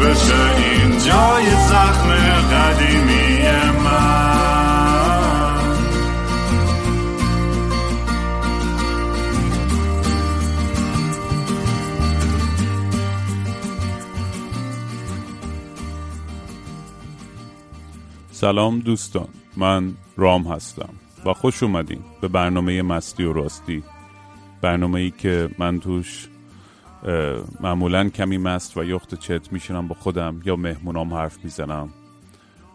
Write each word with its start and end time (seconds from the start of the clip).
بشه 0.00 0.56
این 0.56 0.90
جای 0.90 1.50
زخم 1.50 2.10
قدیمی 2.52 3.38
من. 3.84 4.36
سلام 18.30 18.78
دوستان 18.78 19.28
من 19.56 19.94
رام 20.16 20.42
هستم 20.42 20.88
و 21.26 21.32
خوش 21.32 21.62
اومدین 21.62 22.00
به 22.20 22.28
برنامه 22.28 22.82
مستی 22.82 23.24
و 23.24 23.32
راستی. 23.32 23.82
برنامه 24.62 25.00
ای 25.00 25.10
که 25.10 25.48
من 25.58 25.80
توش 25.80 26.28
معمولا 27.60 28.08
کمی 28.08 28.38
مست 28.38 28.76
و 28.76 28.84
یخده 28.84 29.14
چت 29.14 29.52
میشینم 29.52 29.88
با 29.88 29.94
خودم 29.94 30.40
یا 30.44 30.56
مهمونام 30.56 31.14
حرف 31.14 31.44
می‌زنم. 31.44 31.88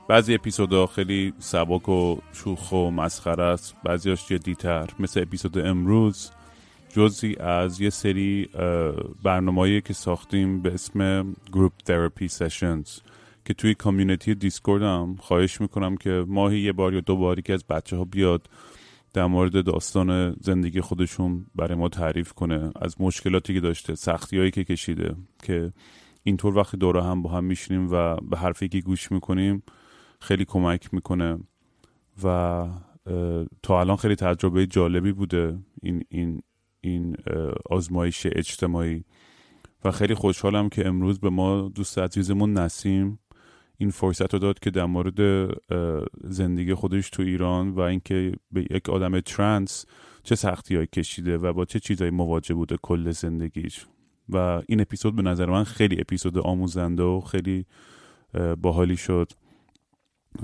بعضی 0.07 0.35
اپیزودها 0.35 0.87
خیلی 0.87 1.33
سبک 1.39 1.89
و 1.89 2.17
شوخ 2.33 2.71
و 2.71 2.91
مسخره 2.91 3.43
است 3.43 3.75
بعضیاش 3.83 4.27
جدیتر. 4.27 4.89
مثل 4.99 5.21
اپیزود 5.21 5.57
امروز 5.57 6.31
جزی 6.89 7.35
از 7.35 7.81
یه 7.81 7.89
سری 7.89 8.49
برنامه‌ای 9.23 9.81
که 9.81 9.93
ساختیم 9.93 10.61
به 10.61 10.73
اسم 10.73 11.23
group 11.53 11.71
therapy 11.85 12.27
sessions 12.27 12.99
که 13.45 13.53
توی 13.53 13.75
community 13.75 14.35
دیسکورد 14.35 14.83
هم 14.83 15.15
خواهش 15.19 15.61
می‌کنم 15.61 15.97
که 15.97 16.25
ماهی 16.27 16.59
یه 16.59 16.71
بار 16.71 16.93
یا 16.93 16.99
دو 16.99 17.15
باری 17.15 17.41
که 17.41 17.53
از 17.53 17.63
بچه 17.69 17.97
ها 17.97 18.05
بیاد 18.05 18.49
در 19.13 19.25
مورد 19.25 19.65
داستان 19.65 20.35
زندگی 20.39 20.81
خودشون 20.81 21.45
برای 21.55 21.77
ما 21.77 21.89
تعریف 21.89 22.33
کنه 22.33 22.71
از 22.75 23.01
مشکلاتی 23.01 23.53
که 23.53 23.59
داشته 23.59 23.95
سختی 23.95 24.37
هایی 24.37 24.51
که 24.51 24.63
کشیده 24.63 25.15
که 25.43 25.73
اینطور 26.23 26.57
وقتی 26.57 26.77
دوره 26.77 27.03
هم 27.03 27.21
با 27.21 27.29
هم 27.29 27.43
میشینیم 27.43 27.91
و 27.91 28.15
به 28.15 28.37
حرفی 28.37 28.67
که 28.67 28.79
گوش 28.79 29.11
می‌کنیم 29.11 29.63
خیلی 30.19 30.45
کمک 30.45 30.93
می‌کنه 30.93 31.39
و 32.23 32.67
تا 33.63 33.79
الان 33.79 33.95
خیلی 33.95 34.15
تجربه 34.15 34.67
جالبی 34.67 35.11
بوده 35.11 35.59
این 35.81 36.03
این 36.09 36.41
این 36.81 37.15
آزمایش 37.69 38.25
اجتماعی 38.25 39.03
و 39.83 39.91
خیلی 39.91 40.13
خوشحالم 40.13 40.69
که 40.69 40.87
امروز 40.87 41.19
به 41.19 41.29
ما 41.29 41.71
دوست 41.75 41.97
عزیزمون 41.99 42.53
نسیم 42.53 43.19
این 43.81 43.89
فرصت 43.89 44.33
رو 44.33 44.39
داد 44.39 44.59
که 44.59 44.71
در 44.71 44.85
مورد 44.85 45.49
زندگی 46.23 46.73
خودش 46.73 47.09
تو 47.09 47.23
ایران 47.23 47.69
و 47.69 47.79
اینکه 47.79 48.33
به 48.51 48.61
یک 48.71 48.89
آدم 48.89 49.19
ترنس 49.19 49.85
چه 50.23 50.35
سختی 50.35 50.75
های 50.75 50.87
کشیده 50.87 51.37
و 51.37 51.53
با 51.53 51.65
چه 51.65 51.79
چیزایی 51.79 52.11
مواجه 52.11 52.53
بوده 52.53 52.77
کل 52.81 53.11
زندگیش. 53.11 53.85
و 54.29 54.61
این 54.67 54.81
اپیزود 54.81 55.15
به 55.15 55.21
نظر 55.21 55.45
من 55.45 55.63
خیلی 55.63 56.01
اپیزود 56.01 56.37
آموزنده 56.37 57.03
و 57.03 57.21
خیلی 57.21 57.65
باحالی 58.61 58.97
شد 58.97 59.31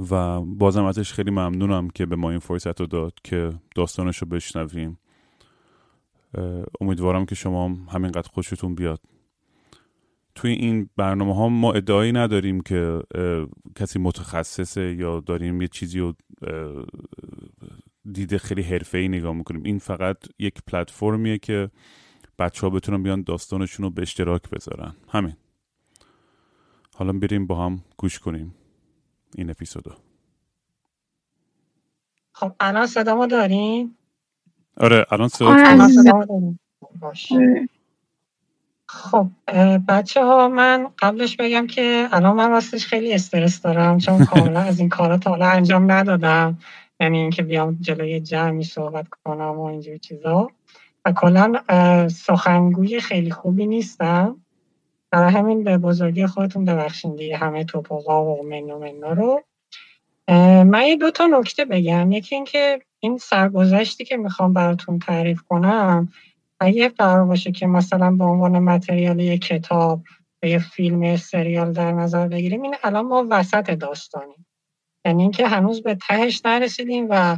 و 0.09 0.41
بازم 0.41 0.83
ازش 0.83 1.13
خیلی 1.13 1.31
ممنونم 1.31 1.89
که 1.89 2.05
به 2.05 2.15
ما 2.15 2.29
این 2.29 2.39
فرصت 2.39 2.81
رو 2.81 2.87
داد 2.87 3.13
که 3.23 3.53
داستانش 3.75 4.17
رو 4.17 4.27
بشنویم. 4.27 4.99
امیدوارم 6.81 7.25
که 7.25 7.35
شما 7.35 7.67
همینقدر 7.67 8.29
خوشتون 8.33 8.75
بیاد. 8.75 8.99
توی 10.37 10.51
این 10.51 10.89
برنامه 10.97 11.35
ها 11.35 11.49
ما 11.49 11.73
ادعایی 11.73 12.11
نداریم 12.11 12.61
که 12.61 13.01
کسی 13.75 13.99
متخصصه 13.99 14.95
یا 14.95 15.19
داریم 15.19 15.61
یه 15.61 15.67
چیزی 15.67 15.99
رو 15.99 16.13
دیده 18.11 18.37
خیلی 18.37 18.61
حرفه 18.61 18.97
ای 18.97 19.07
نگاه 19.07 19.33
می‌کنیم. 19.33 19.63
این 19.63 19.79
فقط 19.79 20.17
یک 20.39 20.53
پلتفرمیه 20.67 21.37
که 21.37 21.71
بچه 22.39 22.61
ها 22.61 22.69
بتونن 22.69 23.03
بیان 23.03 23.23
داستانشون 23.23 23.83
رو 23.83 23.89
به 23.89 24.01
اشتراک 24.01 24.49
بذارن. 24.49 24.95
همین. 25.09 25.33
حالا 26.95 27.13
بریم 27.13 27.47
با 27.47 27.65
هم 27.65 27.83
گوش 27.97 28.19
کنیم 28.19 28.55
این 29.35 29.49
اپیزودو. 29.49 29.91
خب 32.33 32.55
الان 32.59 32.87
صدا 32.87 33.15
ما 33.15 33.27
داریم 33.27 33.97
آره 34.77 35.05
الان 35.11 35.27
صدا, 35.27 35.47
آره. 35.47 36.59
خب 38.89 39.27
بچه 39.87 40.23
ها 40.23 40.47
من 40.47 40.87
قبلش 40.99 41.35
بگم 41.35 41.67
که 41.67 42.07
الان 42.11 42.35
من 42.35 42.49
راستش 42.49 42.85
خیلی 42.85 43.13
استرس 43.13 43.61
دارم 43.61 43.97
چون 43.97 44.25
کاملا 44.25 44.59
از 44.59 44.79
این 44.79 44.89
کارا 44.89 45.17
تا 45.17 45.29
حالا 45.29 45.49
انجام 45.49 45.91
ندادم. 45.91 46.57
یعنی 46.99 47.17
اینکه 47.17 47.43
بیام 47.43 47.77
جلوی 47.81 48.19
جمعی 48.19 48.63
صحبت 48.63 49.07
کنم 49.25 49.59
و 49.59 49.61
اینجور 49.61 49.97
چیزا. 49.97 50.49
و 51.05 51.11
کلا 51.11 51.53
سخنگوی 52.07 52.99
خیلی 52.99 53.31
خوبی 53.31 53.67
نیستم. 53.67 54.41
برای 55.11 55.33
همین 55.33 55.63
به 55.63 55.77
بزرگی 55.77 56.27
خودتون 56.27 56.65
ببخشین 56.65 57.15
دیگه 57.15 57.37
همه 57.37 57.63
توپوقا 57.63 58.25
و 58.25 58.47
منو 58.49 58.79
منو 58.79 59.15
رو. 59.15 59.43
من 60.63 60.83
یه 60.87 60.95
دو 60.95 61.11
تا 61.11 61.25
نکته 61.25 61.65
بگم. 61.65 62.11
یکی 62.11 62.35
اینکه 62.35 62.81
این 62.99 63.17
سرگذشتی 63.17 64.05
که 64.05 64.17
می‌خوام 64.17 64.53
براتون 64.53 64.99
تعریف 64.99 65.41
کنم 65.41 66.09
اگه 66.59 66.89
قرار 66.89 67.25
باشه 67.25 67.51
که 67.51 67.67
مثلا 67.67 68.11
به 68.11 68.23
عنوان 68.23 68.59
متریال 68.59 69.19
یک 69.19 69.41
کتاب 69.41 70.01
یه 70.43 70.59
فیلم 70.59 71.03
یا 71.03 71.17
سریال 71.17 71.73
در 71.73 71.91
نظر 71.91 72.27
بگیریم 72.27 72.61
این 72.61 72.75
الان 72.83 73.05
ما 73.05 73.27
وسط 73.29 73.71
داستانیم. 73.71 74.45
یعنی 75.05 75.21
اینکه 75.21 75.47
هنوز 75.47 75.83
به 75.83 75.95
تهش 76.07 76.41
نرسیدیم 76.45 77.07
و 77.09 77.37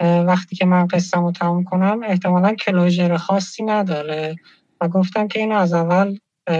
وقتی 0.00 0.56
که 0.56 0.64
من 0.64 0.86
قصه 0.86 1.18
رو 1.18 1.32
تموم 1.32 1.64
کنم 1.64 2.00
احتمالا 2.04 2.54
کلوژر 2.54 3.16
خاصی 3.16 3.62
نداره 3.62 4.36
و 4.80 4.88
گفتم 4.88 5.28
که 5.28 5.40
اینو 5.40 5.56
از 5.56 5.72
اول 5.72 6.18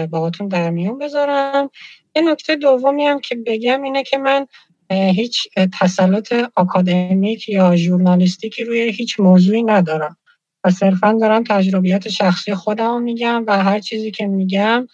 باهاتون 0.09 0.47
در 0.47 0.69
میون 0.69 0.97
بذارم. 0.97 1.69
یه 2.15 2.21
نکته 2.21 2.55
دومی 2.55 3.05
هم 3.05 3.19
که 3.19 3.35
بگم 3.45 3.81
اینه 3.81 4.03
که 4.03 4.17
من 4.17 4.47
هیچ 4.91 5.47
تسلط 5.79 6.33
آکادمیک 6.55 7.49
یا 7.49 7.75
ژورنالیستیکی 7.75 8.63
روی 8.63 8.81
هیچ 8.81 9.19
موضوعی 9.19 9.63
ندارم. 9.63 10.17
و 10.63 10.71
صرفا 10.71 11.17
دارم 11.21 11.43
تجربیات 11.43 12.09
شخصی 12.09 12.55
خودم 12.55 13.01
میگم 13.01 13.43
و 13.47 13.63
هر 13.63 13.79
چیزی 13.79 14.11
که 14.11 14.27
میگم 14.27 14.87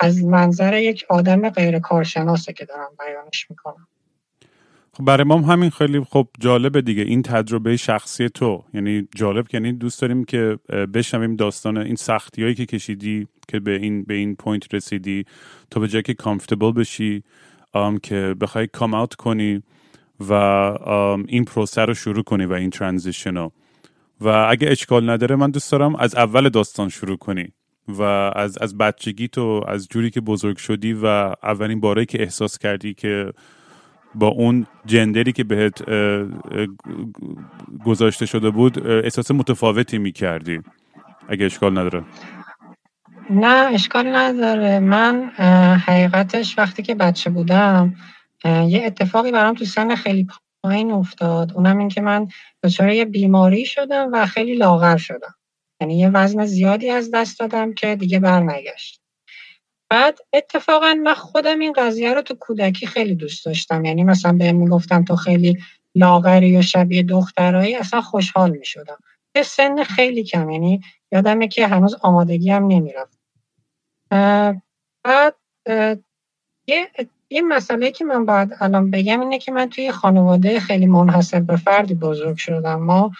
از 0.00 0.24
منظر 0.24 0.78
یک 0.78 1.04
آدم 1.08 1.50
غیر 1.50 1.78
کارشناسه 1.78 2.52
که 2.52 2.64
دارم 2.64 2.90
بیانش 2.98 3.50
می‌کنم. 3.50 3.86
خب 4.92 5.04
برای 5.04 5.24
ما 5.24 5.38
همین 5.38 5.70
خیلی 5.70 6.00
خب 6.00 6.28
جالبه 6.40 6.82
دیگه. 6.82 7.02
این 7.02 7.22
تجربه 7.22 7.76
شخصی 7.76 8.28
تو. 8.28 8.64
یعنی 8.74 9.08
جالب 9.14 9.46
یعنی 9.52 9.72
دوست 9.72 10.02
داریم 10.02 10.24
که 10.24 10.58
بشنویم 10.94 11.36
داستان 11.36 11.76
این 11.76 11.96
سختی 11.96 12.42
هایی 12.42 12.54
که 12.54 12.66
کشیدی 12.66 13.26
که 13.48 13.60
به 13.60 13.76
این 13.76 14.04
به 14.04 14.14
این 14.14 14.36
point 14.36 14.74
رسیدی. 14.74 15.24
تو 15.70 15.80
به 15.80 15.88
جایی 15.88 16.02
که 16.02 16.14
comfortable 16.14 16.72
بشی 16.72 17.22
که 18.02 18.34
بخوای 18.40 18.66
come 18.66 18.94
out 18.94 19.14
کنی 19.14 19.62
و 20.20 20.32
این 21.28 21.44
پروسه 21.44 21.84
رو 21.84 21.94
شروع 21.94 22.22
کنی 22.22 22.44
و 22.44 22.52
این 22.52 22.70
transition 22.70 23.36
رو. 23.36 23.52
و 24.20 24.28
اگه 24.28 24.70
اشکال 24.70 25.10
نداره 25.10 25.36
من 25.36 25.50
دوست 25.50 25.72
دارم 25.72 25.96
از 25.96 26.14
اول 26.14 26.48
داستان 26.48 26.88
شروع 26.88 27.16
کنی 27.16 27.52
و 27.88 28.02
از 28.36 28.58
از 28.58 28.78
بچگی 28.78 29.28
تو 29.28 29.64
از 29.68 29.88
جوری 29.88 30.10
که 30.10 30.20
بزرگ 30.20 30.56
شدی 30.56 30.92
و 30.92 31.06
اولین 31.42 31.80
باره 31.80 32.04
که 32.04 32.22
احساس 32.22 32.58
کردی 32.58 32.94
که 32.94 33.32
با 34.14 34.26
اون 34.26 34.66
جندری 34.86 35.32
که 35.32 35.44
بهت 35.44 35.82
گذاشته 37.84 38.26
شده 38.26 38.50
بود 38.50 38.86
احساس 38.86 39.30
متفاوتی 39.30 39.98
می 39.98 40.12
کردی 40.12 40.60
اگه 41.28 41.44
اشکال 41.46 41.78
نداره؟ 41.78 42.04
نه 43.30 43.46
اشکال 43.72 44.16
نداره. 44.16 44.78
من 44.78 45.30
حقیقتش 45.86 46.58
وقتی 46.58 46.82
که 46.82 46.94
بچه 46.94 47.30
بودم 47.30 47.94
یه 48.44 48.82
اتفاقی 48.86 49.32
برام 49.32 49.54
تو 49.54 49.64
سن 49.64 49.94
خیلی 49.94 50.26
پایین 50.64 50.90
افتاد. 50.90 51.52
اونم 51.52 51.78
این 51.78 51.88
که 51.88 52.00
من 52.00 52.28
دچار 52.64 52.90
یه 52.90 53.04
بیماری 53.04 53.66
شدم 53.66 54.10
و 54.12 54.26
خیلی 54.26 54.54
لاغر 54.54 54.96
شدم. 54.96 55.34
یعنی 55.80 55.98
یه 55.98 56.10
وزن 56.10 56.46
زیادی 56.46 56.90
از 56.90 57.10
دست 57.14 57.40
دادم 57.40 57.74
که 57.74 57.96
دیگه 57.96 58.20
برنگشت. 58.20 59.00
بعد 59.90 60.18
اتفاقا 60.32 60.94
من 60.94 61.14
خودم 61.14 61.58
این 61.58 61.72
قضیه 61.72 62.14
رو 62.14 62.22
تو 62.22 62.34
کودکی 62.34 62.86
خیلی 62.86 63.14
دوست 63.14 63.44
داشتم. 63.44 63.84
یعنی 63.84 64.04
مثلا 64.04 64.32
بهم 64.32 64.56
می‌گفتم 64.56 65.04
تو 65.04 65.16
خیلی 65.16 65.58
لاغری 65.94 66.56
و 66.56 66.62
شبیه 66.62 67.02
دخترایی 67.02 67.74
اصلا 67.76 68.00
خوشحال 68.00 68.50
می‌شدم. 68.50 68.98
سن 69.44 69.82
خیلی 69.84 70.24
کم 70.24 70.50
یعنی 70.50 70.80
یادمه 71.12 71.48
که 71.48 71.66
هنوز 71.66 71.94
آمادگی 72.02 72.50
هم 72.50 72.66
نمی‌رفت. 72.66 73.18
بعد 75.04 75.36
یه 76.66 76.90
یه 77.32 77.42
مسئله 77.42 77.90
که 77.90 78.04
من 78.04 78.24
باید 78.24 78.56
الان 78.60 78.90
بگم 78.90 79.20
اینه 79.20 79.38
که 79.38 79.52
من 79.52 79.68
توی 79.68 79.92
خانواده 79.92 80.60
خیلی 80.60 80.86
منحصر 80.86 81.40
به 81.40 81.56
فردی 81.56 81.94
بزرگ 81.94 82.36
شدم. 82.36 82.82
ما 82.82 83.10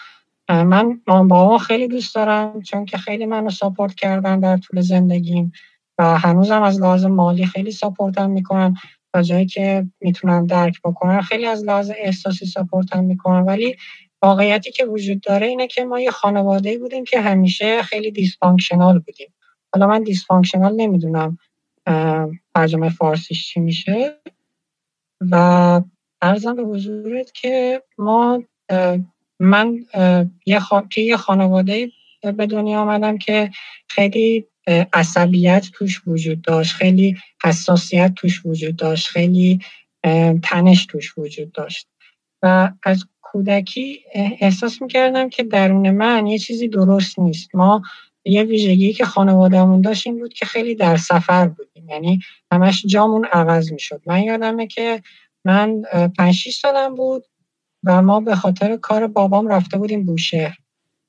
من 0.49 1.01
مام 1.07 1.27
بابا 1.27 1.57
خیلی 1.57 1.87
دوست 1.87 2.15
دارم 2.15 2.61
چون 2.61 2.85
که 2.85 2.97
خیلی 2.97 3.25
منو 3.25 3.49
ساپورت 3.49 3.95
کردن 3.95 4.39
در 4.39 4.57
طول 4.57 4.81
زندگیم 4.81 5.51
و 5.97 6.17
هنوزم 6.17 6.61
از 6.61 6.81
لحاظ 6.81 7.05
مالی 7.05 7.45
خیلی 7.45 7.71
support 7.71 8.22
م 8.22 8.29
می‌کنن 8.29 8.75
تا 9.13 9.21
جایی 9.21 9.45
که 9.45 9.87
می‌تونن 10.01 10.45
درک 10.45 10.81
بکنن. 10.83 11.21
خیلی 11.21 11.45
از 11.45 11.63
لحاظ 11.63 11.91
احساسی 11.97 12.45
support 12.45 12.96
م 12.96 13.03
می‌کنن. 13.03 13.41
ولی 13.41 13.75
واقعیتی 14.21 14.71
که 14.71 14.85
وجود 14.85 15.21
داره 15.21 15.47
اینه 15.47 15.67
که 15.67 15.85
ما 15.85 15.99
یه 15.99 16.11
خانواده 16.11 16.77
بودیم 16.77 17.03
که 17.03 17.21
همیشه 17.21 17.81
خیلی 17.81 18.11
dysfunctional 18.11 18.99
بودیم. 18.99 19.33
حالا 19.73 19.87
من 19.87 20.03
dysfunctional 20.03 20.73
نمی‌دونم 20.75 21.37
ترجمه 22.55 22.89
فارسیش 22.89 23.47
چی 23.47 23.59
میشه؟ 23.59 24.21
و 25.31 25.35
عرضم 26.21 26.55
به 26.55 26.63
حضورت 26.63 27.31
که 27.33 27.83
ما 27.97 28.43
من 29.39 29.85
یه, 30.45 30.61
یه 30.97 31.17
خانواده 31.17 31.91
به 32.37 32.45
دنیا 32.45 32.81
آمدم 32.81 33.17
که 33.17 33.51
خیلی 33.89 34.47
عصبیت 34.93 35.65
توش 35.73 36.01
وجود 36.07 36.41
داشت 36.41 36.73
خیلی 36.73 37.17
حساسیت 37.43 38.13
توش 38.15 38.45
وجود 38.45 38.75
داشت 38.75 39.07
خیلی 39.07 39.59
تنش 40.43 40.85
توش 40.85 41.17
وجود 41.17 41.51
داشت. 41.51 41.87
و 42.43 42.71
از 42.83 43.05
کودکی 43.21 43.99
احساس 44.13 44.81
می‌کردم 44.81 45.29
که 45.29 45.43
درون 45.43 45.91
من 45.91 46.27
یه 46.27 46.39
چیزی 46.39 46.67
درست 46.67 47.19
نیست. 47.19 47.55
ما 47.55 47.81
یه 48.25 48.43
ویژگی 48.43 48.93
که 48.93 49.05
خانوادهمون 49.05 49.81
داشت 49.81 50.07
این 50.07 50.19
بود 50.19 50.33
که 50.33 50.45
خیلی 50.45 50.75
در 50.75 50.97
سفر 50.97 51.47
بودیم 51.47 51.70
یعنی 51.91 52.19
همش 52.51 52.85
جامون 52.85 53.25
عوض 53.25 53.71
می‌شد. 53.71 54.01
من 54.05 54.23
یادمه 54.23 54.67
که 54.67 55.01
من 55.45 55.81
پنج 56.17 56.49
سالم 56.61 56.95
بود 56.95 57.25
و 57.83 58.01
ما 58.01 58.19
به 58.19 58.35
خاطر 58.35 58.77
کار 58.77 59.07
بابام 59.07 59.47
رفته 59.47 59.77
بودیم 59.77 60.05
بوشهر. 60.05 60.57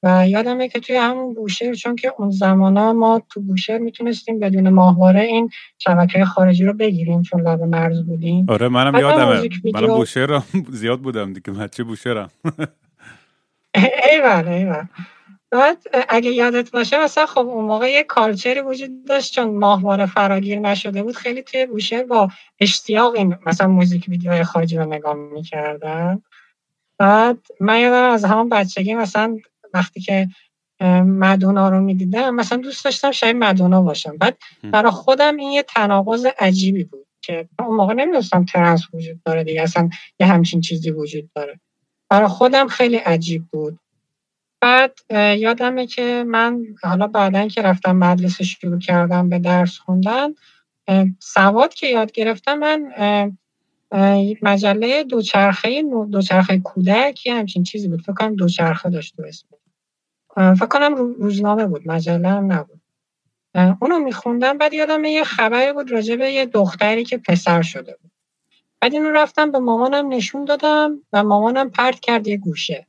و 0.05 0.29
یادمه 0.29 0.69
که 0.69 0.81
توی 0.81 0.97
همون 0.97 1.35
بوشهر 1.35 1.75
چون 1.75 1.97
که 1.97 2.13
اون 2.19 2.31
زمانا 2.31 2.93
ما 2.93 3.23
تو 3.31 3.41
بوشهر 3.41 3.79
می‌تونستیم 3.79 4.39
بدون 4.39 4.69
ماهواره 4.69 5.21
این 5.21 5.51
شبکه 5.79 6.25
خارجی 6.25 6.65
رو 6.65 6.73
بگیریم 6.73 7.23
چون 7.23 7.41
لب 7.41 7.63
مرز 7.63 8.05
بودیم. 8.07 8.47
آره 8.49 8.69
منم 8.69 9.01
یادمه. 9.01 9.49
منم 9.75 9.87
بوشهر 9.87 10.43
زیاد 10.71 11.01
بودم 11.01 11.33
دیگه. 11.33 11.53
بچه 11.53 11.85
بوشهرم؟ 11.85 12.31
ایول 14.13 14.49
ایول 14.49 14.85
بعد 15.53 15.83
اگه 16.09 16.31
یادت 16.31 16.71
باشه 16.71 17.05
مثلا 17.05 17.27
خب 17.27 17.39
اون 17.39 17.65
موقع 17.65 17.91
یه 17.91 18.03
کالچری 18.03 18.61
وجود 18.61 19.05
داشت 19.05 19.35
چون 19.35 19.59
ماهواره 19.59 20.07
فراگیر 20.07 20.59
نشده 20.59 21.03
بود. 21.03 21.17
خیلی 21.17 21.43
توی 21.43 21.67
بوشهر 21.67 22.05
با 22.05 22.29
اشتیاق 22.61 23.15
این 23.15 23.37
مثلا 23.47 23.69
موزیک 23.69 24.05
ویدیوهای 24.09 24.45
خارجی 24.45 24.77
رو 24.77 24.85
نگاه 24.85 25.15
می‌کردن. 25.15 26.23
بعد 26.99 27.39
من 27.61 27.81
یادم 27.81 28.11
از 28.11 28.25
همون 28.25 28.49
بچگی 28.49 28.95
مثلا 28.95 29.37
وقتی 29.75 30.01
که 30.01 30.29
مدونا 31.05 31.69
رو 31.69 31.81
می‌دیدم 31.81 32.35
مثلا 32.35 32.59
دوست 32.59 32.85
داشتم 32.85 33.11
شاید 33.11 33.37
مدونا 33.37 33.83
باشم. 33.83 34.17
بعد 34.19 34.39
برای 34.63 34.91
خودم 34.91 35.37
این 35.37 35.51
یه 35.51 35.63
تناقض 35.63 36.27
عجیبی 36.39 36.85
بود 36.85 37.07
که 37.23 37.49
اون 37.59 37.77
موقع 37.77 37.95
نمی‌دونستم 37.95 38.45
ترنس 38.45 38.83
وجود 38.95 39.23
داره 39.25 39.45
دیگه 39.45 39.63
اصلا 39.63 39.89
یه 40.21 40.27
همچین 40.27 40.61
چیزی 40.61 40.91
وجود 40.91 41.31
داره. 41.35 41.61
برای 42.11 42.29
خودم 42.29 42.69
خیلی 42.69 42.97
عجیب 42.97 43.45
بود. 43.53 43.79
بعد 44.63 44.99
یادمه 45.39 45.87
که 45.87 46.25
من 46.27 46.65
حالا 46.83 47.07
بعدا 47.07 47.49
که 47.49 47.63
رفتم 47.63 47.97
مدرسه 47.97 48.45
شروع 48.45 48.79
کردم 48.79 49.29
به 49.29 49.39
درس 49.39 49.79
خوندن 49.79 50.29
سواد 51.21 51.75
که 51.75 51.87
یاد 51.87 52.13
گرفتم 52.13 52.59
من 52.59 52.93
مجله 54.43 55.05
دوچرخه 55.05 55.83
دوچرخه 56.11 56.59
کودک 56.59 57.27
یه 57.27 57.35
همچین 57.35 57.63
چیزی 57.63 57.89
بود. 57.89 58.01
فکر 58.03 58.13
کنم 58.13 58.35
دوچرخه 58.35 58.91
داشت 58.91 59.17
تو 59.17 59.23
اسم. 59.23 59.47
فکر 60.55 60.67
کنم 60.67 60.95
روزنامه 60.95 61.67
بود. 61.67 61.89
مجله 61.89 62.29
هم 62.29 62.53
نبود. 62.53 62.81
اونو 63.81 63.99
میخوندم. 63.99 64.59
بعد 64.59 64.75
یادم 64.75 65.05
یه 65.05 65.25
خبری 65.25 65.73
بود 65.73 65.93
راجع 65.93 66.17
به 66.17 66.33
یه 66.33 66.47
دختری 66.47 67.05
که 67.05 67.19
پسر 67.19 67.63
شده 67.63 67.97
بود. 68.03 68.11
بعد 68.81 68.95
اینو 68.95 69.11
رفتم 69.11 69.51
به 69.51 69.59
مامانم 69.59 70.09
نشون 70.09 70.45
دادم 70.45 71.03
و 71.13 71.25
مامانم 71.25 71.71
پرت 71.71 72.01
کرد 72.01 72.27
یه 72.27 72.37
گوشه. 72.37 72.87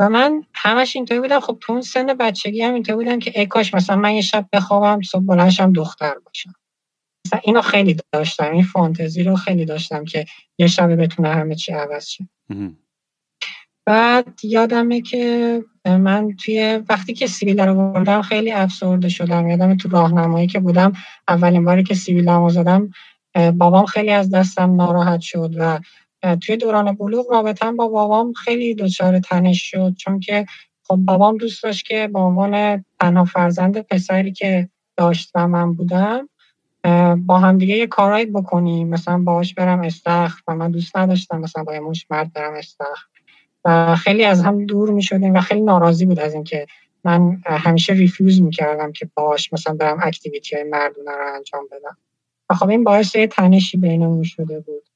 و 0.00 0.08
من 0.08 0.44
همش 0.54 0.96
اینطوری 0.96 1.20
بودم. 1.20 1.40
خب 1.40 1.58
تو 1.60 1.72
اون 1.72 1.82
سن 1.82 2.06
بچگی 2.06 2.62
هم 2.62 2.74
اینطوری 2.74 2.96
بودم 2.96 3.18
که 3.18 3.40
ای 3.40 3.46
کاش 3.46 3.74
مثلا 3.74 3.96
من 3.96 4.14
یه 4.14 4.22
شب 4.22 4.46
بخوابم 4.52 5.02
صبح 5.02 5.24
بلنشم 5.24 5.72
دختر 5.72 6.14
باشم. 6.24 6.52
مثلا 7.26 7.40
اینو 7.44 7.62
خیلی 7.62 7.96
داشتم 8.12 8.52
این 8.52 8.62
فانتزی 8.62 9.22
رو 9.22 9.36
خیلی 9.36 9.64
داشتم 9.64 10.04
که 10.04 10.24
یه 10.58 10.66
شبه 10.66 10.96
بتونه 10.96 11.28
همه 11.28 11.54
چی 11.54 11.72
عوض 11.72 12.06
شه. 12.06 12.28
بعد 13.86 14.40
یادمه 14.42 15.00
که 15.00 15.62
من 15.84 16.36
توی 16.36 16.82
وقتی 16.88 17.14
که 17.14 17.26
سیویل 17.26 17.60
رو 17.60 17.92
بردم 17.92 18.22
خیلی 18.22 18.52
افسرده 18.52 19.08
شدم. 19.08 19.48
یادم 19.48 19.76
تو 19.76 19.88
راهنمایی 19.88 20.46
که 20.46 20.60
بودم 20.60 20.92
اولین 21.28 21.64
باری 21.64 21.82
که 21.82 21.94
سیویل 21.94 22.28
رو 22.28 22.50
زدم 22.50 22.90
بابام 23.54 23.86
خیلی 23.86 24.10
از 24.10 24.30
دستم 24.30 24.76
ناراحت 24.76 25.20
شد 25.20 25.54
و 25.58 25.80
توی 26.40 26.56
دوران 26.56 26.92
بلوغ 26.92 27.30
رابطم 27.30 27.76
با 27.76 27.88
بابام 27.88 28.32
خیلی 28.32 28.74
دچار 28.74 29.18
تنش 29.18 29.70
شد. 29.70 29.94
چون 29.98 30.20
که 30.20 30.46
خب 30.82 30.96
بابام 30.96 31.36
دوست 31.36 31.62
داشت 31.62 31.86
که 31.86 32.08
به 32.12 32.18
عنوان 32.18 32.84
تنها 33.00 33.24
فرزند 33.24 33.80
پسری 33.80 34.32
که 34.32 34.68
داشت 34.96 35.30
و 35.34 35.48
من 35.48 35.74
بودم 35.74 36.28
با 37.16 37.38
هم 37.38 37.58
دیگه 37.58 37.76
یه 37.76 37.86
کارایی 37.86 38.26
بکنیم. 38.26 38.88
مثلا 38.88 39.18
باهاش 39.18 39.54
برم 39.54 39.80
استخر 39.80 40.42
و 40.48 40.54
من 40.54 40.70
دوست 40.70 40.96
نداشتم 40.96 41.40
مثلا 41.40 41.64
با 41.64 41.74
یه 41.74 41.80
مشت 41.80 42.06
مرد 42.10 42.32
برم 42.32 42.54
استخر. 42.54 43.06
و 43.64 43.96
خیلی 43.96 44.24
از 44.24 44.42
هم 44.42 44.66
دور 44.66 44.90
می 44.90 45.02
شدیم 45.02 45.34
و 45.34 45.40
خیلی 45.40 45.60
ناراضی 45.60 46.06
بود 46.06 46.20
از 46.20 46.34
اینکه 46.34 46.66
من 47.04 47.42
همیشه 47.46 47.92
refuse 47.92 48.42
می 48.42 48.50
کردم 48.50 48.92
که 48.92 49.10
باش 49.14 49.52
مثلا 49.52 49.74
برم 49.74 49.98
activity 50.02 50.56
های 50.56 50.64
مردونه 50.64 51.10
رو 51.10 51.34
انجام 51.34 51.68
بدم. 51.72 51.96
و 52.50 52.54
خب 52.54 52.68
این 52.68 52.84
باعث 52.84 53.14
یه 53.14 53.26
تنشی 53.26 53.76
بینمون 53.76 54.22
شده 54.22 54.60
بود. 54.60 54.89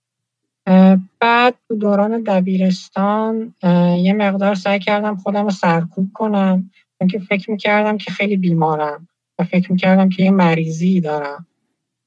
بعد 1.21 1.55
تو 1.69 1.77
دوران 1.77 2.23
دبیرستان 2.23 3.55
یه 3.99 4.13
مقدار 4.13 4.55
سعی 4.55 4.79
کردم 4.79 5.17
خودم 5.17 5.45
رو 5.45 5.51
سرکوب 5.51 6.11
کنم. 6.15 6.71
که 7.11 7.19
فکر 7.19 7.51
می‌کردم 7.51 7.99
که 7.99 8.11
خیلی 8.11 8.37
بیمارم 8.37 9.09
و 9.39 9.45
فکر 9.45 9.73
می‌کردم 9.73 10.09
که 10.09 10.23
یه 10.23 10.31
مریضی 10.31 11.01
دارم. 11.01 11.47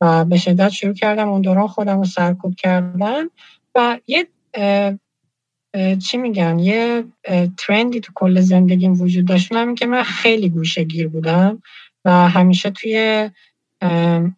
و 0.01 0.25
به 0.25 0.37
شدت 0.37 0.69
شروع 0.69 0.93
کردم 0.93 1.29
اون 1.29 1.41
دوران 1.41 1.67
خودم 1.67 1.97
رو 1.97 2.05
سرکوب 2.05 2.55
کردن. 2.55 3.29
و 3.75 3.99
یه 4.07 4.27
چی 5.97 6.17
میگن؟ 6.17 6.59
یه 6.59 7.03
ترندی 7.57 7.99
تو 7.99 8.11
کل 8.15 8.39
زندگیم 8.39 9.01
وجود 9.01 9.25
داشت. 9.25 9.51
این 9.51 9.75
که 9.75 9.85
من 9.85 10.03
خیلی 10.03 10.49
گوشه 10.49 10.83
گیر 10.83 11.07
بودم 11.07 11.61
و 12.05 12.29
همیشه 12.29 12.69
توی 12.69 13.29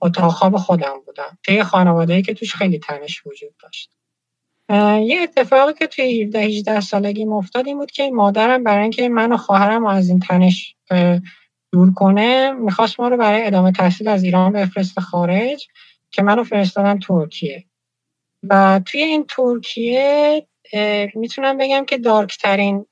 اتاق 0.01 0.31
خواب 0.31 0.57
خودم 0.57 0.93
بودم. 1.05 1.37
توی 1.43 1.63
خانواده 1.63 2.21
که 2.21 2.33
توش 2.33 2.55
خیلی 2.55 2.79
تنش 2.79 3.25
وجود 3.25 3.53
داشت. 3.63 3.98
یه 4.69 5.19
اتفاقی 5.23 5.73
که 5.73 5.87
توی 5.87 6.23
17 6.23 6.39
18 6.39 6.79
سالگی 6.79 7.25
افتاد 7.25 7.67
این 7.67 7.77
بود 7.77 7.91
که 7.91 8.11
مادرم 8.11 8.63
برای 8.63 8.81
اینکه 8.81 9.09
من 9.09 9.31
و 9.31 9.37
خواهرم 9.37 9.85
از 9.85 10.09
این 10.09 10.19
تنش 10.19 10.75
دور 11.73 11.93
کنه 11.93 12.51
می‌خواست 12.51 12.99
ما 12.99 13.07
رو 13.07 13.17
برای 13.17 13.45
ادامه 13.45 13.71
تحصیل 13.71 14.07
از 14.07 14.23
ایران 14.23 14.51
بفرست 14.51 14.99
خارج 14.99 15.67
که 16.11 16.21
منو 16.23 16.43
فرستادن 16.43 16.99
ترکیه. 16.99 17.65
و 18.49 18.81
توی 18.85 19.01
این 19.01 19.25
ترکیه 19.29 20.47
می‌تونم 21.15 21.57
بگم 21.57 21.85
که 21.85 21.97
دارکترین 21.97 22.85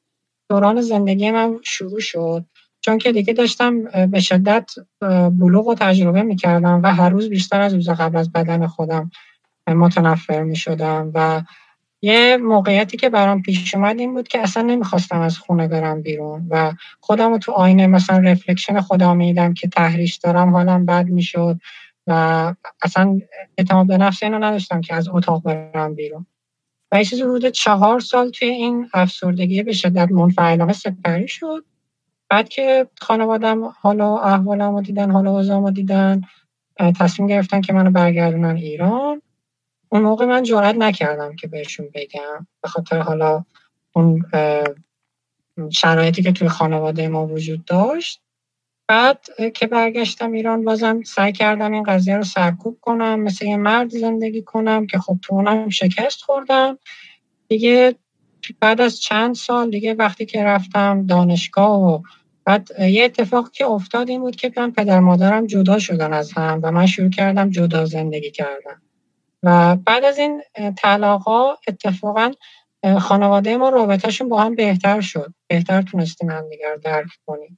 دوران 0.50 0.82
زندگی 0.82 1.32
من 1.32 1.60
شروع 1.64 2.00
شد. 2.00 2.46
چون 2.82 2.98
که 2.98 3.12
دیگه 3.12 3.34
داشتم 3.34 3.84
به 4.08 4.20
شدت 4.20 4.72
بلوغ 5.32 5.68
و 5.68 5.76
تجربه 5.76 6.24
می‌کردم 6.24 6.82
و 6.84 6.94
هر 6.94 7.10
روز 7.10 7.30
بیشتر 7.30 7.62
از 7.62 7.74
روز 7.74 7.90
قبل 7.90 8.18
از 8.18 8.32
بدن 8.32 8.68
خودم 8.68 9.12
متنفر 9.68 10.44
می‌شدم 10.44 11.12
و 11.14 11.42
یه 12.02 12.38
موقعیتی 12.38 12.98
که 12.98 13.10
برام 13.10 13.42
پیش 13.42 13.76
اومد 13.76 14.00
این 14.00 14.14
بود 14.14 14.28
که 14.28 14.40
اصلا 14.40 14.64
نمی‌خواستم 14.64 15.20
از 15.20 15.38
خونه 15.38 15.68
برم 15.68 16.02
بیرون 16.02 16.48
و 16.50 16.74
خودم 17.00 17.32
رو 17.32 17.38
تو 17.38 17.52
آینه 17.52 17.88
مثلا 17.88 18.18
رفلکشن 18.18 18.80
خودم 18.80 19.18
میدم 19.18 19.54
که 19.54 19.68
تحریش 19.68 20.16
دارم 20.16 20.50
حالم 20.50 20.86
بد 20.86 21.06
می‌شد 21.06 21.60
و 22.08 22.54
اصلا 22.82 23.20
اعتماد 23.58 23.88
به 23.88 23.98
نفس 23.98 24.24
اینو 24.24 24.40
نداشتم 24.40 24.82
که 24.82 24.96
از 24.96 25.10
اتاق 25.10 25.44
برم 25.44 25.96
بیرون. 25.96 26.26
و 26.92 26.98
یه 26.98 27.06
چیزی 27.06 27.22
حدود 27.22 27.48
چهار 27.48 28.00
سال 28.00 28.30
توی 28.30 28.48
این 28.48 28.90
افسردگی 28.94 29.64
به 29.64 29.74
شدت 29.74 30.12
منفعلانه 30.12 30.74
سپری 30.74 31.28
شد. 31.28 31.66
بعد 32.30 32.50
که 32.50 32.88
خانوادم 33.02 33.64
حالا 33.64 34.18
احوالم 34.18 34.76
رو 34.76 34.82
دیدن 34.82 35.12
حالا 35.12 35.42
رو 35.42 35.72
دیدن 35.72 36.22
تصمیم 37.00 37.28
گرفتن 37.28 37.62
که 37.62 37.74
منو 37.74 37.92
برگردونن 37.92 38.56
ایران. 38.56 39.22
اون 39.90 40.02
موقع 40.02 40.26
من 40.26 40.44
جرات 40.44 40.76
نکردم 40.76 41.36
که 41.36 41.48
بهشون 41.48 41.90
بگم. 41.94 42.48
به 42.64 42.70
خاطر 42.70 43.00
حالا 43.00 43.46
اون 43.96 44.26
شرایطی 45.72 46.24
که 46.24 46.32
توی 46.32 46.50
خانواده 46.50 47.08
ما 47.08 47.28
وجود 47.28 47.66
داشت. 47.66 48.22
بعد 48.88 49.26
که 49.54 49.68
برگشتم 49.68 50.32
ایران 50.32 50.66
بازم 50.66 51.04
سعی 51.04 51.32
کردم 51.32 51.72
این 51.72 51.84
قضیه 51.84 52.18
رو 52.18 52.24
سرکوب 52.24 52.78
کنم 52.82 53.20
مثل 53.20 53.46
یه 53.46 53.58
مرد 53.58 53.90
زندگی 53.90 54.42
کنم 54.42 54.88
که 54.88 55.00
خب 55.00 55.18
تو 55.22 55.36
اونم 55.36 55.70
شکست 55.70 56.22
خوردم. 56.22 56.78
دیگه 57.48 57.96
بعد 58.60 58.82
از 58.82 59.00
چند 59.00 59.36
سال 59.36 59.70
دیگه 59.70 59.94
وقتی 59.94 60.26
که 60.26 60.44
رفتم 60.44 61.06
دانشگاه 61.06 61.82
و 61.82 62.02
بعد 62.46 62.70
یه 62.80 63.04
اتفاق 63.04 63.52
که 63.52 63.66
افتاد 63.66 64.10
این 64.10 64.22
بود 64.22 64.36
که 64.36 64.52
من 64.58 64.72
پدر 64.72 65.00
مادرم 65.00 65.48
جدا 65.48 65.80
شدن 65.80 66.14
از 66.14 66.32
هم 66.34 66.60
و 66.64 66.72
من 66.72 66.86
شروع 66.86 67.10
کردم 67.10 67.50
جدا 67.50 67.86
زندگی 67.86 68.32
کردم 68.32 68.82
و 69.44 69.76
بعد 69.76 70.04
از 70.06 70.18
این 70.18 70.42
طلاقا 70.78 71.56
اتفاقا 71.68 72.32
خانواده 73.00 73.58
ما 73.58 73.70
رابطهشون 73.70 74.30
با 74.30 74.42
هم 74.42 74.56
بهتر 74.56 75.02
شد. 75.02 75.34
بهتر 75.50 75.82
تونستیم 75.82 76.30
هم 76.30 76.50
دیگر 76.50 76.76
درک 76.76 77.10
کنیم. 77.26 77.58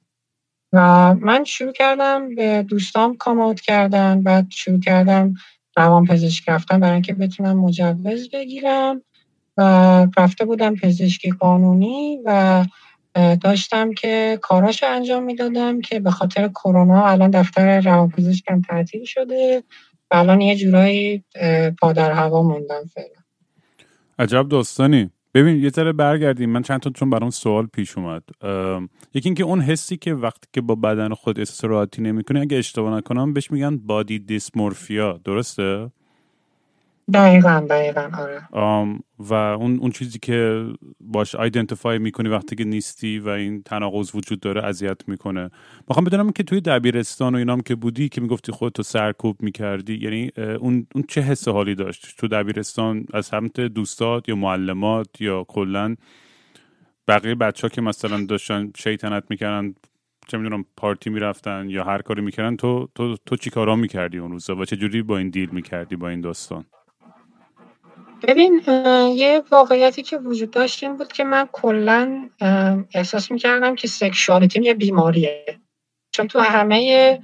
و 0.72 1.14
من 1.14 1.44
شروع 1.44 1.72
کردم 1.72 2.34
به 2.34 2.62
دوستام 2.68 3.16
کامات 3.16 3.60
کردن 3.60 4.22
بعد 4.22 4.46
شروع 4.50 4.80
کردم 4.80 5.34
روان 5.76 6.06
پزشک 6.06 6.48
رفتم 6.48 6.80
برای 6.80 6.92
اینکه 6.92 7.14
بتونم 7.14 7.58
مجوز 7.60 8.30
بگیرم 8.30 9.02
و 9.56 9.62
رفته 10.18 10.44
بودم 10.44 10.74
پزشکی 10.76 11.30
قانونی 11.30 12.20
و 12.24 12.64
داشتم 13.40 13.94
که 13.94 14.38
کاراش 14.42 14.82
انجام 14.82 15.22
می‌دادم 15.22 15.80
که 15.80 16.00
به 16.00 16.10
خاطر 16.10 16.48
کرونا 16.48 17.06
الان 17.06 17.30
دفتر 17.30 17.80
روانپزشکم 17.80 18.60
تعطیل 18.62 19.04
شده. 19.04 19.62
الان 20.10 20.40
یه 20.40 20.56
جورایی 20.56 21.24
پادر 21.80 22.12
هوا 22.12 22.42
موندم 22.42 22.84
فعلا. 22.94 23.20
عجب 24.18 24.48
داستانی. 24.48 25.10
ببین 25.34 25.56
یه 25.56 25.68
ذره 25.70 25.92
برگردیم. 25.92 26.50
من 26.50 26.62
چند 26.62 26.80
تا 26.80 26.90
چون 26.90 27.10
برام 27.10 27.30
سوال 27.30 27.66
پیش 27.66 27.98
اومد. 27.98 28.22
یکی 29.14 29.28
اینکه 29.28 29.44
اون 29.44 29.60
حسی 29.60 29.96
که 29.96 30.14
وقتی 30.14 30.48
که 30.52 30.60
با 30.60 30.74
بدن 30.74 31.14
خود 31.14 31.38
احساس 31.38 31.64
راحتی 31.64 32.02
نمی‌کنی 32.02 32.40
اگه 32.40 32.56
اشتباه 32.56 32.96
نکنم 32.96 33.32
بهش 33.32 33.50
میگن 33.50 33.76
بادی 33.76 34.18
دیسمورفیا 34.18 35.20
درسته؟ 35.24 35.90
دقیقا 37.14 37.66
دقیقا 37.70 38.10
آره. 38.18 38.98
و 39.18 39.34
اون, 39.34 39.78
اون 39.78 39.90
چیزی 39.90 40.18
که 40.18 40.66
باش 41.00 41.34
آیدنتیفای 41.34 41.98
می‌کنی 41.98 42.28
وقتی 42.28 42.56
که 42.56 42.64
نیستی 42.64 43.18
و 43.18 43.28
این 43.28 43.62
تناقض 43.62 44.14
وجود 44.14 44.40
داره 44.40 44.64
اذیت 44.64 45.08
می‌کنه. 45.08 45.50
می‌خوام 45.88 46.04
بدونم 46.04 46.32
که 46.32 46.42
توی 46.42 46.60
دبیرستان 46.60 47.34
و 47.34 47.38
اینام 47.38 47.60
که 47.60 47.74
بودی 47.74 48.08
که 48.08 48.20
می‌گفتی 48.20 48.52
خودتو 48.52 48.82
سرکوب 48.82 49.42
می‌کردی 49.42 49.94
یعنی 49.94 50.30
اون, 50.36 50.86
اون 50.94 51.04
چه 51.08 51.20
حس 51.20 51.48
حالی 51.48 51.74
داشت؟ 51.74 52.14
تو 52.18 52.28
دبیرستان 52.28 53.06
از 53.12 53.26
سمت 53.26 53.60
دوستات 53.60 54.28
یا 54.28 54.36
معلمات 54.36 55.20
یا 55.20 55.44
کلا 55.44 55.96
بقیه 57.08 57.34
بچه 57.34 57.62
ها 57.62 57.68
که 57.68 57.80
مثلا 57.80 58.24
داشتن 58.24 58.72
شیطنت 58.76 59.24
می‌کردن 59.30 59.74
چه 60.26 60.38
می‌دونم 60.38 60.64
پارتی 60.76 61.10
می‌رفتن 61.10 61.70
یا 61.70 61.84
هر 61.84 62.02
کاری 62.02 62.22
می‌کردن 62.22 62.56
تو 62.56 62.88
تو 62.94 63.16
تو 63.26 63.36
چی 63.36 63.50
کارا 63.50 63.76
می‌کردی 63.76 64.18
اون 64.18 64.30
روزا 64.30 64.56
و 64.56 64.64
چه 64.64 64.76
جوری 64.76 65.02
با 65.02 65.18
این 65.18 65.30
دیل 65.30 65.50
می‌کردی 65.50 65.96
با 65.96 66.08
این 66.08 66.20
داستان؟ 66.20 66.64
ببین 68.22 68.62
یه 69.16 69.42
واقعیتی 69.50 70.02
که 70.02 70.18
وجود 70.18 70.50
داشت 70.50 70.82
این 70.82 70.96
بود 70.96 71.12
که 71.12 71.24
من 71.24 71.48
کلا 71.52 72.28
احساس 72.94 73.30
می‌کردم 73.30 73.74
که 73.74 73.88
سکشوالیتیم 73.88 74.62
یه 74.62 74.74
بیماریه. 74.74 75.58
چون 76.12 76.28
تو 76.28 76.40
همه 76.40 77.20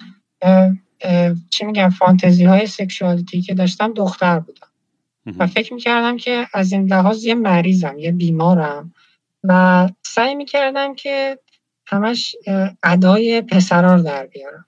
چی 1.50 1.64
میگم 1.64 1.88
فانتزی 1.88 2.44
های 2.44 2.66
سکشوالیتی 2.66 3.42
که 3.42 3.54
داشتم 3.54 3.92
دختر 3.92 4.38
بودم. 4.38 4.68
و 5.38 5.46
فکر 5.46 5.74
می‌کردم 5.74 6.16
که 6.16 6.46
از 6.54 6.72
این 6.72 6.86
لحاظ 6.92 7.24
یه 7.24 7.34
مریضم 7.34 7.98
یه 7.98 8.12
بیمارم. 8.12 8.94
و 9.44 9.88
سعی 10.02 10.34
می‌کردم 10.34 10.94
که 10.94 11.38
همش 11.86 12.36
ادای 12.82 13.40
پسرار 13.40 13.98
در 13.98 14.26
بیارم. 14.26 14.66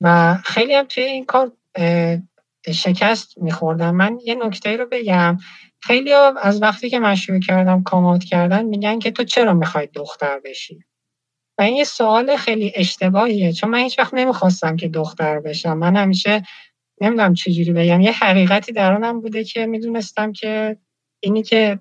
و 0.00 0.38
خیلی 0.44 0.74
هم 0.74 0.84
توی 0.84 1.02
این 1.04 1.24
کار 1.24 1.52
شکست 2.68 3.38
میخوردم. 3.38 3.96
من 3.96 4.18
یه 4.24 4.34
نکته 4.34 4.76
رو 4.76 4.86
بگم. 4.90 5.38
خیلی 5.82 6.12
از 6.42 6.62
وقتی 6.62 6.90
که 6.90 6.98
من 6.98 7.14
شروع 7.14 7.40
کردم 7.40 7.82
کامات 7.82 8.24
کردن 8.24 8.64
میگن 8.64 8.98
که 8.98 9.10
تو 9.10 9.24
چرا 9.24 9.54
می‌خوای 9.54 9.88
دختر 9.94 10.40
بشی؟ 10.44 10.84
و 11.58 11.62
این 11.62 11.76
یه 11.76 11.84
سوال 11.84 12.36
خیلی 12.36 12.72
اشتباهیه. 12.74 13.52
چون 13.52 13.70
من 13.70 13.78
هیچ 13.78 13.98
وقت 13.98 14.14
نمی‌خواستم 14.14 14.76
که 14.76 14.88
دختر 14.88 15.40
بشم. 15.40 15.78
من 15.78 15.96
همیشه 15.96 16.42
نمی‌دونم 17.00 17.34
چجوری 17.34 17.72
بگم. 17.72 18.00
یه 18.00 18.12
حقیقتی 18.12 18.72
درونم 18.72 19.20
بوده 19.20 19.44
که 19.44 19.66
می‌دونستم 19.66 20.32
که 20.32 20.76
اینی 21.20 21.42
که 21.42 21.78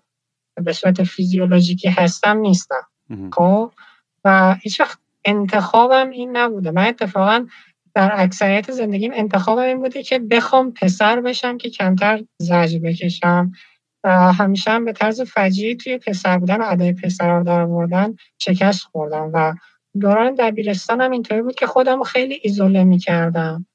به 0.63 0.73
صورت 0.73 1.03
فیزیولوژیکی 1.03 1.89
هستم 1.89 2.37
نیستم. 2.37 2.87
خب؟ 3.33 3.71
و 4.25 4.55
هیچ 4.61 4.79
وقت 4.79 4.99
انتخابم 5.25 6.09
این 6.09 6.37
نبوده. 6.37 6.71
من 6.71 6.87
اتفاقا 6.87 7.45
در 7.95 8.11
اکثریت 8.13 8.71
زندگیم 8.71 9.11
انتخابم 9.15 9.61
این 9.61 9.79
بوده 9.79 10.03
که 10.03 10.19
بخوام 10.19 10.73
پسر 10.73 11.21
بشم 11.21 11.57
که 11.57 11.69
کمتر 11.69 12.23
زجر 12.41 12.79
بکشم. 12.79 13.51
و 14.03 14.33
همیشه 14.33 14.71
هم 14.71 14.85
به 14.85 14.93
طرز 14.93 15.21
فجیعی 15.21 15.75
توی 15.75 15.97
پسر 15.97 16.37
بودن 16.37 16.61
و 16.61 16.65
ادای 16.67 16.93
پسر 16.93 17.39
در 17.39 17.65
بردن 17.65 18.15
شکست 18.37 18.83
خوردم 18.83 19.31
و 19.33 19.53
دوران 20.01 20.35
دبیرستانم 20.35 21.11
اینطوری 21.11 21.41
بود 21.41 21.55
که 21.55 21.67
خودم 21.67 22.03
خیلی 22.03 22.39
ایزوله 22.43 22.83
می‌کردم. 22.83 23.65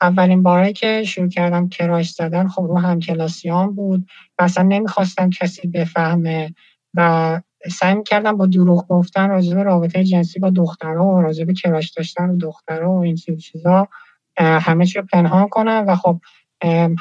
اولین 0.00 0.42
بارایی 0.42 0.72
که 0.72 1.02
شروع 1.04 1.28
کردم 1.28 1.68
کراش 1.68 2.10
زدن 2.10 2.48
خب 2.48 2.62
رو 2.62 2.78
هم 2.78 3.00
کلاسیان 3.00 3.74
بود 3.74 4.06
و 4.38 4.42
اصلا 4.42 4.64
نمی‌خواستم 4.64 5.30
کسی 5.30 5.68
بفهمه 5.68 6.54
و 6.94 7.40
سعی 7.68 8.02
کردم 8.02 8.36
با 8.36 8.46
دروغ 8.46 8.88
گفتن 8.88 9.28
راجع 9.28 9.54
به 9.54 9.62
رابطه 9.62 10.04
جنسی 10.04 10.40
با 10.40 10.50
دخترها 10.50 11.04
و 11.06 11.20
راجع 11.20 11.44
به 11.44 11.54
کراش 11.54 11.90
داشتن 11.90 12.30
و 12.30 12.36
دخترها 12.36 12.92
و 12.92 12.98
این 12.98 13.16
چیزا 13.16 13.88
همه 14.38 14.86
چی 14.86 14.98
رو 14.98 15.06
پنهان 15.12 15.48
کنم 15.48 15.84
و 15.88 15.96
خب 15.96 16.20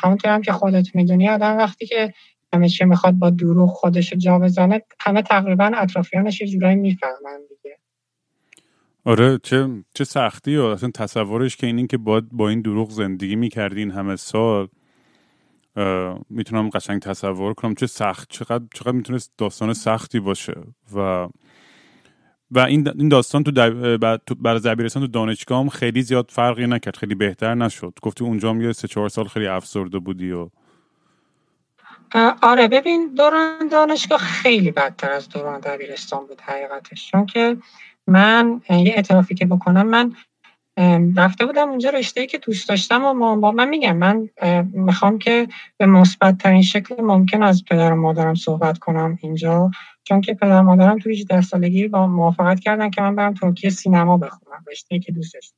همونطور 0.03 0.31
هم 0.33 0.41
که 0.41 0.51
خودت 0.51 0.95
می‌دونی 0.95 1.29
آدم 1.29 1.57
وقتی 1.57 1.85
که 1.85 2.13
همه 2.53 2.69
چی 2.69 2.85
می‌خواد 2.85 3.13
با 3.13 3.29
دروغ 3.29 3.69
خودش 3.69 4.13
جا 4.13 4.39
بزنه 4.39 4.81
همه 4.99 5.21
تقریبا 5.21 5.71
اطرافیانش 5.75 6.41
یه 6.41 6.47
جورایی 6.47 6.75
می‌فهمن 6.75 7.39
دیگه. 7.49 7.77
آره 9.05 9.39
چه 9.43 9.67
چه 9.93 10.03
سختی 10.03 10.57
و 10.57 10.63
اصلا 10.63 10.91
تصورش 10.93 11.57
که 11.57 11.67
این, 11.67 11.87
که 11.87 11.97
با, 11.97 12.21
با 12.31 12.49
این 12.49 12.61
دروغ 12.61 12.89
زندگی 12.89 13.35
می‌کردین 13.35 13.91
همه 13.91 14.15
سال. 14.15 14.67
می‌تونم 16.29 16.69
قشنگ 16.69 17.01
تصور 17.01 17.53
کنم 17.53 17.75
چه 17.75 17.87
سخت 17.87 18.29
چقدر 18.29 18.65
چقدر 18.73 18.91
می‌تونست 18.91 19.31
داستان 19.37 19.73
سختی 19.73 20.19
باشه 20.19 20.61
و 20.95 21.27
و 22.51 22.59
این 22.59 23.07
داستان 23.07 23.43
تو 23.43 24.35
برای 24.35 24.59
دبیرستان 24.59 25.03
تو 25.03 25.07
دانشگاه 25.07 25.61
هم 25.61 25.69
خیلی 25.69 26.01
زیاد 26.01 26.29
فرقی 26.31 26.67
نکرد 26.67 26.95
خیلی 26.95 27.15
بهتر 27.15 27.55
نشد. 27.55 27.93
گفتی 28.01 28.23
اونجا 28.23 28.49
هم 28.49 28.61
یه 28.61 28.71
سه 28.71 28.87
چهار 28.87 29.09
سال 29.09 29.27
خیلی 29.27 29.47
افسرده 29.47 29.99
بودی 29.99 30.31
و 30.31 30.49
آره 32.41 32.67
ببین 32.67 33.13
دوران 33.17 33.67
دانشگاه 33.67 34.19
خیلی 34.19 34.71
بدتر 34.71 35.11
از 35.11 35.29
دوران 35.29 35.59
دبیرستان 35.59 36.27
بود 36.27 36.41
حقیقتش. 36.41 37.11
چون 37.11 37.25
که 37.25 37.57
من 38.07 38.61
یه 38.69 38.93
اعترافی 38.95 39.35
که 39.35 39.45
بکنم 39.45 39.87
من 39.87 40.15
رفته 41.17 41.45
بودم 41.45 41.69
اونجا 41.69 41.89
رشته 41.89 42.25
که 42.25 42.37
دوست 42.37 42.69
داشتم 42.69 43.03
و 43.05 43.35
با 43.35 43.51
من 43.51 43.69
میگم 43.69 43.97
من 43.97 44.29
می‌خوام 44.73 45.19
که 45.19 45.47
به 45.77 45.85
مثبت 45.85 46.37
ترین 46.37 46.61
شکل 46.61 47.01
ممکن 47.01 47.43
از 47.43 47.65
پدر 47.65 47.93
و 47.93 47.95
مادرم 47.95 48.35
صحبت 48.35 48.77
کنم 48.77 49.19
اینجا 49.21 49.71
چون 50.03 50.21
که 50.21 50.33
پدر 50.33 50.59
و 50.59 50.63
مادرم 50.63 50.99
توی 50.99 51.13
18 51.13 51.41
سالگی 51.41 51.87
با 51.87 52.07
موافقت 52.07 52.59
کردن 52.59 52.89
که 52.89 53.01
من 53.01 53.15
برم 53.15 53.33
ترکیه 53.33 53.69
سینما 53.69 54.17
بخونم 54.17 54.63
رشته 54.71 54.99
که 54.99 55.11
دوست 55.11 55.33
داشتم. 55.33 55.57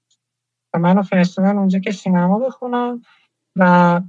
و 0.74 0.80
منو 0.80 1.02
فرستادن 1.02 1.58
اونجا 1.58 1.80
که 1.80 1.92
سینما 1.92 2.40
بخونم 2.40 3.02
و 3.56 4.02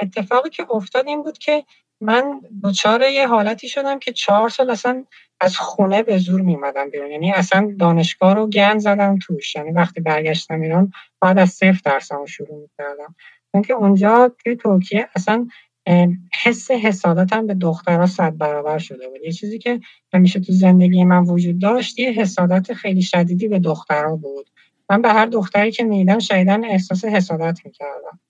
اتفاقی 0.00 0.50
که 0.50 0.66
افتاد 0.70 1.06
این 1.06 1.22
بود 1.22 1.38
که 1.38 1.64
من 2.00 2.40
دچار 2.64 3.02
یه 3.02 3.28
حالتی 3.28 3.68
شدم 3.68 3.98
که 3.98 4.12
چهار 4.12 4.48
سال 4.48 4.70
اصلا 4.70 5.04
از 5.42 5.56
خونه 5.56 6.02
به 6.02 6.18
زور 6.18 6.40
میمدم 6.40 6.90
بیرون. 6.90 7.10
یعنی 7.10 7.32
اصلا 7.32 7.74
دانشگاه 7.78 8.34
رو 8.34 8.46
گن 8.46 8.78
زدم 8.78 9.18
توش. 9.18 9.56
یعنی 9.56 9.70
وقتی 9.70 10.00
برگشتم 10.00 10.60
ایران 10.60 10.92
بعد 11.20 11.38
از 11.38 11.50
صفر 11.50 11.80
درسمو 11.84 12.26
شروع 12.26 12.60
می‌کردم. 12.60 13.14
چون 13.52 13.76
اونجا 13.76 14.32
توی 14.44 14.56
ترکیه 14.56 15.08
اصلا 15.16 15.46
حس 16.42 16.70
حسادتم 16.70 17.46
به 17.46 17.54
دخترها 17.54 18.06
صد 18.06 18.36
برابر 18.36 18.78
شده 18.78 19.08
بود. 19.08 19.20
یه 19.24 19.32
چیزی 19.32 19.58
که 19.58 19.80
همیشه 20.12 20.40
تو 20.40 20.52
زندگی 20.52 21.04
من 21.04 21.24
وجود 21.24 21.58
داشت 21.58 21.98
یه 21.98 22.10
حسادت 22.10 22.72
خیلی 22.72 23.02
شدیدی 23.02 23.48
به 23.48 23.58
دخترها 23.58 24.16
بود. 24.16 24.50
من 24.90 25.02
به 25.02 25.08
هر 25.08 25.26
دختری 25.26 25.70
که 25.70 25.84
میدم 25.84 26.18
شایدن 26.18 26.64
احساس 26.64 27.04
حسادت 27.04 27.58
می‌کردم. 27.64 28.20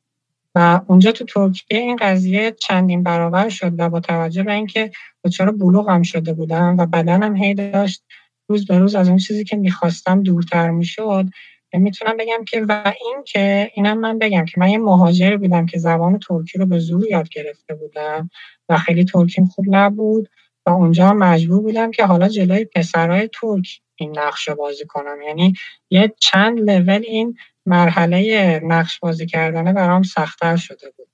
و 0.54 0.80
اونجا 0.86 1.12
تو 1.12 1.24
ترکیه 1.24 1.78
این 1.78 1.96
قضیه 1.96 2.50
چندین 2.50 3.02
برابر 3.02 3.48
شد 3.48 3.72
و 3.78 3.88
با 3.88 4.00
توجه 4.00 4.42
به 4.42 4.52
اینکه 4.52 4.90
دچار 5.24 5.50
بلوغم 5.50 6.02
شده 6.02 6.32
بودم 6.32 6.76
و 6.78 6.86
بدنم 6.86 7.36
هی 7.36 7.54
داشت 7.54 8.04
روز 8.48 8.66
به 8.66 8.78
روز 8.78 8.94
از 8.94 9.08
اون 9.08 9.18
چیزی 9.18 9.44
که 9.44 9.56
می‌خواستم 9.56 10.22
دورتر 10.22 10.70
می‌شد 10.70 11.24
می‌تونم 11.72 12.16
بگم 12.16 12.44
که 12.44 12.64
و 12.68 12.92
این 13.00 13.22
که 13.26 13.70
اینم 13.74 13.98
من 13.98 14.18
بگم 14.18 14.44
که 14.44 14.60
من 14.60 14.68
یه 14.68 14.78
مهاجری 14.78 15.36
بودم 15.36 15.66
که 15.66 15.78
زبان 15.78 16.18
ترکی 16.18 16.58
رو 16.58 16.66
به 16.66 16.78
زور 16.78 17.06
یاد 17.10 17.28
گرفته 17.28 17.74
بودم 17.74 18.30
و 18.68 18.78
خیلی 18.78 19.04
ترکیم 19.04 19.46
خوب 19.46 19.64
نبود 19.68 20.28
و 20.66 20.70
اونجا 20.70 21.12
مجبور 21.12 21.62
بودم 21.62 21.90
که 21.90 22.04
حالا 22.06 22.28
جلوی 22.28 22.64
پسرهای 22.64 23.28
ترک 23.28 23.80
این 23.96 24.18
نقش 24.18 24.48
بازی 24.48 24.84
کنم. 24.86 25.22
یعنی 25.26 25.54
یه 25.90 26.14
چند 26.20 26.70
لول 26.70 27.02
این 27.08 27.36
مرحله 27.66 28.60
نقش 28.64 28.98
بازی 28.98 29.26
کردنه 29.26 29.72
برام 29.72 30.02
سختتر 30.02 30.56
شده 30.56 30.90
بود. 30.96 31.08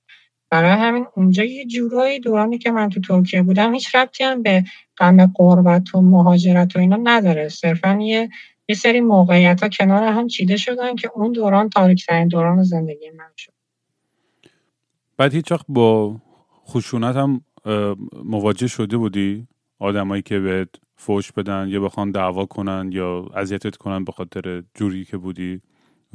برای 0.49 0.71
همین 0.71 1.05
اونجا 1.15 1.43
یه 1.43 1.65
جورایی 1.65 2.19
دورانی 2.19 2.57
که 2.57 2.71
من 2.71 2.89
تو 2.89 3.01
ترکیه 3.01 3.41
بودم 3.41 3.73
هیچ 3.73 3.95
ربطی 3.95 4.23
هم 4.23 4.43
به 4.43 4.63
غم 4.97 5.25
قربت 5.25 5.95
و 5.95 6.01
مهاجرت 6.01 6.75
و 6.75 6.79
اینا 6.79 6.99
نداره. 7.03 7.49
صرفا 7.49 7.99
یه 8.01 8.29
یه 8.69 8.75
سری 8.75 9.01
موقعیت 9.01 9.63
ها 9.63 9.69
کنار 9.69 10.03
هم 10.03 10.27
چیده 10.27 10.57
شدن 10.57 10.95
که 10.95 11.09
اون 11.15 11.31
دوران 11.31 11.69
تاریک 11.69 12.05
ترین 12.05 12.27
دوران 12.27 12.63
زندگی 12.63 13.09
من 13.09 13.31
شد. 13.37 13.53
بعد 15.17 15.33
هیچ 15.33 15.51
وقت 15.51 15.65
با 15.69 16.15
خشونت 16.67 17.15
هم 17.15 17.41
مواجه 18.23 18.67
شده 18.67 18.97
بودی؟ 18.97 19.47
آدمایی 19.79 20.21
که 20.21 20.39
بهت 20.39 20.69
فوش 20.95 21.31
بدن 21.31 21.67
یا 21.69 21.79
بخوان 21.79 22.11
دعوا 22.11 22.45
کنن 22.45 22.89
یا 22.93 23.25
اذیتت 23.35 23.75
کنن 23.75 24.03
به 24.03 24.11
خاطر 24.11 24.63
جوری 24.73 25.05
که 25.05 25.17
بودی؟ 25.17 25.61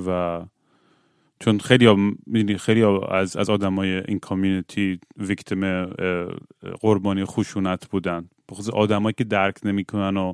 و 0.07 0.41
چون 1.41 1.59
خیلی 1.59 2.59
خیلی 2.59 2.83
از 3.09 3.37
از 3.37 3.51
آدمای 3.51 3.91
این 4.09 4.19
کامیونیتی 4.19 5.01
ویکتیم 5.17 5.85
قربانی 6.81 7.25
خشونت 7.25 7.87
بودن. 7.87 8.29
بخصوص 8.49 8.71
آدمایی 8.71 9.15
که 9.19 9.25
درک 9.25 9.55
نمی‌کنن 9.65 10.17
و 10.17 10.33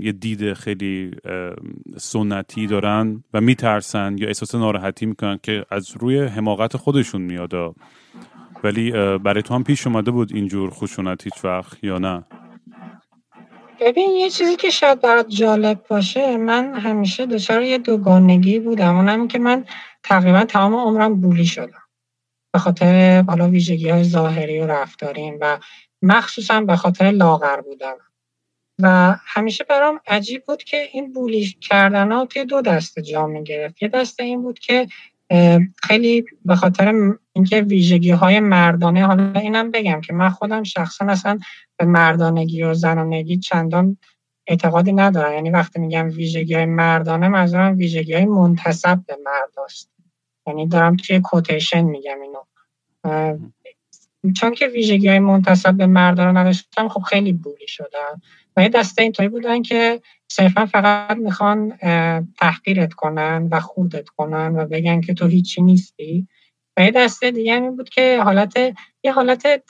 یه 0.00 0.12
دید 0.12 0.52
خیلی 0.52 1.10
سنتی 1.96 2.66
دارن 2.66 3.24
و 3.34 3.40
میترسن 3.40 4.18
یا 4.18 4.26
احساس 4.26 4.54
ناراحتی 4.54 5.06
می‌کنن 5.06 5.38
که 5.42 5.66
از 5.70 5.96
روی 5.96 6.20
حماقت 6.20 6.76
خودشون 6.76 7.22
میاد. 7.22 7.76
ولی 8.64 8.90
برای 9.18 9.42
تو 9.42 9.54
هم 9.54 9.64
پیش 9.64 9.86
اومده 9.86 10.10
بود 10.10 10.34
اینجور 10.34 10.70
خشونت 10.70 11.24
هیچ 11.24 11.44
وقت 11.44 11.84
یا 11.84 11.98
نه؟ 11.98 12.24
ببین 13.80 14.10
یه 14.10 14.30
چیزی 14.30 14.56
که 14.56 14.70
شاید 14.70 15.00
برات 15.00 15.28
جالب 15.28 15.86
باشه 15.88 16.36
من 16.36 16.74
همیشه 16.74 17.26
دچار 17.26 17.62
یه 17.62 17.78
دوگانگی 17.78 18.58
بودم. 18.58 18.96
اونم 18.96 19.28
که 19.28 19.38
من 19.38 19.64
تقریبا 20.02 20.44
تمام 20.44 20.74
عمرم 20.74 21.20
بولی 21.20 21.46
شدم. 21.46 21.82
به 22.52 22.58
خاطر 22.58 23.24
حالا 23.28 23.48
ویژگی 23.48 23.88
های 23.88 24.04
ظاهری 24.04 24.60
و 24.60 24.66
رفتاریم 24.66 25.38
و 25.40 25.58
مخصوصا 26.02 26.60
به 26.60 26.76
خاطر 26.76 27.04
لاغر 27.04 27.60
بودم 27.60 27.96
و 28.82 29.16
همیشه 29.26 29.64
برام 29.64 30.00
عجیب 30.06 30.44
بود 30.44 30.62
که 30.64 30.88
این 30.92 31.12
بولی 31.12 31.56
کردن 31.60 32.12
ها 32.12 32.28
دو 32.48 32.62
دسته 32.62 33.02
جا 33.02 33.26
می 33.26 33.44
گرفت 33.44 33.82
یه 33.82 33.88
دسته 33.88 34.24
این 34.24 34.42
بود 34.42 34.58
که 34.58 34.88
خیلی 35.82 36.24
به 36.44 36.56
خاطر 36.56 36.94
اینکه 37.32 37.60
ویژگی 37.60 38.10
های 38.10 38.40
مردانه 38.40 39.06
حالا 39.06 39.40
اینم 39.40 39.70
بگم 39.70 40.00
که 40.00 40.12
من 40.12 40.28
خودم 40.28 40.62
شخصا 40.62 41.06
اصلا 41.08 41.38
به 41.76 41.84
مردانگی 41.84 42.62
و 42.62 42.74
زنانگی 42.74 43.38
چندان 43.38 43.96
اعتقادی 44.46 44.92
ندارم. 44.92 45.32
یعنی 45.32 45.50
وقتی 45.50 45.80
میگم 45.80 46.08
ویژگی 46.08 46.54
های 46.54 46.66
مردانه 46.66 47.28
منظورم 47.28 47.78
ویژگی 47.78 48.12
های 48.12 48.24
منتصب 48.24 49.00
به 49.06 49.16
مرد 49.24 49.58
است 49.64 49.90
یعنی 50.46 50.66
دارم 50.66 50.96
توی 50.96 51.20
کوتیشن 51.20 51.82
میگم 51.82 52.16
اینو. 52.20 52.42
چون 54.36 54.54
که 54.54 54.66
ویژگی 54.66 55.08
های 55.08 55.18
منتصب 55.18 55.74
به 55.74 55.86
مردانه 55.86 56.40
نداشتم 56.40 56.88
خب 56.88 57.00
خیلی 57.00 57.32
بولی 57.32 57.66
شدم 57.68 58.20
و 58.56 58.62
یه 58.62 58.68
دسته 58.68 59.02
اینطوری 59.02 59.28
بودن 59.28 59.62
که 59.62 60.00
صرفا 60.28 60.66
فقط 60.66 61.16
می‌خوان 61.16 61.76
تحقیرت 62.38 62.92
کنن 62.92 63.48
و 63.50 63.60
خوردت 63.60 64.08
کنن 64.08 64.54
و 64.58 64.66
بگن 64.66 65.00
که 65.00 65.14
تو 65.14 65.26
هیچی 65.26 65.62
نیستی. 65.62 66.28
و 66.76 66.84
یه 66.84 66.90
دسته 66.90 67.30
دیگه 67.30 67.54
این 67.54 67.76
بود 67.76 67.88
که 67.88 68.22
حالت 68.22 68.54
یه 69.04 69.12
حالت 69.12 69.62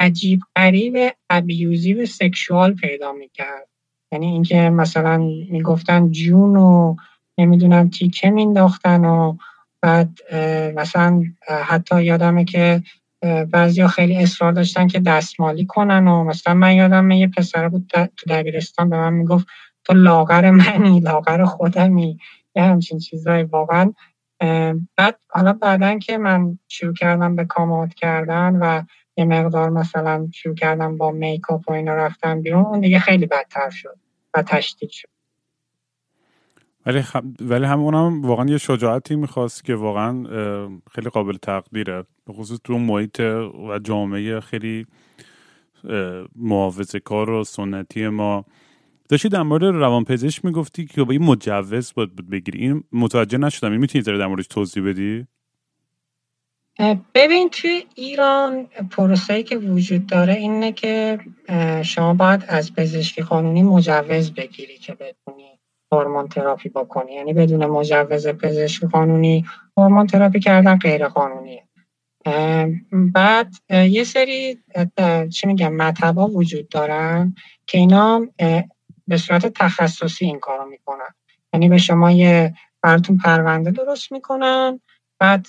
عجیب 0.00 0.40
غریب 0.56 1.12
و 2.00 2.06
سکشوال 2.06 2.74
پیدا 2.74 3.12
می‌کرد. 3.12 3.68
یعنی 4.12 4.26
اینکه 4.26 4.70
مثلا 4.70 5.18
می‌گفتن 5.50 6.10
جون 6.10 6.56
و 6.56 6.96
نمی‌دونم 7.38 7.90
تیکه 7.90 8.30
مینداختن 8.30 9.04
و 9.04 9.36
بعد 9.82 10.18
مثلا 10.76 11.22
حتی 11.64 12.04
یادمه 12.04 12.44
که 12.44 12.82
بعضیا 13.50 13.88
خیلی 13.88 14.16
اصرار 14.16 14.52
داشتن 14.52 14.86
که 14.86 15.00
دستمالی 15.00 15.66
کنن 15.66 16.08
و 16.08 16.24
مثلا 16.24 16.54
من 16.54 16.74
یادم 16.74 17.10
یه 17.10 17.28
پسر 17.28 17.68
بود 17.68 17.90
تو 18.16 18.26
دبیرستان 18.28 18.90
به 18.90 18.96
من 18.96 19.12
می‌گفت 19.12 19.46
تو 19.84 19.92
لاغر 19.94 20.50
منی 20.50 21.00
لاغر 21.00 21.44
خودمی. 21.44 22.18
یه 22.56 22.62
همچین 22.62 22.98
چیزایی 22.98 23.44
واقعا. 23.44 23.92
بعد 24.96 25.18
حالا 25.30 25.52
بعدا 25.52 25.98
که 25.98 26.18
من 26.18 26.58
شروع 26.68 26.94
کردم 26.94 27.36
به 27.36 27.44
کامات 27.44 27.94
کردن 27.94 28.56
و 28.56 28.82
یه 29.16 29.24
مقدار 29.24 29.70
مثلا 29.70 30.28
شروع 30.34 30.54
کردم 30.54 30.96
با 30.96 31.10
میکاپ 31.10 31.68
و 31.68 31.72
اینا 31.72 31.94
رفتم 31.94 32.42
بیرون 32.42 32.64
اون 32.66 32.80
دیگه 32.80 32.98
خیلی 32.98 33.26
بدتر 33.26 33.70
شد 33.70 33.98
و 34.34 34.42
تشدید 34.42 34.90
شد. 34.90 35.13
ولی 36.86 37.02
خب 37.02 37.24
ولی 37.40 37.64
هم 37.64 37.80
هم 37.80 38.22
واقعا 38.22 38.46
یه 38.46 38.58
شجاعتی 38.58 39.16
می‌خواست 39.16 39.64
که 39.64 39.74
واقعا 39.74 40.24
خیلی 40.90 41.10
قابل 41.10 41.36
تقدیره. 41.36 42.04
به 42.26 42.32
خصوص 42.32 42.58
تو 42.64 42.78
محیط 42.78 43.20
و 43.68 43.78
جامعه 43.84 44.40
خیلی 44.40 44.86
محافظه 46.36 47.00
کار 47.00 47.30
و 47.30 47.44
سنتی 47.44 48.08
ما. 48.08 48.44
داشتی 49.08 49.28
در 49.28 49.42
مورد 49.42 49.64
روانپزشک 49.64 50.44
می‌گفتی 50.44 50.86
که 50.86 51.04
با 51.04 51.12
این 51.12 51.22
مجوز 51.22 51.92
باید 51.94 52.30
بگیری. 52.30 52.58
این 52.58 52.84
متوجه 52.92 53.38
نشدم. 53.38 53.70
این 53.70 53.80
می‌تونی 53.80 54.04
در 54.04 54.26
موردش 54.26 54.46
توضیح 54.46 54.84
بدی؟ 54.84 55.26
ببین 57.14 57.48
توی 57.48 57.84
ایران 57.94 58.66
پروسه‌ای 58.90 59.42
که 59.42 59.56
وجود 59.56 60.06
داره 60.06 60.34
اینه 60.34 60.72
که 60.72 61.18
شما 61.82 62.14
باید 62.14 62.44
از 62.48 62.74
پزشکی 62.74 63.22
قانونی 63.22 63.62
مجوز 63.62 64.34
بگیری 64.34 64.78
که 64.78 64.92
بتونی 64.94 65.53
هورمون 65.94 66.28
تراپی 66.28 66.68
بکنی. 66.68 67.12
یعنی 67.12 67.32
بدون 67.32 67.66
مجوز 67.66 68.28
پزشکی 68.28 68.86
قانونی 68.86 69.44
هورمون 69.76 70.06
تراپی 70.06 70.40
کردن 70.40 70.76
غیر 70.76 71.08
قانونیه. 71.08 71.64
بعد 72.92 73.54
یه 73.70 74.04
سری 74.04 74.58
چی 75.32 75.46
میگم 75.46 75.74
مطبا 75.76 76.26
وجود 76.26 76.68
دارن 76.68 77.34
که 77.66 77.78
اینا 77.78 78.26
به 79.08 79.16
صورت 79.16 79.46
تخصصی 79.46 80.24
این 80.24 80.38
کارو 80.38 80.64
می‌کنن. 80.64 81.14
یعنی 81.52 81.68
به 81.68 81.78
شما 81.78 82.10
یه 82.10 82.54
براتون 82.82 83.16
پرونده 83.16 83.70
درست 83.70 84.12
می‌کنن 84.12 84.80
بعد 85.18 85.46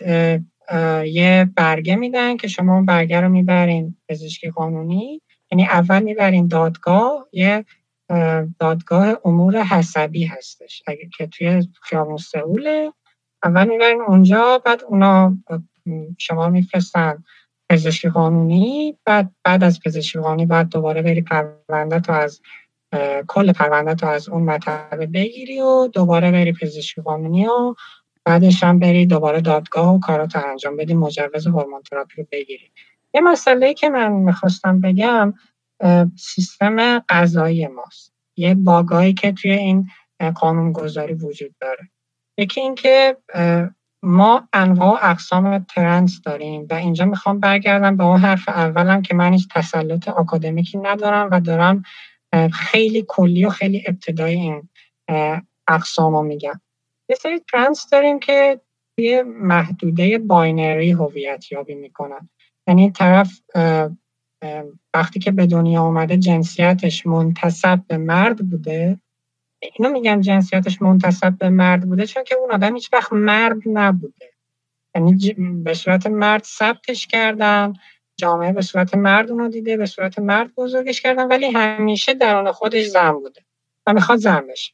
یه 1.05 1.49
برگه 1.55 1.95
میدن 1.95 2.37
که 2.37 2.47
شما 2.47 2.75
اون 2.75 2.85
برگه 2.85 3.21
رو 3.21 3.29
می‌برین 3.29 3.97
پزشکی 4.09 4.49
قانونی. 4.49 5.21
یعنی 5.51 5.65
اول 5.65 6.03
می‌برین 6.03 6.47
دادگاه 6.47 7.27
یه 7.33 7.65
دادگاه 8.59 9.17
امور 9.25 9.63
حسبی 9.63 10.25
هستش. 10.25 10.83
اگه 10.87 11.09
که 11.17 11.27
توی 11.27 11.67
خیابون 11.81 12.17
سئول 12.17 12.91
اول 13.43 13.67
می‌برین 13.67 14.01
اونجا 14.01 14.61
بعد 14.65 14.83
اونا 14.83 15.37
شما 16.17 16.49
میفرستن 16.49 17.23
پزشکی 17.69 18.09
قانونی 18.09 18.97
بعد 19.05 19.31
بعد 19.43 19.63
از 19.63 19.79
پزشکی 19.85 20.19
قانونی 20.19 20.45
بعد 20.45 20.69
دوباره 20.69 21.01
بری 21.01 21.21
پرونده 21.21 21.99
تو 21.99 22.11
از 22.11 22.41
کل 23.27 23.53
پرونده 23.53 23.95
تو 23.95 24.07
از 24.07 24.29
اون 24.29 24.43
مطلب 24.43 25.11
بگیری 25.13 25.61
و 25.61 25.87
دوباره 25.87 26.31
بری 26.31 26.53
پزشکی 26.53 27.01
قانونی 27.01 27.45
و 27.45 27.75
بعدش 28.25 28.63
هم 28.63 28.79
بری 28.79 29.05
دوباره 29.05 29.41
دادگاه 29.41 29.95
و 29.95 29.99
کاراتو 29.99 30.39
انجام 30.49 30.77
بدی 30.77 30.93
مجوز 30.93 31.47
هورمون 31.47 31.81
تراپی 31.81 32.21
رو 32.21 32.27
بگیری. 32.31 32.71
یه 33.13 33.21
مسئله 33.21 33.73
که 33.73 33.89
من 33.89 34.11
می‌خواستم 34.11 34.81
بگم 34.81 35.33
سیستم 36.17 36.99
قضایی 36.99 37.67
ماست. 37.67 38.13
یه 38.37 38.55
باگایی 38.55 39.13
که 39.13 39.31
توی 39.31 39.51
این 39.51 39.87
قانون 40.35 40.71
گذاری 40.71 41.13
وجود 41.13 41.55
داره. 41.61 41.89
یکی 42.37 42.61
اینکه 42.61 43.17
ما 44.03 44.47
انواع 44.53 45.09
اقسام 45.09 45.59
trans 45.59 46.21
داریم 46.21 46.67
و 46.69 46.73
اینجا 46.73 47.05
می‌خوام 47.05 47.39
برگردم 47.39 47.97
به 47.97 48.03
اون 48.03 48.19
حرف 48.19 48.49
اولم 48.49 49.01
که 49.01 49.15
من 49.15 49.33
هیچ 49.33 49.47
تسلط 49.51 50.07
آکادمیکی 50.07 50.77
ندارم 50.77 51.29
و 51.31 51.39
دارم 51.39 51.83
خیلی 52.53 53.05
کلی 53.07 53.45
و 53.45 53.49
خیلی 53.49 53.83
ابتدایی 53.87 54.39
این 54.39 54.69
اقسام 55.67 56.13
رو 56.15 56.21
میگم. 56.21 56.61
یه 57.09 57.15
سری 57.15 57.39
trans 57.51 57.89
داریم 57.89 58.19
که 58.19 58.61
توی 58.95 59.21
محدوده 59.23 60.17
binary 60.17 60.91
هویت 60.91 61.51
یابی 61.51 61.75
می‌کنن. 61.75 62.29
یعنی 62.67 62.91
طرف 62.91 63.41
وقتی 64.93 65.19
که 65.19 65.31
به 65.31 65.45
دنیا 65.45 65.81
آمده 65.81 66.17
جنسیتش 66.17 67.05
منتصب 67.05 67.81
به 67.87 67.97
مرد 67.97 68.49
بوده 68.49 68.99
اینو 69.77 69.91
میگم 69.91 70.21
جنسیتش 70.21 70.81
منتصب 70.81 71.37
به 71.37 71.49
مرد 71.49 71.87
بوده 71.87 72.05
چون 72.05 72.23
که 72.23 72.35
اون 72.35 72.51
آدم 72.51 72.75
هیچ 72.75 72.93
وقت 72.93 73.13
مرد 73.13 73.57
نبوده. 73.65 74.25
یعنی 74.95 75.33
به 75.63 75.73
صورت 75.73 76.07
مرد 76.07 76.43
ثبتش 76.43 77.07
کردن 77.07 77.73
جامعه 78.17 78.53
به 78.53 78.61
صورت 78.61 78.95
مرد 78.95 79.31
اونو 79.31 79.49
دیده 79.49 79.77
به 79.77 79.85
صورت 79.85 80.19
مرد 80.19 80.55
بزرگش 80.55 81.01
کردن 81.01 81.27
ولی 81.27 81.51
همیشه 81.51 82.13
درون 82.13 82.51
خودش 82.51 82.85
زن 82.85 83.11
بوده 83.11 83.41
و 83.87 83.93
می‌خواد 83.93 84.17
زن 84.17 84.47
بشه. 84.47 84.73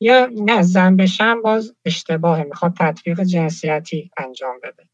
یا 0.00 0.30
نه 0.36 0.62
زن 0.62 0.96
بشن 0.96 1.42
باز 1.42 1.74
اشتباهه 1.84 2.44
می‌خواد 2.44 2.74
تطبیق 2.78 3.20
جنسیتی 3.20 4.10
انجام 4.16 4.56
بده. 4.62 4.88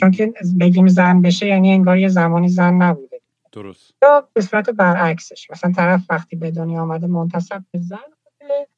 چون 0.00 0.10
که 0.10 0.32
بگیم 0.60 0.86
زن 0.86 1.22
بشه 1.22 1.46
یعنی 1.46 1.72
انگار 1.72 1.98
یه 1.98 2.08
زمانی 2.08 2.48
زن 2.48 2.74
نبوده. 2.74 3.15
درست. 3.52 3.94
یا 4.02 4.28
به 4.32 4.40
صورت 4.40 4.70
برعکسش 4.70 5.50
مثلا 5.50 5.72
طرف 5.72 6.00
وقتی 6.10 6.36
به 6.36 6.50
دنیا 6.50 6.82
آمده 6.82 7.06
منتصب 7.06 7.62
به 7.70 7.78
زن 7.78 7.96
بوده 8.24 8.68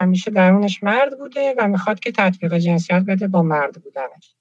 همیشه 0.00 0.30
درونش 0.30 0.82
مرد 0.82 1.18
بوده 1.18 1.54
و 1.58 1.68
می‌خواد 1.68 2.00
که 2.00 2.12
تطبیق 2.12 2.54
جنسیت 2.54 3.02
بده 3.08 3.28
با 3.28 3.42
مرد 3.42 3.82
بودنش. 3.82 4.36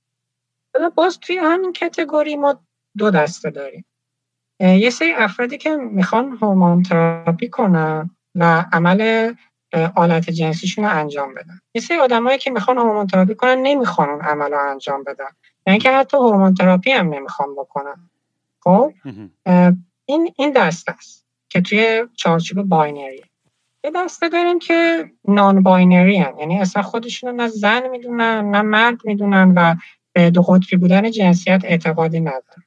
حالا 0.76 0.90
باز 0.90 1.20
توی 1.20 1.38
همین 1.38 1.74
category 1.74 2.36
ما 2.36 2.64
دو 2.98 3.12
دسته 3.12 3.50
داریم. 3.50 3.86
یه 4.60 4.90
سری 4.90 5.14
افرادی 5.14 5.58
که 5.58 5.76
می‌خوان 5.76 6.38
hormone 6.42 6.84
therapy 6.84 7.50
کنن 7.50 8.10
و 8.36 8.66
عمل 8.74 9.34
آلت 9.96 10.30
جنسیشون 10.30 10.86
رو 10.86 10.92
انجام 10.92 11.34
بدن. 11.34 11.60
یه 11.76 11.82
سری 11.82 11.98
آدمایی 11.98 12.38
که 12.38 12.52
می‌خوان 12.52 12.78
hormone 12.78 13.08
therapy 13.08 13.36
کنن 13.36 13.58
نمی‌خوان 13.62 14.10
اون 14.10 14.22
عمل 14.22 14.52
رو 14.52 14.70
انجام 14.70 15.04
بدن. 15.04 15.30
یعنی 15.68 15.80
که 15.80 15.92
حتی 15.92 16.18
hormone 16.18 16.54
therapy 16.54 16.92
هم 16.92 17.14
نمی‌خوان 17.14 17.56
بکنن. 17.56 18.10
خب 18.68 18.94
این 20.06 20.34
این 20.38 20.52
دسته 20.56 20.92
است 20.92 21.26
که 21.50 21.62
توی 21.62 22.08
چارچوب 22.16 22.62
binary 22.62 23.22
یه 23.84 23.92
دسته 23.96 24.30
داریم 24.30 24.60
که 24.60 25.06
non-binary 25.28 26.18
هم. 26.18 26.40
یعنی 26.40 26.60
اصلا 26.60 26.82
خودشون 26.82 27.36
نه 27.36 27.48
زن 27.48 27.90
می‌دونن 27.90 28.52
نه 28.52 28.62
مرد 28.62 28.98
می‌دونن 29.06 29.54
و 29.56 29.76
به 30.14 30.30
دو 30.30 30.42
قطبی 30.42 30.78
بودن 30.78 31.12
جنسیت 31.12 31.62
اعتقادی 31.66 32.20
ندارن. 32.20 32.64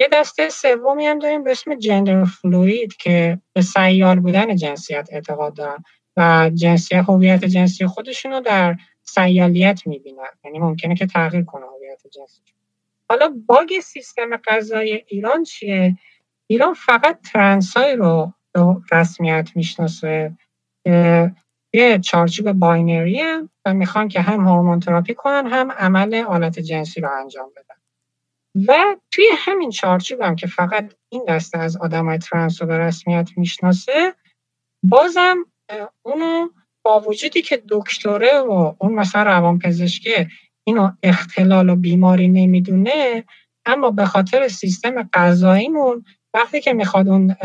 یه 0.00 0.08
دسته 0.12 0.48
سومی 0.48 1.06
هم 1.06 1.18
داریم 1.18 1.44
به 1.44 1.50
اسم 1.50 1.74
gender 1.74 2.24
fluid 2.24 2.96
که 2.96 3.40
به 3.52 3.62
سیال 3.62 4.20
بودن 4.20 4.56
جنسیت 4.56 5.08
اعتقاد 5.12 5.54
دارن 5.54 5.82
و 6.16 6.50
جنسیت 6.54 7.04
هویت 7.08 7.44
جنسی 7.44 7.86
خودشون 7.86 8.32
رو 8.32 8.40
در 8.40 8.76
سیالیت 9.02 9.86
می‌بینن. 9.86 10.24
یعنی 10.44 10.58
ممکنه 10.58 10.94
که 10.94 11.06
تغییر 11.06 11.44
کنه 11.44 11.66
هویت 11.66 12.02
جنسی. 12.16 12.57
حالا 13.10 13.34
bug 13.46 13.80
سیستم 13.80 14.36
قضایی 14.36 15.04
ایران 15.08 15.42
چیه؟ 15.42 15.98
ایران 16.46 16.74
فقط 16.74 17.20
trans 17.32 17.85
ای 17.85 17.96
رو 17.96 18.32
رسمیت 18.92 19.50
می‌شناسه. 19.54 20.36
یه 21.74 21.98
چارچوب 22.04 22.52
binary 22.52 23.22
و 23.64 23.74
می‌خوان 23.74 24.08
که 24.08 24.20
هم 24.20 24.40
hormone 24.40 24.80
therapy 24.80 25.14
کنن 25.14 25.46
هم 25.46 25.72
عمل 25.72 26.14
آلت 26.14 26.58
جنسی 26.58 27.00
رو 27.00 27.10
انجام 27.20 27.50
بدن. 27.56 27.74
و 28.68 28.96
توی 29.10 29.24
همین 29.38 29.70
چارچوب 29.70 30.20
هم 30.20 30.36
که 30.36 30.46
فقط 30.46 30.94
این 31.08 31.24
دسته 31.28 31.58
از 31.58 31.76
آدم 31.76 32.16
trans 32.16 32.62
رو 32.62 32.68
به 32.68 32.78
رسمیت 32.78 33.30
می‌شناسه 33.36 34.14
بازم 34.82 35.36
اونو 36.02 36.48
با 36.84 37.00
وجودی 37.00 37.42
که 37.42 37.62
دکتره 37.68 38.40
و 38.40 38.74
اون 38.78 38.94
مثلا 38.94 39.22
روان 39.22 39.58
پزشکه 39.58 40.28
اینو 40.68 40.90
اختلال 41.02 41.68
و 41.68 41.76
بیماری 41.76 42.28
نمی‌دونه 42.28 43.24
اما 43.66 43.90
به 43.90 44.04
خاطر 44.04 44.48
سیستم 44.48 45.02
غذاییمون 45.12 46.04
وقتی 46.34 46.60
که 46.60 46.72
می‌خواد 46.72 47.08
اون 47.08 47.36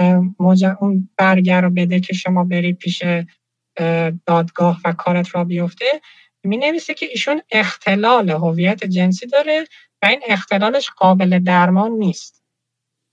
اون 0.80 1.10
برگر 1.18 1.62
رو 1.62 1.70
بده 1.70 2.00
که 2.00 2.14
شما 2.14 2.44
بری 2.44 2.74
پیش 2.74 3.04
دادگاه 4.26 4.80
و 4.86 4.94
کارت 4.94 5.36
را 5.36 5.44
بیفته 5.44 5.86
می 6.44 6.58
نویسه 6.58 6.94
که 6.94 7.06
ایشون 7.06 7.42
اختلال 7.52 8.30
هویت 8.30 8.84
جنسی 8.84 9.28
داره 9.28 9.66
و 10.02 10.06
این 10.06 10.20
اختلالش 10.28 10.90
قابل 10.90 11.40
درمان 11.40 11.92
نیست. 11.92 12.44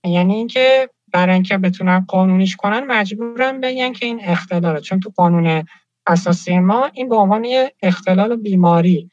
یعنی 0.05 0.35
اینکه 0.35 0.89
برای 1.13 1.33
اینکه 1.33 1.57
بتونن 1.57 2.05
قانونیش 2.07 2.55
کنن 2.55 2.83
مجبورن 2.87 3.61
بگن 3.61 3.93
که 3.93 4.05
این 4.05 4.19
اختلاله. 4.23 4.81
چون 4.81 4.99
تو 4.99 5.11
قانون 5.15 5.63
اساسی 6.07 6.59
ما 6.59 6.89
این 6.93 7.09
به 7.09 7.15
عنوان 7.15 7.47
اختلال 7.83 8.35
بیماری 8.35 9.09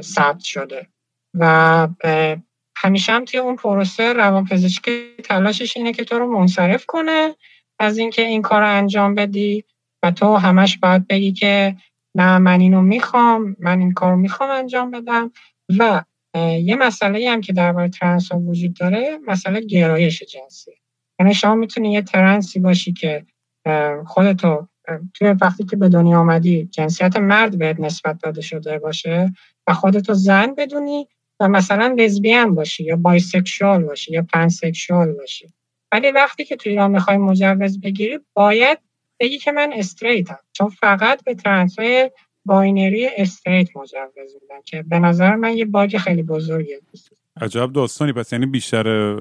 ثبت 0.00 0.40
شده. 0.40 0.86
و 1.34 1.88
همیشه 2.76 3.12
هم 3.12 3.24
توی 3.24 3.40
اون 3.40 3.56
پروسه 3.56 4.12
روانپزشکی 4.12 5.16
تلاشش 5.24 5.76
اینه 5.76 5.92
که 5.92 6.04
تو 6.04 6.18
رو 6.18 6.38
منصرف 6.38 6.86
کنه 6.86 7.34
از 7.78 7.98
اینکه 7.98 8.22
این 8.22 8.42
کار 8.42 8.60
رو 8.60 8.68
انجام 8.68 9.14
بدی 9.14 9.64
و 10.02 10.10
تو 10.10 10.36
همش 10.36 10.78
باید 10.78 11.06
بگی 11.06 11.32
که 11.32 11.76
نه 12.14 12.38
من 12.38 12.60
اینو 12.60 12.82
می‌خوام 12.82 13.56
من 13.60 13.78
این 13.78 13.92
کار 13.92 14.10
رو 14.10 14.16
می‌خوام 14.18 14.50
انجام 14.50 14.90
بدم. 14.90 15.32
و 15.78 16.04
یه 16.60 16.76
مسئله 16.76 17.30
هم 17.30 17.40
که 17.40 17.52
درباره 17.52 17.88
ترنس 17.88 18.32
وجود 18.32 18.74
داره 18.74 19.18
مسئله 19.26 19.60
گرایش 19.60 20.22
جنسی. 20.22 20.72
یعنی 21.20 21.34
شما 21.34 21.54
می‌تونی 21.54 21.92
یه 21.92 22.02
trans 22.02 22.50
ی 22.50 22.60
باشی 22.60 22.92
که 22.92 23.26
خودتو 24.06 24.68
توی 25.14 25.28
وقتی 25.40 25.64
که 25.64 25.76
به 25.76 25.88
دنیا 25.88 26.18
آمدی 26.18 26.64
جنسیت 26.64 27.16
مرد 27.16 27.58
بهت 27.58 27.80
نسبت 27.80 28.18
داده 28.22 28.40
شده 28.40 28.78
باشه 28.78 29.32
و 29.66 29.74
خودتو 29.74 30.14
زن 30.14 30.54
بدونی 30.54 31.08
و 31.40 31.48
مثلا 31.48 31.94
لزبیان 31.98 32.54
باشی 32.54 32.84
یا 32.84 32.96
bisexual 32.96 33.84
باشی 33.84 34.12
یا 34.12 34.26
pansexual 34.32 35.12
باشی. 35.12 35.48
ولی 35.92 36.10
وقتی 36.10 36.44
که 36.44 36.56
توی 36.56 36.72
ایران 36.72 36.90
می‌خوای 36.90 37.16
مجوز 37.16 37.80
بگیری 37.80 38.18
باید 38.34 38.78
بگی 39.20 39.38
که 39.38 39.52
من 39.52 39.72
straight 39.74 40.31
م 40.31 40.38
چون 40.52 40.68
فقط 40.68 41.24
به 41.24 41.34
trans 41.34 42.10
ای 42.44 42.53
binary 42.53 43.06
straight 43.16 43.76
مجوز 43.76 44.36
میدن 44.42 44.60
که 44.64 44.82
به 44.82 44.98
نظر 44.98 45.36
من 45.36 45.56
یه 45.56 45.64
bug 45.64 45.96
خیلی 45.96 46.22
بزرگیه. 46.22 46.80
عجب 47.40 47.72
داستانی. 47.72 48.12
پس 48.12 48.32
یعنی 48.32 48.46
بیشتر 48.46 49.14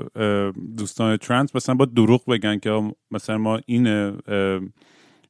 دوستان 0.77 1.17
trans 1.17 1.55
مثلا 1.55 1.75
با 1.75 1.85
دروغ 1.85 2.25
بگن 2.29 2.59
که 2.59 2.91
مثلا 3.11 3.37
ما 3.37 3.59
این 3.65 4.17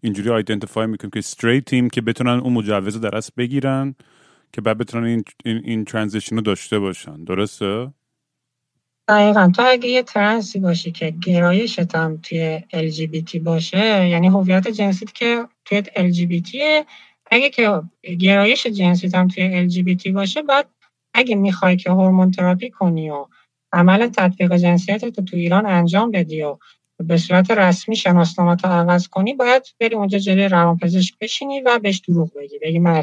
اینجوری 0.05 0.29
identify 0.29 0.87
می‌کنیم 0.87 1.11
که 1.11 1.19
straight 1.19 1.65
یم 1.65 1.89
که 1.89 2.01
بتونن 2.01 2.39
اون 2.39 2.53
مجوز 2.53 3.01
در 3.01 3.15
اصل 3.15 3.31
بگیرن 3.37 3.95
که 4.53 4.61
بعد 4.61 4.77
بتونن 4.77 5.05
این, 5.05 5.23
این, 5.45 5.61
این 5.65 5.85
رو 6.31 6.41
داشته 6.41 6.79
باشن 6.79 7.23
درسته؟ 7.23 7.93
دقیقا 9.07 9.51
تو 9.55 9.63
اگه 9.65 9.89
یه 9.89 10.03
trans 10.03 10.50
ی 10.50 10.59
باشی 10.59 10.91
که 10.91 11.13
گرایشت 11.25 11.95
هم 11.95 12.17
توی 12.17 12.59
LGBT 12.73 13.39
باشه 13.39 14.09
یعنی 14.09 14.27
هویت 14.27 14.67
جنسیت 14.67 15.13
که 15.13 15.47
توی 15.65 15.81
LGBT 15.81 16.51
اگه 17.31 17.49
که 17.49 17.81
گرایش 18.19 18.67
جنسیت 18.67 19.15
هم 19.15 19.27
توی 19.27 19.69
LGBT 19.69 20.07
باشه 20.07 20.41
بعد 20.41 20.69
اگه 21.13 21.35
می‌خوای 21.35 21.77
که 21.77 21.91
هورمون 21.91 22.31
تراپی 22.31 22.69
کنی 22.69 23.09
و 23.09 23.25
عمل 23.73 24.07
تطبیق 24.07 24.53
جنسیت 24.53 25.05
تو 25.05 25.21
تو 25.21 25.37
ایران 25.37 25.65
انجام 25.65 26.11
بدی 26.11 26.41
و 26.41 26.57
به 26.97 27.17
صورت 27.17 27.51
رسمی 27.51 27.95
شناسنامه 27.95 28.55
تا 28.55 28.69
عوض 28.69 29.07
کنی 29.07 29.33
باید 29.33 29.63
بری 29.79 29.95
اونجا 29.95 30.17
جلوی 30.17 30.47
روانپزشک 30.47 31.19
بشینی 31.19 31.61
و 31.61 31.79
بهش 31.79 31.97
دروغ 31.97 32.33
بگی 32.33 32.59
بگی 32.59 32.79
من 32.79 33.01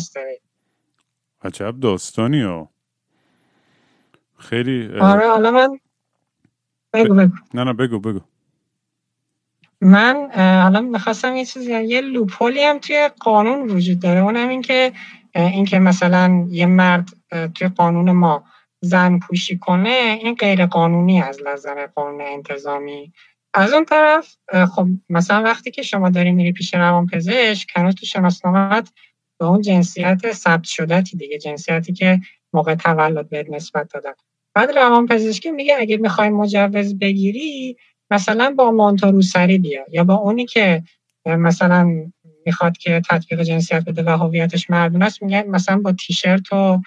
عجب 1.43 1.81
داستانی 1.81 2.43
ها. 2.43 2.71
خیلی 4.39 4.99
آره 5.01 5.29
حالا 5.29 5.51
من 5.51 5.79
بگو 6.93 7.15
بگو. 7.15 7.37
نه 7.55 7.65
نه 7.65 7.73
بگو 7.73 7.99
بگو. 7.99 8.21
من 9.81 10.31
حالا 10.63 10.81
می‌خواستم 10.81 11.37
یه 11.37 11.45
چیزی 11.45 11.83
یه 11.83 12.01
لوپولی 12.01 12.63
هم 12.65 12.79
توی 12.79 13.11
قانون 13.21 13.71
وجود 13.71 14.01
داره. 14.01 14.21
اونم 14.21 14.49
این 14.49 14.63
که 14.63 14.93
این 15.35 15.65
که 15.65 15.79
مثلا 15.79 16.47
یه 16.51 16.67
مرد 16.67 17.09
توی 17.55 17.69
قانون 17.69 18.13
ما 18.13 18.45
زن 18.81 19.19
پوشی 19.19 19.59
کنه 19.59 20.19
این 20.23 20.35
غیر 20.35 20.67
قانونی 20.67 21.23
از 21.23 21.41
نظر 21.47 21.87
قانون 21.87 22.21
انتظامی. 22.21 23.13
از 23.55 23.73
اون 23.73 23.85
طرف 23.85 24.37
خب 24.75 24.87
مثلا 25.09 25.43
وقتی 25.43 25.71
که 25.71 25.83
شما 25.83 26.11
داری 26.11 26.33
میری 26.33 26.53
پیش 26.53 26.75
روان 26.75 27.07
پزشک 27.07 27.69
هنوز 27.77 27.95
تو 27.95 28.07
شناسنامت 28.07 28.93
به 29.41 29.47
اون 29.47 29.61
جنسیت 29.61 30.33
ثبت 30.33 30.65
شدتی 30.65 31.17
دیگه 31.17 31.39
جنسیتی 31.39 31.93
که 31.93 32.21
موقع 32.53 32.75
تولد 32.75 33.29
بهت 33.29 33.51
نسبت 33.51 33.93
دادن. 33.95 34.13
بعد 34.55 34.71
روان 34.71 35.07
پزشکی 35.07 35.51
میگه 35.51 35.77
اگه 35.79 35.97
می‌خوای 35.97 36.29
مجوز 36.31 36.99
بگیری 36.99 37.77
مثلا 38.11 38.55
با 38.59 38.71
مانتو 38.71 39.11
روسری 39.11 39.59
بیا 39.59 39.85
یا 39.93 40.05
با 40.05 40.15
اونی 40.15 40.47
که 40.47 40.83
مثلا 41.27 41.89
می‌خواد 42.47 42.77
که 42.79 43.03
تطبیق 43.11 43.43
جنسیت 43.43 43.85
بده 43.85 44.03
و 44.03 44.09
هویتش 44.09 44.71
مردون 44.71 45.03
است 45.03 45.23
میگه 45.23 45.43
مثلا 45.43 45.79
با 45.79 45.93
تیشرت 45.93 46.53
و 46.53 46.81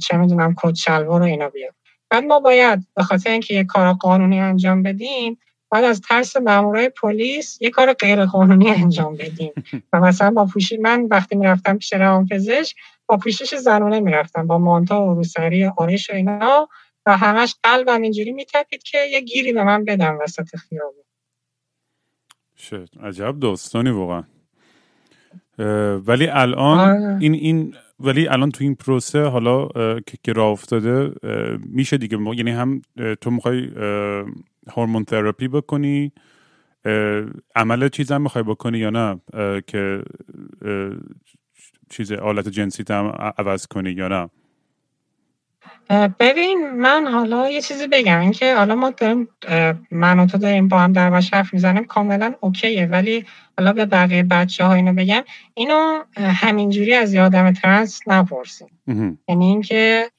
چه 0.00 0.16
می‌دونم 0.16 0.54
کت 0.62 0.74
شلوار 0.74 1.22
و 1.22 1.24
اینا 1.24 1.48
بیا. 1.48 1.70
بعد 2.10 2.24
ما 2.24 2.40
باید 2.40 2.86
به 2.96 3.02
خاطر 3.02 3.30
اینکه 3.30 3.54
یه 3.54 3.64
کار 3.64 3.92
قانونی 3.92 4.40
انجام 4.40 4.82
بدیم 4.82 5.38
بعد 5.70 5.84
از 5.84 6.00
ترس 6.00 6.36
مامورای 6.36 6.88
پلیس 6.88 7.58
یه 7.62 7.70
کار 7.70 7.92
غیر 7.92 8.24
قانونی 8.24 8.70
انجام 8.70 9.16
بدیم. 9.16 9.52
و 9.92 10.00
مثلا 10.00 10.30
با 10.30 10.44
پوشی 10.44 10.76
من 10.76 11.06
وقتی 11.10 11.36
می‌رفتم 11.36 11.78
پیش 11.78 11.92
روانپزشک 11.92 12.76
با 13.06 13.16
پوشش 13.16 13.54
زنونه 13.54 14.00
می‌رفتم 14.00 14.46
با 14.46 14.58
مانتا 14.58 15.02
و 15.06 15.14
روسری 15.14 15.64
آرش 15.64 16.10
و 16.10 16.14
اینا 16.14 16.68
و 17.06 17.16
همش 17.16 17.54
قلبم 17.62 18.02
اینجوری 18.02 18.32
میتپید 18.32 18.82
که 18.82 18.98
یه 19.12 19.20
گیری 19.20 19.52
به 19.52 19.64
من 19.64 19.84
بدم 19.84 20.18
وسط 20.20 20.56
خیابون. 20.56 21.04
شد 22.58 22.88
عجب 23.02 23.38
داستانی 23.40 23.90
واقعا. 23.90 24.24
ولی 26.06 26.26
الان 26.26 26.78
آره. 26.78 27.16
این 27.20 27.34
این 27.34 27.74
ولی 28.00 28.28
الان 28.28 28.50
تو 28.50 28.64
این 28.64 28.74
پروسه 28.74 29.22
حالا 29.22 29.68
که 30.22 30.32
راه 30.32 30.48
افتاده 30.48 31.12
میشه 31.66 31.96
دیگه. 31.96 32.18
یعنی 32.36 32.50
هم 32.50 32.82
تو 33.20 33.30
می‌خوای 33.30 33.70
هورمون 34.76 35.04
تراپی 35.04 35.48
بکنی. 35.48 36.12
عمل 37.56 37.88
چیز 37.88 38.12
هم 38.12 38.22
می‌خوای 38.22 38.44
بکنی 38.44 38.78
یا 38.78 38.90
نه؟ 38.90 39.20
که 39.66 40.02
چیز 41.90 42.12
آلت 42.12 42.48
جنسی 42.48 42.84
هم 42.90 43.32
عوض 43.38 43.66
کنی 43.66 43.90
یا 43.90 44.08
نه؟ 44.08 44.30
ببین 46.20 46.70
من 46.70 47.06
حالا 47.06 47.50
یه 47.50 47.60
چیزی 47.60 47.86
بگم. 47.86 48.20
اینکه 48.20 48.54
حالا 48.54 48.74
ما 48.74 48.90
داریم 48.90 49.28
من 49.90 50.18
و 50.18 50.26
تو 50.26 50.38
داریم 50.38 50.68
با 50.68 50.78
هم 50.78 50.92
در 50.92 51.20
حرف 51.32 51.54
می‌زنیم 51.54 51.84
کاملا 51.84 52.34
okay 52.40 52.71
ه. 52.71 52.86
ولی 52.86 53.24
حالا 53.58 53.72
به 53.72 53.86
بقیه 53.86 54.22
بچه 54.22 54.64
ها 54.64 54.74
اینو 54.74 54.92
بگم. 54.94 55.22
اینو 55.54 56.04
همینجوری 56.16 56.94
از 56.94 57.14
یه 57.14 57.29
آدم 57.29 57.52
trans 57.52 58.00
نپرسیم 58.06 58.68
یعنی 59.28 59.46
اینکه 59.46 60.10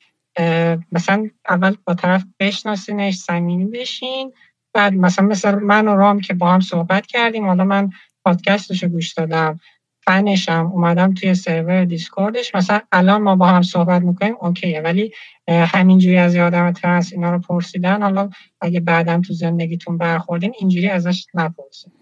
مثلا 0.91 1.29
اول 1.49 1.75
با 1.85 1.93
طرف 1.93 2.25
بشناسینش 2.39 3.15
صمیمی 3.15 3.65
بشین 3.65 4.33
بعد 4.73 4.93
مثلا 4.93 5.25
مثل 5.25 5.55
من 5.55 5.87
و 5.87 5.95
رام 5.95 6.19
که 6.19 6.33
با 6.33 6.51
هم 6.53 6.59
صحبت 6.59 7.05
کردیم 7.05 7.45
حالا 7.45 7.63
من 7.63 7.89
پادکستش 8.25 8.83
رو 8.83 8.89
گوش 8.89 9.13
دادم 9.13 9.59
فنشم 10.05 10.71
اومدم 10.73 11.13
توی 11.13 11.35
سرور 11.35 11.85
دیسکوردش 11.85 12.55
مثلا 12.55 12.81
الان 12.91 13.21
ما 13.21 13.35
با 13.35 13.47
هم 13.47 13.61
صحبت 13.61 14.01
می‌کنیم 14.01 14.35
okay 14.41 14.73
ه 14.73 14.81
ولی 14.81 15.11
همینجوری 15.49 16.17
از 16.17 16.35
یادم 16.35 16.71
trans 16.71 17.13
اینا 17.13 17.31
رو 17.31 17.39
پرسیدن 17.39 18.01
حالا 18.03 18.29
اگه 18.61 18.79
بعدم 18.79 19.21
تو 19.21 19.33
زندگیتون 19.33 19.97
برخوردین 19.97 20.53
اینجوری 20.59 20.89
ازش 20.89 21.27
نپرسید. 21.33 21.93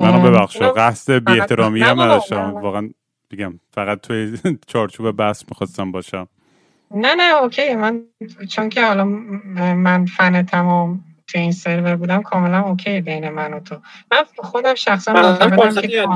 منو 0.00 0.20
ببخش 0.20 0.62
قصد 0.62 1.12
بی 1.12 1.38
احترامی 1.40 1.84
هم 1.84 2.00
نداشتم 2.00 2.58
واقعا 2.60 2.90
بگم 3.30 3.60
فقط 3.70 4.00
توی 4.00 4.38
چارچوب 4.66 5.12
بحث 5.12 5.44
می‌خواستم 5.50 5.92
باشم. 5.92 6.28
نه 6.94 7.14
نه 7.14 7.34
اوکی. 7.42 7.74
من 7.74 8.04
چون 8.48 8.68
که 8.68 8.86
حالا 8.86 9.04
من 9.74 10.06
فن 10.06 10.42
تمام 10.42 11.04
توی 11.26 11.40
این 11.40 11.52
سرور 11.52 11.96
بودم 11.96 12.22
کاملا 12.22 12.60
اوکی 12.60 13.00
بین 13.00 13.28
من 13.28 13.54
و 13.54 13.60
تو. 13.60 13.80
من 14.12 14.24
خودم 14.38 14.74
شخصا 14.74 15.12
معتقدم 15.12 15.80
که 15.80 16.08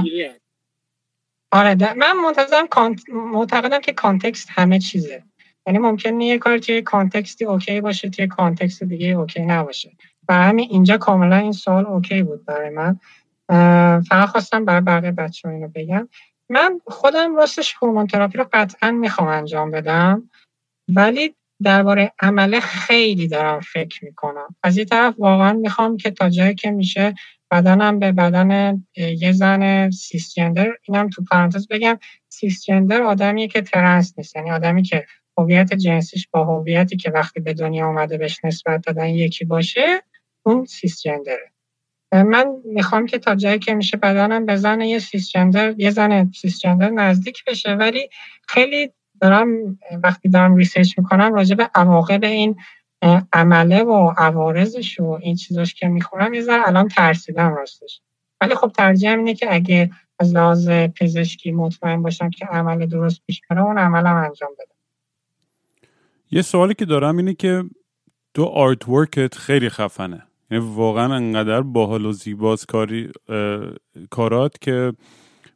آره 1.52 1.94
من 1.94 2.12
منتظرم 2.12 2.66
معتقدم 3.09 3.80
که 3.80 3.92
context 3.92 4.48
همه 4.50 4.78
چیزه. 4.78 5.22
یعنی 5.66 5.78
ممکنه 5.78 6.24
یه 6.24 6.38
کار 6.38 6.59
توی 6.59 6.83
کانتکستی 6.83 7.44
okay 7.44 7.81
باشه 7.80 8.11
توی 8.11 8.26
context 8.26 8.83
دیگه 8.83 9.06
okay 9.07 9.40
نباشه. 9.46 9.90
و 10.28 10.35
همین 10.35 10.68
اینجا 10.70 10.96
کاملا 10.98 11.37
این 11.37 11.52
سوال 11.52 11.87
okay 11.87 12.22
بود 12.22 12.44
برای 12.44 12.70
من. 12.70 13.00
فقط 14.02 14.28
خواستم 14.28 14.64
برای 14.64 14.80
بقیه 14.80 15.11
بچه 15.11 15.48
اینو 15.48 15.68
بگم. 15.68 16.09
من 16.48 16.80
خودم 16.87 17.37
راستش 17.37 17.76
hormone 17.83 18.07
therapy 18.07 18.38
رو 18.38 18.48
قطعا 18.52 18.90
می‌خوام 18.90 19.28
انجام 19.28 19.70
بدم. 19.70 20.30
ولی 20.96 21.35
درباره 21.62 22.12
عمله 22.20 22.61
خیلی 22.61 23.29
دارم 23.29 23.61
فکر 23.61 24.05
می‌کنم. 24.05 24.57
از 24.62 24.79
یه 24.79 24.85
طرف 24.85 25.14
واقعا 25.18 25.53
می‌خوام 25.53 25.96
که 25.96 26.11
تا 26.11 26.31
جایی 26.31 26.55
که 26.55 26.70
میشه 26.70 27.14
بدنم 27.50 27.98
به 27.98 28.12
بدن 28.12 28.83
یه 28.96 29.33
زن 29.33 29.90
cisgender 29.90 30.68
اینم 30.88 31.09
تو 31.09 31.24
پرانتز 31.31 31.68
بگم 31.68 31.98
cisgender 32.29 33.03
آدمیه 33.03 33.48
که 33.48 33.62
trans 33.62 34.14
نیست. 34.18 34.37
یعنی 34.37 34.50
آدمی 34.50 34.83
که 34.83 35.07
هویت 35.38 35.74
جنسیش 35.74 36.29
با 36.31 36.44
هویتی 36.44 36.96
که 36.96 37.11
وقتی 37.11 37.40
به 37.40 37.55
دنیا 37.55 37.87
اومده 37.87 38.18
بهش 38.18 38.44
نسبت 38.44 38.87
دادن 38.87 39.07
یکی 39.09 39.44
باشه 39.44 40.03
اون 40.42 40.64
cisgender 40.64 41.44
ه 41.44 41.53
من 42.12 42.46
می‌خوام 42.64 43.07
که 43.07 43.18
تا 43.18 43.35
جایی 43.35 43.59
که 43.59 43.74
میشه 43.74 43.96
بدنم 43.96 44.46
به 44.46 44.57
زن 44.57 44.81
یه 44.81 44.98
cisgender 44.98 45.74
یه 45.79 45.90
زن 45.90 46.31
cisgender 46.33 46.90
نزدیک 46.90 47.44
بشه 47.46 47.72
ولی 47.74 48.09
خیلی 48.48 48.92
دارم 49.20 49.78
وقتی 50.02 50.28
دارم 50.28 50.56
research 50.57 50.98
می‌کنم 50.98 51.35
راجع 51.35 51.54
به 51.54 51.70
عواقب 51.74 52.24
این 52.24 52.56
عمله 53.33 53.83
و 53.83 54.12
عوارضش 54.18 55.00
و 55.00 55.18
این 55.22 55.37
چیزاش 55.37 55.74
که 55.74 55.88
می‌خونم 55.88 56.35
یه 56.35 56.40
ذره 56.40 56.68
الان 56.68 56.88
ترسیدم 56.88 57.54
راستش. 57.54 58.00
ولی 58.40 58.54
خب 58.54 58.72
ترجیحم 58.76 59.18
اینه 59.18 59.35
که 59.35 59.54
اگه 59.54 59.90
از 60.18 60.35
لحاظ 60.35 60.68
پزشکی 60.70 61.52
مطمئن 61.52 62.02
باشم 62.02 62.30
که 62.30 62.46
عمل 62.46 62.87
درست 62.87 63.22
پیش 63.26 63.40
بره 63.50 63.62
اون 63.62 63.78
عملم 63.78 64.16
انجام 64.16 64.50
بدم. 64.59 64.74
یه 66.30 66.42
سوالی 66.42 66.74
که 66.74 66.85
دارم 66.85 67.16
اینه 67.16 67.35
که 67.35 67.64
تو 68.35 68.44
آرت 68.44 68.88
ورکت 68.88 69.35
خیلی 69.35 69.68
خفنه. 69.68 70.22
یعنی 70.50 70.64
واقعا 70.74 71.14
انقدر 71.14 71.61
باحال 71.61 72.06
و 72.06 72.12
زیباست 72.12 72.66
کاری 72.66 73.12
کارات 74.11 74.61
که 74.61 74.92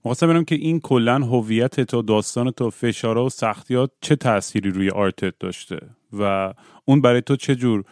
می‌خواستم 0.04 0.26
ببینم 0.26 0.44
که 0.44 0.54
این 0.54 0.80
کلا 0.80 1.18
هویت 1.18 1.80
تو 1.80 2.02
داستان 2.02 2.50
تو 2.50 2.70
فشارها 2.70 3.24
و 3.24 3.28
سختیات 3.28 3.90
چه 4.00 4.16
تأثیری 4.16 4.70
روی 4.70 4.90
آرتت 4.90 5.34
داشته 5.40 5.78
و 6.12 6.54
اون 6.84 7.00
برای 7.00 7.20
تو 7.20 7.36
چه 7.36 7.54
جور 7.54 7.84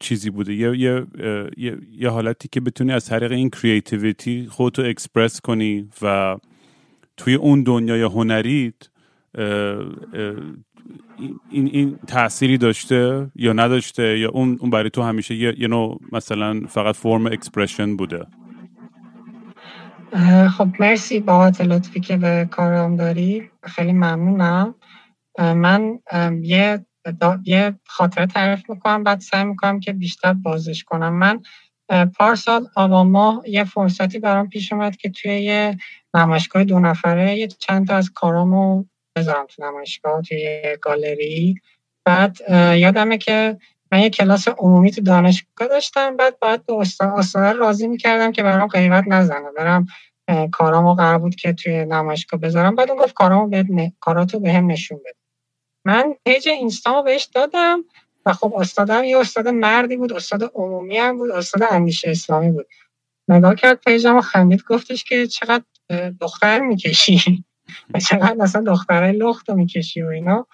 چیزی 0.00 0.30
بوده؟ 0.30 0.54
یه،, 0.54 0.78
یه،, 0.78 1.06
یه،, 1.56 1.78
یه 1.98 2.08
حالتی 2.08 2.48
که 2.48 2.60
بتونی 2.60 2.92
از 2.92 3.06
طریق 3.06 3.32
این 3.32 3.50
creativity 3.50 4.46
خودتو 4.50 4.82
اکسپرس 4.82 5.40
کنی 5.40 5.88
و 6.02 6.36
توی 7.16 7.34
اون 7.34 7.62
دنیای 7.62 8.02
هنریت 8.02 8.74
این 11.50 11.66
این 11.66 11.98
تأثیری 12.06 12.58
داشته 12.58 13.30
یا 13.36 13.52
نداشته 13.52 14.18
یا 14.18 14.30
اون 14.30 14.56
اون 14.60 14.70
برای 14.70 14.90
تو 14.90 15.02
همیشه 15.02 15.34
یه, 15.34 15.54
یه 15.58 15.68
نوع 15.68 16.00
مثلا 16.12 16.60
فقط 16.68 16.96
form 16.96 17.26
expression 17.26 17.96
بوده؟ 17.96 18.26
خب 20.58 20.68
مرسی 20.80 21.20
با 21.20 21.48
لطفی 21.48 22.00
که 22.00 22.16
به 22.16 22.48
کارم 22.50 22.96
داری. 22.96 23.50
خیلی 23.62 23.92
ممنونم. 23.92 24.74
من 25.38 25.98
یه 26.42 26.86
یه 27.44 27.74
خاطره 27.86 28.26
تعریف 28.26 28.70
می‌کنم 28.70 29.04
بعد 29.04 29.20
سعی 29.20 29.44
می‌کنم 29.44 29.80
که 29.80 29.92
بیشتر 29.92 30.32
بازش 30.32 30.84
کنم. 30.84 31.12
من 31.14 31.40
پارسال 32.18 32.66
آبان 32.76 33.06
ماه 33.06 33.42
یه 33.48 33.64
فرصتی 33.64 34.18
برام 34.18 34.48
پیش 34.48 34.72
اومد 34.72 34.96
که 34.96 35.10
توی 35.10 35.42
یه 35.42 35.76
نمایشگاه 36.14 36.64
دو 36.64 36.80
نفره 36.80 37.36
یه 37.36 37.46
چند 37.48 37.86
تا 37.86 37.96
از 37.96 38.10
کارامو 38.10 38.84
بذارم 39.16 39.46
تو 39.46 39.64
نمایشگاه 39.64 40.22
توی 40.22 40.62
گالری. 40.82 41.54
بعد 42.04 42.38
یادمه 42.78 43.18
که 43.18 43.58
من 43.92 43.98
یه 44.00 44.10
کلاس 44.10 44.48
عمومی 44.48 44.90
تو 44.90 45.00
دانشگاه 45.00 45.68
داشتم 45.68 46.16
بعد 46.16 46.38
باید 46.38 46.66
به 46.66 46.74
استاد 46.74 47.56
راضی 47.56 47.88
می‌کردم 47.88 48.32
که 48.32 48.42
برام 48.42 48.68
قیمت 48.68 49.04
نزنه. 49.06 49.50
برم 49.56 49.86
کارامو 50.52 50.94
قرار 50.94 51.18
بود 51.18 51.34
که 51.34 51.52
توی 51.52 51.84
نمایشگاه 51.84 52.40
بذارم. 52.40 52.74
بعد 52.74 52.90
اون 52.90 53.00
گفت 53.00 53.14
کارامو 53.14 53.48
بهت 53.48 53.66
کاراتو 54.00 54.40
به 54.40 54.52
هم 54.52 54.70
نشون 54.70 54.98
بده. 54.98 55.14
من 55.86 56.14
پیج 56.24 56.48
اینستامو 56.48 57.02
بهش 57.02 57.24
دادم 57.24 57.84
و 58.26 58.32
خب 58.32 58.54
استادم 58.56 59.04
یه 59.04 59.18
استاد 59.18 59.48
مردی 59.48 59.96
بود 59.96 60.12
استاد 60.12 60.52
عمومی 60.54 60.98
هم 60.98 61.18
بود 61.18 61.30
استاد 61.30 61.62
اندیشه 61.70 62.10
اسلامی 62.10 62.50
بود. 62.50 62.66
نگاه 63.28 63.54
کرد 63.54 63.80
پیجم 63.80 64.16
و 64.16 64.20
خندید 64.20 64.64
گفتش 64.68 65.04
که 65.04 65.26
چقدر 65.26 65.64
دختر 66.20 66.60
می‌کشی. 66.60 67.44
و 67.94 68.00
چقدر 68.10 68.34
مثلا 68.34 68.62
دخترای 68.62 69.12
لخت 69.12 69.50
رو 69.50 69.56
می‌کشی 69.56 70.02
و 70.02 70.06
اینا. 70.06 70.46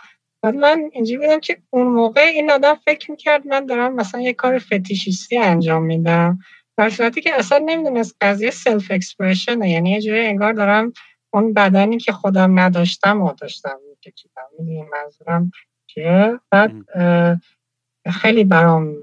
من 0.44 0.90
اینجوری 0.92 1.18
بودم 1.18 1.40
که 1.40 1.56
اون 1.70 1.86
موقع 1.86 2.20
این 2.20 2.50
آدم 2.50 2.74
فکر 2.74 3.10
می‌کرد 3.10 3.46
من 3.46 3.66
دارم 3.66 3.94
مثلا 3.94 4.20
یه 4.20 4.32
کار 4.32 4.58
فتیشیستی 4.58 5.38
انجام 5.38 5.82
میدم. 5.82 6.38
در 6.76 6.90
صورتی 6.90 7.20
که 7.20 7.34
اصلا 7.34 7.58
نمی‌دونست 7.58 8.16
قضیه 8.20 8.50
سلف 8.50 8.90
اکسپرشنه 8.90 9.70
یعنی 9.70 9.90
یه 9.90 10.00
جوری 10.00 10.26
انگار 10.26 10.52
دارم 10.52 10.92
اون 11.32 11.52
بدنی 11.54 11.98
که 11.98 12.12
خودم 12.12 12.58
نداشتم 12.58 13.20
و 13.20 13.32
داشتم 13.32 13.78
میکشیدم. 13.90 14.42
می‌دونی 14.58 14.82
منظورم 14.82 15.50
چیه؟ 15.86 16.40
بعد 16.50 16.72
خیلی 18.12 18.44
برام 18.44 18.94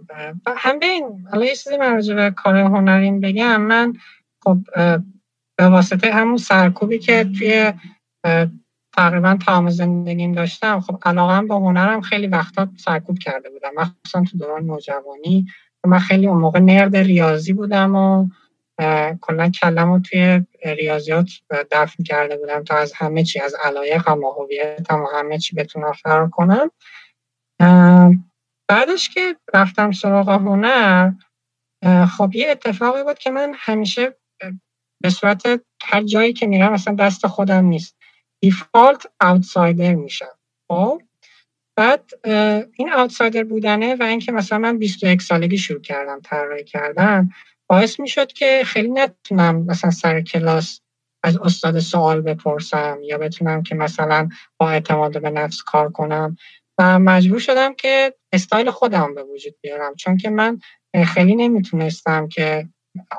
هم 0.47 0.79
این 0.81 1.27
حالا 1.31 1.45
یه 1.45 1.55
چیزی 1.55 1.77
من 1.77 2.01
به 2.15 2.31
کار 2.31 2.57
هنرین 2.57 3.19
بگم. 3.19 3.61
من 3.61 3.93
خب 4.43 4.57
به 5.57 5.65
واسطه 5.65 6.11
همون 6.11 6.37
سرکوبی 6.37 6.99
که 6.99 7.29
توی 7.39 7.73
تقریبا 8.97 9.37
تمام 9.45 9.69
زندگیم 9.69 10.31
داشتم. 10.31 10.79
خب 10.79 10.97
علاقه 11.05 11.41
به 11.41 11.55
هنرم 11.55 12.01
خیلی 12.01 12.27
وقتا 12.27 12.67
سرکوب 12.77 13.19
کرده 13.19 13.49
بودم. 13.49 13.69
مخصوصا 13.77 14.23
تو 14.31 14.37
دوران 14.37 14.63
نوجوانی. 14.65 15.45
من 15.85 15.99
خیلی 15.99 16.27
اون 16.27 16.37
موقع 16.37 16.59
نرد 16.59 16.95
ریاضی 16.95 17.53
بودم 17.53 17.95
و 17.95 18.27
کلا 19.21 19.49
کلم 19.49 19.93
رو 19.93 19.99
توی 19.99 20.45
ریاضیات 20.65 21.29
دفن 21.71 22.03
کرده 22.03 22.37
بودم 22.37 22.63
تا 22.63 22.75
از 22.75 22.93
همه 22.95 23.23
چی 23.23 23.39
از 23.39 23.55
علایق 23.63 24.09
و 24.09 24.31
هویتم 24.31 25.01
و 25.01 25.07
همه 25.13 25.37
چی 25.37 25.55
بتونم 25.55 25.91
فرار 25.91 26.29
کنم. 26.29 26.71
بعدش 28.69 29.09
که 29.09 29.35
رفتم 29.53 29.91
سراغ 29.91 30.29
هنر 30.29 31.11
خب 32.17 32.31
یه 32.33 32.51
اتفاقی 32.51 33.03
بود 33.03 33.17
که 33.17 33.31
من 33.31 33.53
همیشه 33.55 34.17
به 35.03 35.09
صورت 35.09 35.61
هر 35.83 36.03
جایی 36.03 36.33
که 36.33 36.47
میرم 36.47 36.73
مثلا 36.73 36.95
دست 36.95 37.27
خودم 37.27 37.65
نیست. 37.65 37.95
دیفالت 38.41 39.05
اوتسایدر 39.21 39.93
میشم. 39.93 40.37
خب؟ 40.67 41.01
بعد 41.77 42.11
این 42.77 42.93
outsider 42.93 43.43
بودنه 43.43 43.95
و 43.95 44.03
اینکه 44.03 44.31
مثلا 44.31 44.57
من 44.57 44.77
21 44.77 45.21
سالگی 45.21 45.57
شروع 45.57 45.81
کردم 45.81 46.19
طراحی 46.23 46.63
کردن 46.63 47.29
باعث 47.69 47.99
می‌شد 47.99 48.33
که 48.33 48.61
خیلی 48.65 48.91
نتونم 48.91 49.65
مثلا 49.65 49.91
سر 49.91 50.21
کلاس 50.21 50.81
از 51.23 51.37
استاد 51.37 51.79
سوال 51.79 52.21
بپرسم 52.21 52.97
یا 53.03 53.17
بتونم 53.17 53.63
که 53.63 53.75
مثلا 53.75 54.29
با 54.57 54.69
اعتماد 54.69 55.21
به 55.21 55.29
نفس 55.29 55.63
کار 55.63 55.91
کنم. 55.91 56.37
و 56.79 56.99
مجبور 56.99 57.39
شدم 57.39 57.73
که 57.73 58.13
استایل 58.33 58.71
خودم 58.71 59.15
به 59.15 59.23
وجود 59.23 59.55
بیارم. 59.61 59.95
چون 59.95 60.17
که 60.17 60.29
من 60.29 60.59
خیلی 61.05 61.35
نمی‌تونستم 61.35 62.27
که 62.27 62.69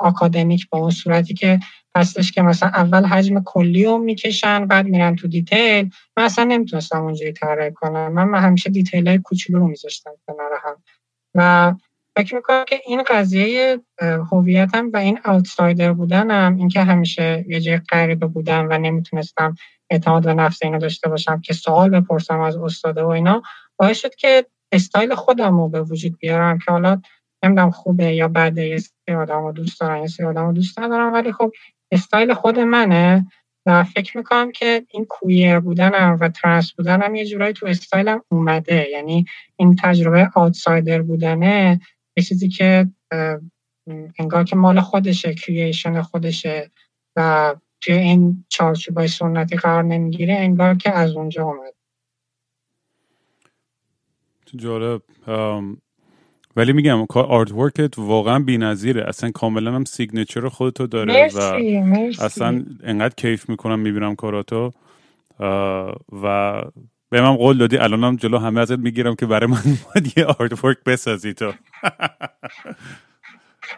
آکادمیک 0.00 0.68
با 0.68 0.78
اون 0.78 0.90
صورتی 0.90 1.34
که 1.34 1.60
هستش 1.96 2.32
که 2.32 2.42
مثلا 2.42 2.68
اول 2.68 3.04
حجم 3.04 3.42
کلی 3.42 3.84
رو 3.84 3.98
می‌کشن 3.98 4.66
بعد 4.66 4.86
میرن 4.86 5.16
تو 5.16 5.28
detail. 5.28 5.90
من 6.16 6.24
اصلا 6.24 6.44
نمی‌تونستم 6.44 7.02
اونجوری 7.02 7.32
طراحی 7.32 7.72
کنم. 7.72 8.12
من 8.12 8.40
همیشه 8.40 8.70
دیتیل 8.70 9.08
های 9.08 9.18
کوچولو 9.18 9.58
رو 9.58 9.68
میذاشتم 9.68 10.10
کنار 10.26 10.50
هم. 10.64 10.82
و 11.34 11.74
فکر 12.16 12.34
می‌کنم 12.34 12.64
که 12.68 12.80
این 12.86 13.02
قضیه 13.02 13.80
هویتم 14.32 14.90
و 14.92 14.96
این 14.96 15.18
آوتسایدر 15.24 15.92
بودنم 15.92 16.56
اینکه 16.56 16.82
همیشه 16.82 17.44
یه 17.48 17.60
جای 17.60 17.80
غریبه 17.90 18.26
بودم 18.26 18.68
و 18.70 18.78
نمی‌تونستم 18.78 19.54
اعتماد 19.90 20.24
به 20.24 20.34
نفس 20.34 20.62
اینو 20.62 20.78
داشته 20.78 21.08
باشم 21.08 21.40
که 21.40 21.54
سوال 21.54 22.00
بپرسم 22.00 22.40
از 22.40 22.56
استاده 22.56 23.02
و 23.02 23.08
اینا 23.08 23.42
باعث 23.76 23.98
شد 23.98 24.14
که 24.14 24.46
استایل 24.72 25.14
خودم 25.14 25.56
رو 25.56 25.68
به 25.68 25.82
وجود 25.82 26.18
بیارم 26.18 26.58
که 26.58 26.72
حالا 26.72 27.00
نمی‌دونم 27.42 27.70
خوبه 27.70 28.14
یا 28.14 28.28
بده 28.28 28.66
یه 28.66 28.78
سری 28.78 29.14
آدم 29.14 29.42
رو 29.42 29.52
دوست 29.52 29.80
دارم 29.80 30.00
یه 30.00 30.06
سری 30.06 30.26
آدم 30.26 30.46
رو 30.46 30.52
دوست 30.52 30.78
ندارم 30.78 31.12
ولی 31.12 31.32
خب 31.32 31.52
استایل 31.90 32.34
خود 32.34 32.58
منه 32.58 33.26
و 33.66 33.84
فکر 33.84 34.16
می‌کنم 34.16 34.52
که 34.52 34.86
این 34.90 35.04
queer 35.04 35.60
بودنم 35.60 36.18
و 36.20 36.28
trans 36.28 36.72
بودنم 36.72 37.14
یه 37.14 37.26
جورایی 37.26 37.52
تو 37.52 37.66
استایلم 37.66 38.22
اومده. 38.28 38.88
یعنی 38.90 39.24
این 39.56 39.76
تجربه 39.82 40.30
outsider 40.34 41.02
بودنه 41.02 41.80
یه 42.16 42.24
چیزی 42.24 42.48
که 42.48 42.90
انگار 44.18 44.44
که 44.44 44.56
مال 44.56 44.80
خودشه 44.80 45.34
creation 45.34 46.02
خودشه 46.02 46.70
و 47.16 47.54
توی 47.80 47.94
این 47.94 48.44
چارچوبای 48.48 49.08
سنتی 49.08 49.56
قرار 49.56 49.82
نمی‌گیره 49.82 50.34
انگار 50.34 50.74
که 50.74 50.90
از 50.90 51.16
اونجا 51.16 51.44
اومد. 51.44 51.74
جالب. 54.56 55.02
ولی 56.56 56.72
میگم 56.72 57.06
آرت 57.14 57.52
ورکت 57.52 57.98
واقعا 57.98 58.38
بی‌نظیره. 58.38 59.04
اصلا 59.08 59.30
کاملا 59.30 59.72
هم 59.72 59.84
signature 59.84 60.48
خودتو 60.48 60.86
داره 60.86 61.12
مرسی، 61.14 61.78
و 61.78 61.80
مرسی. 61.84 62.24
اصلا 62.24 62.64
انقدر 62.84 63.14
کیف 63.16 63.48
می‌کنم 63.50 63.78
می‌بینم 63.78 64.14
کاراتو. 64.16 64.72
و 66.22 66.62
به 67.10 67.22
من 67.22 67.36
قول 67.36 67.58
دادی 67.58 67.78
الانم 67.78 68.16
جلو 68.16 68.38
همه 68.38 68.60
ازت 68.60 68.78
می‌گیرم 68.78 69.14
که 69.16 69.26
برای 69.26 69.50
من 69.50 69.62
باید 69.94 70.18
یه 70.18 70.24
آرت 70.26 70.64
ورک 70.64 70.78
بسازی 70.86 71.34
تو. 71.34 71.52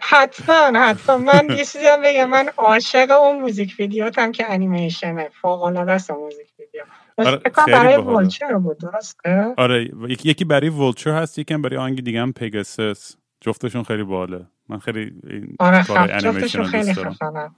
حتما 0.01 0.81
حتما. 0.81 1.19
من 1.19 1.51
یه 1.51 1.65
چیزی 1.65 1.87
هم 1.87 2.03
بگم. 2.05 2.31
من 2.31 2.49
عاشق 2.59 3.11
اون 3.11 3.41
موزیک 3.41 3.77
ویدیوتم 3.79 4.33
که 4.33 4.53
انیمیشنه. 4.53 5.31
فوق 5.43 5.63
العاده 5.63 5.93
است 5.93 6.11
موزیک 6.11 6.49
ویدیو. 6.61 6.85
آره، 7.19 7.41
برای. 7.67 7.97
ولچر 7.97 8.55
بود 8.55 8.79
درسته؟ 8.79 9.55
آره 9.57 9.91
یکی 10.09 10.45
برای 10.45 10.69
ولچر 10.69 11.11
هست 11.11 11.39
یکم 11.39 11.63
برای 11.63 11.77
آهنگ 11.77 12.05
دیگه 12.05 12.21
هم 12.21 12.33
پگاسس. 12.33 13.17
جفتشون 13.41 13.83
خیلی 13.83 14.03
باله 14.03 14.47
من 14.69 14.79
خیلی 14.79 15.13
این 15.31 15.57
آره 15.61 15.83
خب 15.83 16.19
جفتشون 16.19 16.65
خیلی 16.65 16.95
خفنه. 16.95 17.51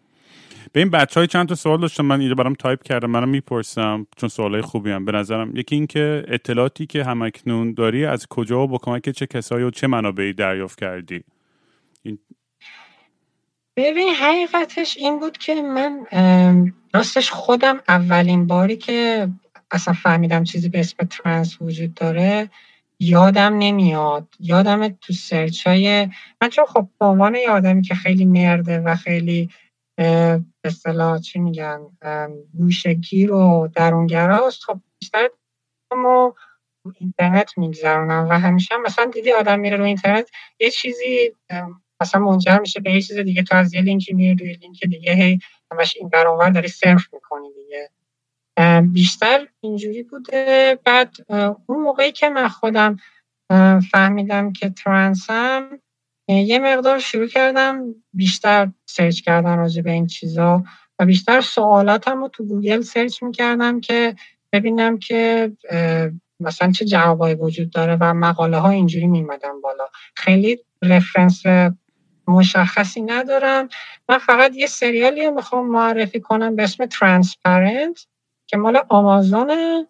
به 0.72 0.80
این 0.80 0.90
بچه 0.90 1.20
های 1.20 1.26
چند 1.26 1.48
تا 1.48 1.54
سوال 1.54 1.80
داشتم 1.80 2.04
من 2.04 2.20
اینجا 2.20 2.34
برام 2.34 2.54
تایپ 2.54 2.82
کردم 2.82 3.10
منم 3.10 3.28
می‌پرسم 3.28 4.06
چون 4.16 4.28
سوالای 4.28 4.62
خوبی 4.62 4.90
هم. 4.90 5.04
به 5.04 5.12
نظرم 5.12 5.56
یکی 5.56 5.74
این 5.74 5.86
که 5.86 6.24
اطلاعاتی 6.28 6.86
که 6.86 7.04
هم‌اکنون 7.04 7.74
داری 7.74 8.04
از 8.04 8.26
کجا 8.26 8.60
و 8.60 8.68
با 8.68 8.78
کمک 8.78 9.10
چه 9.10 9.26
کسایی 9.26 9.64
و 9.64 9.70
چه 9.70 9.86
منابعی 9.86 10.32
دریافت 10.32 10.78
کردی؟ 10.80 11.24
ببین 13.76 14.14
حقیقتش 14.14 14.96
این 14.96 15.18
بود 15.18 15.38
که 15.38 15.62
من 15.62 16.06
راستش 16.94 17.30
خودم 17.30 17.80
اولین 17.88 18.46
باری 18.46 18.76
که 18.76 19.28
اصلا 19.70 19.94
فهمیدم 19.94 20.44
چیزی 20.44 20.68
به 20.68 20.80
اسم 20.80 21.06
trans 21.06 21.62
وجود 21.62 21.94
داره. 21.94 22.50
یادم 23.00 23.58
نمیاد. 23.58 24.28
یادم 24.40 24.88
تو 24.88 25.12
search 25.12 25.66
های 25.66 26.08
من 26.42 26.48
چون 26.48 26.64
خب 26.66 26.88
به 27.00 27.06
عنوان 27.06 27.34
یه 27.34 27.50
آدمی 27.50 27.82
که 27.82 27.94
خیلی 27.94 28.24
نرده 28.24 28.78
و 28.80 28.96
خیلی 28.96 29.50
به 29.96 30.42
اصطلاح 30.64 31.18
چی 31.20 31.38
میگن 31.38 31.80
گوشگیر 32.58 33.32
و 33.32 33.68
درونگراست 33.74 34.62
خب 34.64 34.80
بیشتر 35.00 35.28
ما 35.96 36.34
اینترنت 37.00 37.58
میگذرونم 37.58 38.28
و 38.30 38.38
همیشه 38.38 38.74
هم 38.74 38.82
مثلا 38.82 39.04
دیدی 39.14 39.32
آدم 39.32 39.60
میره 39.60 39.76
رو 39.76 39.84
اینترنت 39.84 40.30
یه 40.60 40.70
چیزی 40.70 41.32
مثلا 42.02 42.20
منجر 42.20 42.58
میشه 42.58 42.80
به 42.80 42.92
یه 42.92 43.02
چیز 43.02 43.18
دیگه. 43.18 43.42
تو 43.42 43.56
از 43.56 43.74
یه 43.74 43.80
لینکی 43.82 44.14
میری 44.14 44.34
روی 44.34 44.54
لینک 44.54 44.84
دیگه 44.84 45.14
هی 45.14 45.38
همش 45.72 45.94
این 46.00 46.08
بر 46.08 46.26
اونور 46.26 46.50
داری 46.50 46.68
سرف 46.68 47.14
می‌کنی 47.14 47.48
دیگه. 47.54 47.90
بیشتر 48.92 49.46
اینجوری 49.60 50.02
بوده. 50.02 50.78
بعد 50.84 51.16
اون 51.66 51.82
موقعی 51.82 52.12
که 52.12 52.28
من 52.28 52.48
خودم 52.48 52.96
فهمیدم 53.92 54.52
که 54.52 54.70
trans 54.70 55.62
م 55.62 55.80
اه، 56.28 56.36
یه 56.36 56.58
مقدار 56.58 56.98
شروع 56.98 57.26
کردم 57.26 57.94
بیشتر 58.12 58.70
search 58.86 59.20
کردن 59.20 59.56
راجع 59.56 59.82
به 59.82 59.90
این 59.90 60.06
چیزا 60.06 60.64
و 60.98 61.06
بیشتر 61.06 61.40
سوالاتم 61.40 62.20
رو 62.20 62.28
تو 62.28 62.44
گوگل 62.44 62.80
search 62.80 63.22
می‌کردم 63.22 63.80
که 63.80 64.14
ببینم 64.52 64.98
که 64.98 65.52
مثلا 66.40 66.72
چه 66.72 66.84
جوابایی 66.84 67.34
وجود 67.34 67.70
داره 67.70 67.96
و 68.00 68.14
مقاله 68.14 68.58
ها 68.58 68.70
اینجوری 68.70 69.06
میومدن 69.06 69.60
بالا. 69.60 69.84
خیلی 70.16 70.58
reference 70.82 71.42
مشخصی 72.28 73.00
ندارم. 73.00 73.68
من 74.08 74.18
فقط 74.18 74.56
یه 74.56 74.66
سریالی 74.66 75.26
رو 75.26 75.34
می‌خوام 75.34 75.70
معرفی 75.70 76.20
کنم 76.20 76.56
به 76.56 76.62
اسم 76.62 76.86
Transparent 76.86 78.06
که 78.50 78.56
مال 78.56 78.78
آمازونه 78.88 79.86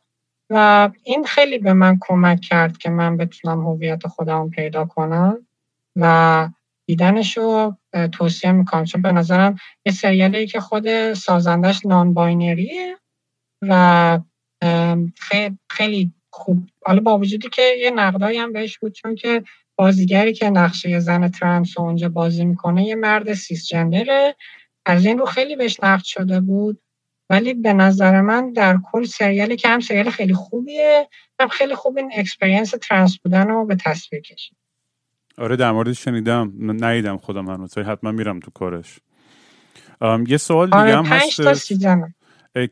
و 0.50 0.90
این 1.04 1.24
خیلی 1.24 1.58
به 1.58 1.72
من 1.72 1.98
کمک 2.00 2.40
کرد 2.40 2.78
که 2.78 2.90
من 2.90 3.16
بتونم 3.16 3.66
هویت 3.66 4.06
خودم 4.06 4.50
پیدا 4.50 4.84
کنم 4.84 5.46
و 5.96 6.48
دیدنش 6.86 7.36
رو 7.36 7.76
توصیه 8.12 8.52
می‌کنم. 8.52 8.84
چون 8.84 9.02
به 9.02 9.12
نظرم 9.12 9.56
یه 9.86 9.92
سریالی 9.92 10.46
که 10.46 10.60
خود 10.60 11.12
سازندش 11.12 11.86
نان 11.86 12.14
باینریه 12.14 12.96
و 13.62 14.18
خیلی 15.70 16.12
خوب. 16.30 16.58
حالا 16.86 17.00
با 17.00 17.18
وجودی 17.18 17.48
که 17.48 17.62
یه 17.78 17.90
نقدایی 17.90 18.38
هم 18.38 18.52
بهش 18.52 18.78
بود 18.78 18.92
چون 18.92 19.14
که 19.14 19.42
بازیگری 19.76 20.32
که 20.32 20.50
نقشه 20.50 21.00
زن 21.00 21.28
ترنس 21.28 21.78
اونجا 21.78 22.08
بازی 22.08 22.44
می‌کنه 22.44 22.84
یه 22.84 22.94
مرد 22.94 23.32
سیس 23.34 23.66
جندره 23.68 24.36
از 24.86 25.06
این 25.06 25.18
رو 25.18 25.26
خیلی 25.26 25.56
بهش 25.56 25.80
نقد 25.82 26.04
شده 26.04 26.40
بود. 26.40 26.82
ولی 27.30 27.54
به 27.54 27.72
نظر 27.72 28.20
من 28.20 28.52
در 28.52 28.78
کل 28.92 29.04
سریالی 29.04 29.56
که 29.56 29.68
هم 29.68 29.80
سریال 29.80 30.10
خیلی 30.10 30.34
خوبیه 30.34 31.08
هم 31.40 31.48
خیلی 31.48 31.74
خوب 31.74 31.98
این 31.98 32.10
experience 32.14 32.70
trans 32.70 33.18
بودن 33.18 33.48
رو 33.48 33.66
به 33.66 33.76
تصویر 33.76 34.22
کشید. 34.22 34.56
آره 35.38 35.56
در 35.56 35.72
موردش 35.72 36.04
شنیدم. 36.04 36.52
ندیدم 36.84 37.16
خودم 37.16 37.50
هنوز 37.50 37.78
حتما 37.78 38.12
میرم 38.12 38.40
تو 38.40 38.50
کارش. 38.50 38.98
ام، 40.00 40.24
یه 40.28 40.36
سوال 40.36 40.66
دیگه 40.66 40.78
آره 40.78 40.96
هم 40.96 41.04
هست 41.04 41.40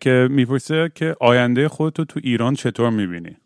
که 0.01 0.29
می‌پرسه 0.31 0.91
که 0.95 1.17
آینده 1.21 1.69
خودتو 1.69 2.05
تو 2.05 2.21
ایران 2.23 2.55
چطور 2.55 2.91
می‌بینی؟ 2.91 3.37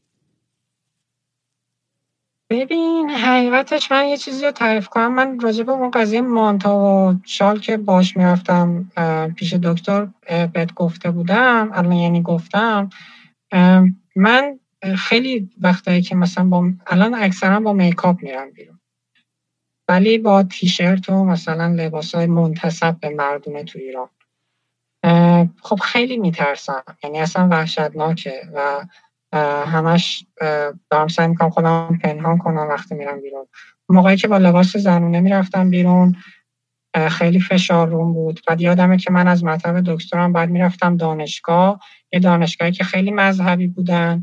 ببین 2.52 3.10
حقیقتش 3.10 3.92
من 3.92 4.08
یه 4.08 4.16
چیزی 4.16 4.44
رو 4.44 4.50
تعریف 4.50 4.88
کنم. 4.88 5.14
من 5.14 5.40
راجع 5.40 5.62
به 5.64 5.72
اون 5.72 5.90
قضیه 5.90 6.20
مانتو 6.20 6.76
و 6.76 7.14
شال 7.24 7.58
که 7.58 7.76
باش 7.76 8.16
می‌رفتم 8.16 8.90
پیش 9.36 9.54
دکتر 9.54 10.08
بهت 10.52 10.74
گفته 10.74 11.10
بودم 11.10 11.70
الان 11.74 11.92
یعنی 11.92 12.22
گفتم 12.22 12.90
من 14.16 14.58
خیلی 14.98 15.50
وقتایی 15.60 16.02
که 16.02 16.14
مثلا 16.16 16.44
با 16.44 16.70
الان 16.86 17.14
اکثرا 17.14 17.60
با 17.60 17.72
میکاپ 17.72 18.22
میرم 18.22 18.50
بیرون. 18.50 18.80
ولی 19.88 20.18
با 20.18 20.42
تیشرت 20.42 21.08
و 21.08 21.24
مثلا 21.24 21.66
لباس 21.66 22.14
های 22.14 22.26
منتصب 22.26 23.00
به 23.00 23.08
مردونه 23.08 23.64
تو 23.64 23.78
ایران. 23.78 24.08
خب 25.62 25.76
خیلی 25.76 26.16
میترسم. 26.16 26.84
یعنی 27.04 27.20
اصلا 27.20 27.48
وحشتناکه 27.48 28.42
و 28.54 28.84
همش 29.66 30.26
دارم 30.90 31.08
سعی 31.08 31.28
می‌کنم 31.28 31.50
خودم 31.50 31.98
پنهان 32.02 32.38
کنم 32.38 32.68
وقتی 32.70 32.94
میرم 32.94 33.20
بیرون. 33.20 33.46
موقعی 33.88 34.16
که 34.16 34.28
با 34.28 34.38
لباس 34.38 34.76
زنونه 34.76 35.20
می‌رفتم 35.20 35.70
بیرون 35.70 36.16
خیلی 37.08 37.40
فشار 37.40 37.88
روم 37.88 38.12
بود 38.12 38.40
بعد 38.48 38.60
یادمه 38.60 38.96
که 38.96 39.10
من 39.10 39.28
از 39.28 39.44
مطب 39.44 39.80
دکترم 39.80 40.32
بعد 40.32 40.50
می‌رفتم 40.50 40.96
دانشگاه. 40.96 41.80
یه 42.12 42.20
دانشگاهی 42.20 42.72
که 42.72 42.84
خیلی 42.84 43.10
مذهبی 43.10 43.66
بودن 43.66 44.22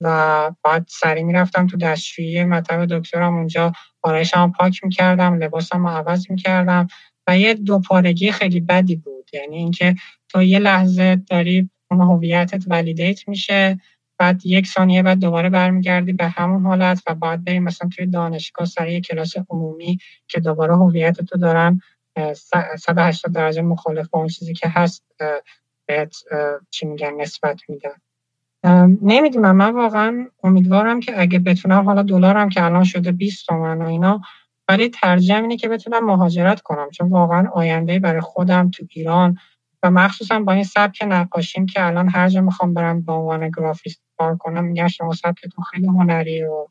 و 0.00 0.50
بعد 0.64 0.86
سری 0.88 1.22
می‌رفتم 1.22 1.66
تو 1.66 1.76
دستشویی 1.76 2.44
مطب 2.44 2.86
دکترم. 2.86 3.36
اونجا 3.36 3.72
آرایشم 4.02 4.52
پاک 4.58 4.84
می‌کردم 4.84 5.34
لباسم 5.34 5.86
عوض 5.86 6.30
می‌کردم 6.30 6.88
و 7.26 7.38
یه 7.38 7.54
دوپارگی 7.54 8.32
خیلی 8.32 8.60
بدی 8.60 8.96
بود. 8.96 9.30
یعنی 9.32 9.56
اینکه 9.56 9.94
تو 10.28 10.42
یه 10.42 10.58
لحظه 10.58 11.16
داری 11.16 11.70
اون 11.90 12.00
هویتت 12.00 12.64
ولیدیت 12.66 13.28
میشه 13.28 13.80
بعد 14.20 14.46
یک 14.46 14.68
ثانیه 14.68 15.04
بعد 15.04 15.20
دوباره 15.20 15.50
برمیگردی 15.50 16.14
به 16.14 16.28
همون 16.28 16.66
حالت 16.66 17.02
و 17.08 17.16
بعد 17.16 17.44
بری 17.44 17.60
مثلا 17.60 17.90
توی 17.96 18.06
دانشگاه 18.06 18.66
سر 18.68 18.88
یه 18.88 19.02
کلاس 19.02 19.34
عمومی 19.50 19.98
که 20.28 20.40
دوباره 20.40 20.76
هویت 20.76 21.22
تو 21.22 21.38
دارن 21.38 21.80
اه، 22.16 22.34
س- 22.34 22.50
180 22.78 23.34
درجه 23.34 23.62
مخالف 23.62 24.08
با 24.10 24.20
اون 24.20 24.28
چیزی 24.28 24.54
که 24.54 24.68
هست 24.68 25.04
بهت 25.86 26.16
چی 26.70 26.86
میگن 26.86 27.14
نسبت 27.20 27.60
میدن. 27.68 27.90
نمی‌دونم 29.02 29.56
من 29.56 29.74
واقعا 29.74 30.28
امیدوارم 30.44 31.00
که 31.00 31.20
اگه 31.22 31.38
بتونم 31.38 31.84
حالا 31.84 32.02
دلارم 32.02 32.48
که 32.48 32.64
الان 32.64 32.84
شده 32.84 33.12
20 33.12 33.46
تومن 33.46 33.82
و 33.82 33.86
اینا 33.86 34.20
ولی 34.68 34.88
ترجیح 34.88 35.36
اینه 35.36 35.56
که 35.56 35.68
بتونم 35.68 36.06
مهاجرت 36.06 36.60
کنم 36.62 36.90
چون 36.90 37.10
واقعا 37.10 37.48
آینده 37.54 38.00
برای 38.00 38.22
خودم 38.22 38.70
تو 38.70 38.86
ایران 38.90 39.38
و 39.82 39.90
مخصوصا 39.90 40.40
با 40.40 40.52
این 40.52 40.64
سبک 40.64 41.04
نقاشیم 41.08 41.66
که 41.66 41.86
الان 41.86 42.08
هر 42.08 42.28
جا 42.28 42.40
می‌خوام 42.40 42.74
برم 42.74 43.02
به 43.02 43.12
عنوان 43.12 43.50
گرافیست 43.50 44.02
کار 44.20 44.36
کنم؟ 44.36 44.64
میگن 44.64 44.88
شما 44.88 45.12
سبکتون 45.14 45.64
خیلی 45.64 45.86
هنری 45.86 46.42
و 46.42 46.66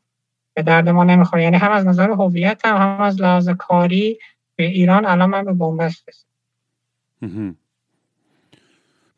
به 0.54 0.62
درد 0.62 0.88
ما 0.88 1.04
نمی‌خوره. 1.04 1.42
یعنی 1.42 1.56
هم 1.56 1.72
از 1.72 1.86
نظر 1.86 2.10
هویت 2.10 2.66
هم, 2.66 2.76
هم 2.76 3.00
از 3.00 3.20
لحاظ 3.20 3.48
کاری 3.48 4.18
به 4.56 4.64
ایران 4.64 5.06
الان 5.06 5.30
من 5.30 5.44
به 5.44 5.52
بنبست 5.52 6.08
رسیدم. 6.08 7.56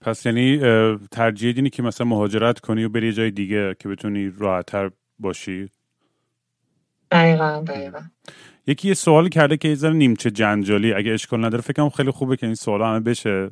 پس 0.00 0.26
یعنی 0.26 0.60
ترجیح 1.10 1.54
اینی 1.56 1.70
که 1.70 1.82
مثلا 1.82 2.06
مهاجرت 2.06 2.60
کنی 2.60 2.84
و 2.84 2.88
بری 2.88 3.12
جای 3.12 3.30
دیگه 3.30 3.76
که 3.78 3.88
بتونی 3.88 4.32
راحتتر 4.38 4.90
باشی؟ 5.18 5.68
دقیقا 7.10 7.64
دقیقا. 7.66 8.00
یکی 8.66 8.88
یه 8.88 8.94
سوال 8.94 9.28
کرده 9.28 9.56
که 9.56 9.68
یه 9.68 9.90
نیمچه 9.90 10.30
جنجالی 10.30 10.92
اگه 10.92 11.12
اشکال 11.12 11.44
نداره 11.44 11.62
فکرم 11.62 11.90
خیلی 11.90 12.10
خوبه 12.10 12.36
که 12.36 12.46
این 12.46 12.54
سوال 12.54 12.82
همه 12.82 13.00
بشه. 13.00 13.50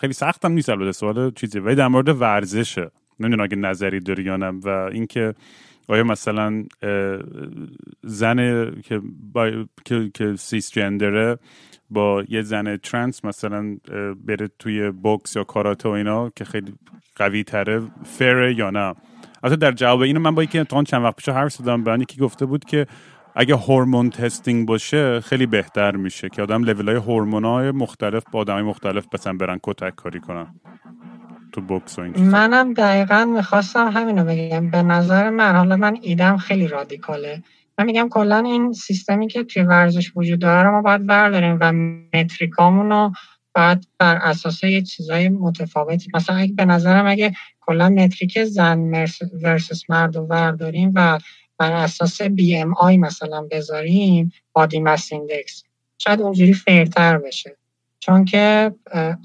خیلی 0.00 0.12
سختم 0.12 0.52
نیست 0.52 0.68
البته 0.68 0.92
سوال 0.92 1.30
چیزی 1.30 1.58
ولی 1.58 1.74
در 1.74 1.88
مورد 1.88 2.08
ورزشه. 2.08 2.90
نمی‌دونم 3.20 3.44
اگه 3.44 3.56
نظری 3.56 4.00
داری 4.00 4.22
یا 4.22 4.36
نه. 4.36 4.46
و 4.46 4.68
اینکه 4.68 5.34
آیا 5.88 6.04
مثلا 6.04 6.64
زن 8.02 8.70
که, 8.80 9.00
با... 9.32 9.50
که... 9.84 10.10
که 10.14 10.36
cisgender 10.36 10.70
ه 10.70 11.38
با 11.90 12.24
یه 12.28 12.42
زن 12.42 12.76
trans 12.76 13.24
مثلا 13.24 13.76
بره 14.26 14.50
توی 14.58 14.90
بوکس 14.90 15.36
یا 15.36 15.44
کاراته 15.44 15.88
و 15.88 15.92
اینا 15.92 16.30
که 16.30 16.44
خیلی 16.44 16.74
قوی 17.16 17.44
تره 17.44 17.82
fair 18.04 18.44
ه 18.44 18.54
یا 18.58 18.70
نه؟ 18.70 18.94
البته 19.42 19.56
در 19.56 19.72
جواب 19.72 20.00
اینو 20.00 20.20
من 20.20 20.34
با 20.34 20.42
یکی 20.42 20.64
چند 20.64 21.04
وقت 21.04 21.16
پیش 21.16 21.28
حرف 21.28 21.52
زدم 21.52 21.84
به 21.84 22.04
که 22.04 22.20
گفته 22.20 22.46
بود 22.46 22.64
که 22.64 22.86
اگه 23.34 23.56
hormone 23.56 24.10
testing 24.10 24.66
باشه 24.66 25.20
خیلی 25.20 25.46
بهتر 25.46 25.96
میشه 25.96 26.28
که 26.28 26.42
آدم 26.42 26.64
لول 26.64 26.88
های 26.88 26.96
هورمون 26.96 27.44
های 27.44 27.70
مختلف 27.70 28.22
با 28.32 28.40
آدم 28.40 28.54
های 28.54 28.62
مختلف 28.62 29.06
باسن 29.12 29.38
برن 29.38 29.58
کتک 29.62 29.94
کاری 29.94 30.20
کنن. 30.20 30.46
تو 31.52 31.60
بوکس 31.60 31.98
و 31.98 32.02
این 32.02 32.28
منم 32.28 32.74
دقیقا 32.74 33.24
می‌خواستم 33.24 33.88
همینو 33.88 34.24
بگم. 34.24 34.70
به 34.70 34.82
نظر 34.82 35.30
من 35.30 35.56
حالا 35.56 35.76
من 35.76 35.98
idea 36.02 36.29
م 36.29 36.36
خیلی 36.36 36.68
radical 36.68 37.26
ه. 37.26 37.42
من 37.78 37.86
میگم 37.86 38.08
کلا 38.08 38.38
این 38.38 38.72
سیستمی 38.72 39.28
که 39.28 39.44
توی 39.44 39.62
ورزش 39.62 40.12
وجود 40.16 40.40
داره 40.40 40.62
رو 40.62 40.70
ما 40.70 40.82
باید 40.82 41.06
برداریم 41.06 41.58
و 41.60 41.72
metric 42.14 42.65
امون 42.65 42.90
رو 42.90 43.12
باید 43.54 43.88
بر 43.98 44.16
اساس 44.16 44.64
یه 44.64 44.82
چیزای 44.82 45.28
متفاوتی. 45.28 46.10
مثلا 46.14 46.36
اگه 46.36 46.52
به 46.52 46.64
نظرم 46.64 47.06
اگه 47.06 47.32
کلا 47.60 47.88
metric 47.88 48.44
زن 48.44 48.78
versus 49.42 49.90
مرد 49.90 50.16
رو 50.16 50.26
برداریم 50.26 50.92
و 50.94 51.18
بر 51.58 51.72
اساس 51.72 52.22
BMI 52.22 52.98
مثلا 52.98 53.48
بذاریم 53.50 54.32
body 54.52 54.80
mass 54.80 55.12
index 55.12 55.64
شاید 55.98 56.20
اونجوری 56.20 56.52
fair 56.52 56.96
تر 56.96 57.18
بشه. 57.18 57.56
چون 58.00 58.24
که 58.24 58.72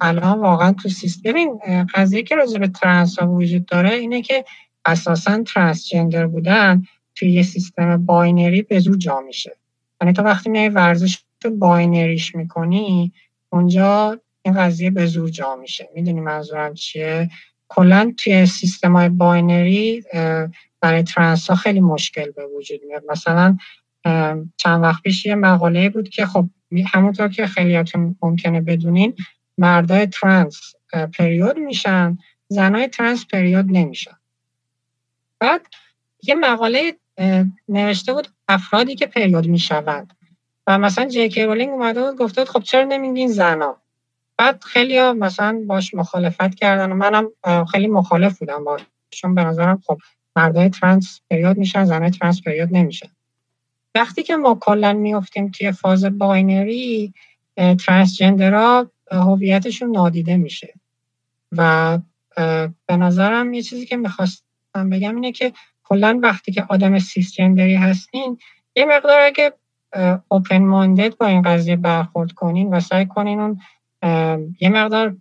الان 0.01 0.39
واقعا 0.39 0.71
تو 0.71 0.89
سیستم 0.89 1.31
ببین 1.31 1.59
قضیه 1.93 2.23
که 2.23 2.35
راجع 2.35 2.59
به 2.59 2.67
trans 2.67 3.19
ها 3.19 3.31
وجود 3.31 3.65
داره 3.65 3.93
اینه 3.93 4.21
که 4.21 4.45
اساسا 4.85 5.43
transgender 5.43 6.27
بودن 6.27 6.83
توی 7.15 7.31
یه 7.31 7.43
سیستم 7.43 8.05
binary 8.05 8.61
به 8.61 8.79
زور 8.79 8.97
جا 8.97 9.19
میشه. 9.19 9.57
یعنی 10.01 10.13
تو 10.13 10.21
وقتی 10.21 10.49
میای 10.49 10.69
ورزش 10.69 11.23
تو 11.39 11.49
binary 11.49 12.14
ش 12.14 12.35
می‌کنی 12.35 13.13
اونجا 13.49 14.19
این 14.41 14.53
قضیه 14.53 14.89
به 14.89 15.05
زور 15.05 15.29
جا 15.29 15.55
میشه. 15.55 15.89
می‌دونی 15.95 16.21
منظورم 16.21 16.73
چیه؟ 16.73 17.29
کلا 17.67 18.13
توی 18.17 18.45
سیستم 18.45 18.95
های 18.95 19.09
binary 19.09 20.03
برای 20.81 21.03
trans 21.03 21.49
ها 21.49 21.55
خیلی 21.55 21.79
مشکل 21.79 22.31
به 22.31 22.47
وجود 22.57 22.79
میاد. 22.87 23.03
مثلا 23.09 23.57
چند 24.57 24.83
وقت 24.83 25.03
پیش 25.03 25.25
یه 25.25 25.35
مقاله 25.35 25.89
بود 25.89 26.09
که 26.09 26.25
خب 26.25 26.49
همونطور 26.81 27.27
که 27.27 27.47
خیلیاتون 27.47 28.15
ممکنه 28.21 28.61
بدونین 28.61 29.15
مردای 29.57 30.07
ترنس 30.07 30.73
پریود 31.17 31.57
میشن 31.57 32.17
زنای 32.47 32.87
ترنس 32.87 33.25
پریود 33.25 33.65
نمیشن. 33.69 34.17
بعد 35.39 35.61
یه 36.23 36.35
مقاله 36.35 36.93
نوشته 37.69 38.13
بود 38.13 38.27
افرادی 38.47 38.95
که 38.95 39.05
پریود 39.05 39.47
می‌شوند. 39.47 40.13
و 40.67 40.77
مثلا 40.77 41.05
جی‌کی 41.05 41.43
رولینگ 41.43 41.73
اومده 41.73 42.03
بود 42.03 42.19
گفته 42.19 42.41
بود 42.41 42.49
خب 42.49 42.59
چرا 42.59 42.83
نمیگین 42.83 43.27
زنا؟ 43.27 43.81
بعد 44.37 44.63
خیلی 44.63 45.11
مثلا 45.11 45.63
باش 45.67 45.93
مخالفت 45.93 46.55
کردن 46.55 46.91
و 46.91 46.95
منم 46.95 47.31
خیلی 47.71 47.87
مخالف 47.87 48.39
بودم 48.39 48.63
باش 48.63 48.81
چون 49.09 49.35
به 49.35 49.43
نظرم 49.43 49.81
خب 49.85 49.97
مردای 50.35 50.69
ترنس 50.69 51.21
پریود 51.29 51.57
میشن 51.57 51.85
زنای 51.85 52.09
ترنس 52.09 52.41
پریود 52.41 52.69
نمیشن. 52.71 53.09
وقتی 53.95 54.23
که 54.23 54.35
ما 54.35 54.57
کلا 54.61 54.93
میفتیم 54.93 55.51
توی 55.51 55.71
فاز 55.71 56.05
binary 56.05 57.13
transgender 57.55 58.80
ها 58.80 58.91
هویتشون 59.11 59.91
نادیده 59.91 60.37
میشه. 60.37 60.73
و 61.51 61.99
به 62.87 62.97
نظرم 62.97 63.53
یه 63.53 63.61
چیزی 63.61 63.85
که 63.85 63.97
می‌خواستم 63.97 64.89
بگم 64.91 65.15
اینه 65.15 65.31
که 65.31 65.53
کلا 65.83 66.19
وقتی 66.23 66.51
که 66.51 66.65
آدم 66.69 66.99
cisgender 66.99 67.68
ی 67.68 67.75
هستین 67.75 68.37
یه 68.75 68.85
مقدار 68.85 69.19
اگه 69.19 69.53
open-minded 70.27 71.17
با 71.17 71.25
این 71.25 71.41
قضیه 71.41 71.75
برخورد 71.75 72.31
کنین 72.31 72.73
و 72.73 72.79
سعی 72.79 73.05
کنین 73.05 73.39
اون 73.39 73.59
یه 74.61 74.69
مقدار 74.69 75.15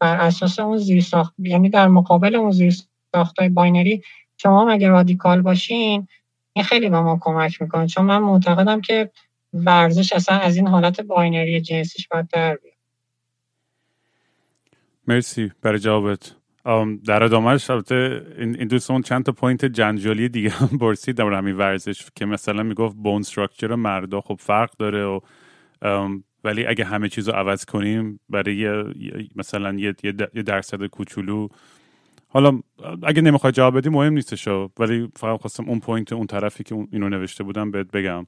بر 0.00 0.16
اساس 0.20 0.58
اون 0.58 0.76
زیر 0.76 1.02
ساخت 1.02 1.34
یعنی 1.38 1.70
در 1.70 1.88
مقابل 1.88 2.34
اون 2.34 2.50
زیر 2.50 2.74
ساختای 3.14 3.48
binary 3.48 4.02
شما 4.36 4.70
اگه 4.70 4.88
رادیکال 4.88 5.42
باشین 5.42 6.08
این 6.52 6.64
خیلی 6.64 6.88
به 6.88 7.00
ما 7.00 7.18
کمک 7.20 7.62
می‌کنه. 7.62 7.86
چون 7.86 8.04
من 8.04 8.18
معتقدم 8.18 8.80
که 8.80 9.10
ورزش 9.54 10.12
اصلا 10.12 10.38
از 10.38 10.56
این 10.56 10.68
حالت 10.68 11.00
binary 11.00 11.60
جنسیش 11.60 12.08
باید 12.08 12.28
در 12.28 12.56
بیاد. 12.56 12.74
مرسی 15.06 15.52
برای 15.62 15.78
جوابت. 15.78 16.34
در 17.06 17.22
ادامهش 17.22 17.70
البته 17.70 18.26
این 18.38 18.68
دوستان 18.68 19.02
چند 19.02 19.24
تا 19.24 19.32
point 19.32 19.64
جنجالی 19.64 20.28
دیگه 20.28 20.50
هم 20.50 20.66
برسید 20.80 21.16
در 21.16 21.32
همین 21.32 21.56
ورزش 21.56 22.06
که 22.14 22.26
مثلا 22.26 22.62
می‌گفت 22.62 22.96
bone 22.96 23.20
structure 23.20 23.74
مردا 23.74 24.20
خب 24.20 24.36
فرق 24.40 24.70
داره 24.78 25.04
و 25.04 25.20
ولی 26.44 26.66
اگه 26.66 26.84
همه 26.84 27.08
چیز 27.08 27.28
رو 27.28 27.34
عوض 27.34 27.64
کنیم 27.64 28.20
برای 28.28 28.84
مثلا 29.36 29.72
یه 29.78 30.42
درصد 30.42 30.86
کوچولو 30.86 31.48
حالا 32.32 32.60
اگه 33.02 33.22
نمی‌خوای 33.22 33.52
جواب 33.52 33.76
بدی 33.76 33.88
مهم 33.88 34.12
نیستش 34.12 34.48
ولی 34.78 35.12
فقط 35.16 35.40
خواستم 35.40 35.68
اون 35.68 35.80
point 35.80 36.12
اون 36.12 36.26
طرفی 36.26 36.64
که 36.64 36.86
اینو 36.92 37.08
نوشته 37.08 37.44
بودم 37.44 37.70
بهت 37.70 37.90
بگم. 37.90 38.26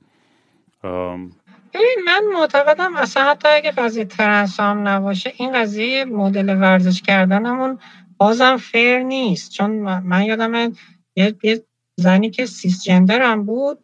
ببین 1.74 1.98
من 2.06 2.22
معتقدم 2.34 2.96
اصلا 2.96 3.30
حتی 3.30 3.48
اگه 3.48 3.70
قضیه 3.70 4.04
ترنس 4.04 4.60
هم 4.60 4.88
نباشه 4.88 5.32
این 5.36 5.52
قضیه 5.52 6.04
مدل 6.04 6.48
ورزش 6.48 7.02
کردنمون 7.02 7.78
بازم 8.16 8.56
fair 8.56 8.98
نیست. 8.98 9.52
چون 9.52 9.70
من 10.00 10.22
یادم 10.22 10.72
یه, 11.16 11.34
یه 11.42 11.64
زنی 11.96 12.30
که 12.30 12.46
cisgender 12.46 13.22
هم 13.22 13.46
بود 13.46 13.78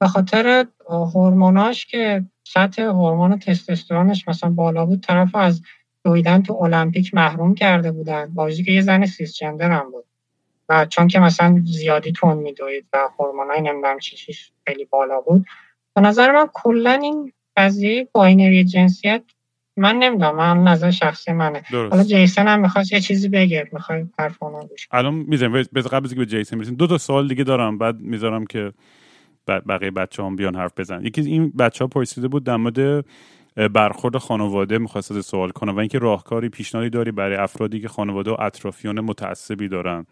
به 0.00 0.06
خاطر 0.06 0.66
هورموناش 0.88 1.86
که 1.86 2.24
سطح 2.44 2.82
هورمون 2.82 3.38
تستوسترونش 3.38 4.28
مثلا 4.28 4.50
بالا 4.50 4.86
بود 4.86 5.00
طرف 5.00 5.34
از 5.34 5.62
دویدن 6.04 6.42
تو 6.42 6.54
المپیک 6.54 7.14
محروم 7.14 7.54
کرده 7.54 7.92
بودن. 7.92 8.26
با 8.34 8.50
که 8.50 8.72
یه 8.72 8.80
زن 8.80 9.06
cisgender 9.06 9.70
هم 9.70 9.90
بود. 9.90 10.04
و 10.68 10.86
چون 10.86 11.08
که 11.08 11.18
مثلا 11.18 11.62
زیادی 11.64 12.12
تند 12.12 12.38
میدوید 12.38 12.86
و 12.92 13.08
هورمونای 13.18 13.60
نمی‌دونم 13.60 13.98
چی 13.98 14.16
چیش 14.16 14.52
خیلی 14.66 14.84
بالا 14.84 15.20
بود 15.20 15.46
به 15.94 16.00
نظر 16.00 16.32
من 16.32 16.48
کلا 16.52 16.90
این 16.90 17.32
قضیه 17.56 18.08
binary 18.12 18.64
جنسیت 18.64 19.22
من 19.76 19.96
نمی‌دونم 19.96 20.36
من 20.36 20.64
نظر 20.64 20.90
شخصی 20.90 21.32
منه. 21.32 21.62
حالا 21.70 22.02
جیسن 22.02 22.48
هم 22.48 22.60
می‌خواست 22.60 22.92
یه 22.92 23.00
چیزی 23.00 23.28
بگه 23.28 23.68
می‌خوای 23.72 24.06
حرفونو 24.18 24.60
گوش 24.60 24.88
الان 24.90 25.14
می‌ذارم 25.14 25.62
قبل 25.62 26.04
از 26.04 26.14
به 26.14 26.26
جیسن 26.26 26.58
برسیم 26.58 26.74
دو 26.74 26.86
تا 26.86 26.98
سوال 26.98 27.28
دیگه 27.28 27.44
دارم 27.44 27.78
بعد 27.78 28.00
می‌ذارم 28.00 28.46
که 28.46 28.72
بقیه 29.48 29.90
بچه 29.90 30.22
هم 30.22 30.36
بیان 30.36 30.56
حرف 30.56 30.72
بزن 30.76 31.04
یکی 31.04 31.20
این 31.20 31.50
بچه 31.50 31.84
ها 31.84 31.88
پرسیده 31.88 32.28
بود 32.28 32.44
در 32.44 32.56
مورد 32.56 33.04
برخورد 33.56 34.16
خانواده 34.16 34.78
می‌خواست 34.78 35.20
سوال 35.20 35.50
کنه 35.50 35.72
و 35.72 35.78
اینکه 35.78 35.98
راهکاری 35.98 36.48
پیشنهادی 36.48 36.90
داری 36.90 37.10
برای 37.10 37.36
افرادی 37.36 37.80
که 37.80 37.88
خانواده 37.88 38.30
و 38.30 38.36
اطرافیان 38.40 39.00
متعصبی 39.00 39.68
دارن. 39.68 40.06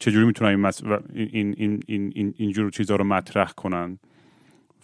چجوری 0.00 0.26
می‌تونن 0.26 0.50
این, 0.50 0.60
مس... 0.60 0.82
این, 1.14 1.54
این, 1.58 1.82
این, 1.86 2.12
این 2.14 2.34
اینجور 2.36 2.70
چیزها 2.70 2.96
رو 2.96 3.04
مطرح 3.04 3.52
کنن؟ 3.52 3.98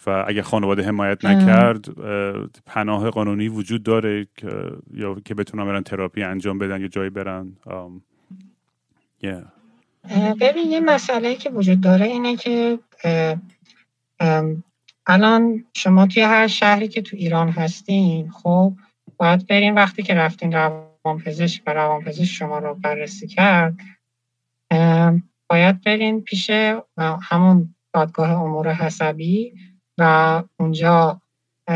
و 0.05 0.25
اگه 0.27 0.41
خانواده 0.41 0.83
حمایت 0.83 1.25
نکرد 1.25 1.85
پناه 2.65 3.09
قانونی 3.09 3.47
وجود 3.47 3.83
داره 3.83 4.27
که 4.37 4.71
یا 4.93 5.15
که 5.25 5.35
بتونن 5.35 5.65
برن 5.65 5.83
تراپی 5.83 6.23
انجام 6.23 6.57
بدن 6.57 6.81
یا 6.81 6.87
جایی 6.87 7.09
برن؟ 7.09 7.57
ببین 10.41 10.71
یه 10.71 10.79
مسئله 10.79 11.35
که 11.35 11.49
وجود 11.49 11.81
داره 11.81 12.05
اینه 12.05 12.35
که 12.35 12.79
الان 15.07 15.65
شما 15.73 16.07
توی 16.07 16.23
هر 16.23 16.47
شهری 16.47 16.87
که 16.87 17.01
تو 17.01 17.17
ایران 17.17 17.49
هستین 17.49 18.31
خب 18.31 18.73
باید 19.17 19.47
برین 19.47 19.75
وقتی 19.75 20.03
که 20.03 20.13
رفتین 20.13 20.53
روانپزشک 20.53 21.63
و 21.67 21.73
روانپزشک 21.73 22.33
شما 22.33 22.59
رو 22.59 22.75
بررسی 22.75 23.27
کرد 23.27 23.75
باید 25.49 25.81
برین 25.81 26.21
پیش 26.21 26.49
همون 27.21 27.75
دادگاه 27.93 28.31
امور 28.31 28.73
حسبی 28.73 29.53
و 29.97 30.43
اونجا 30.59 31.21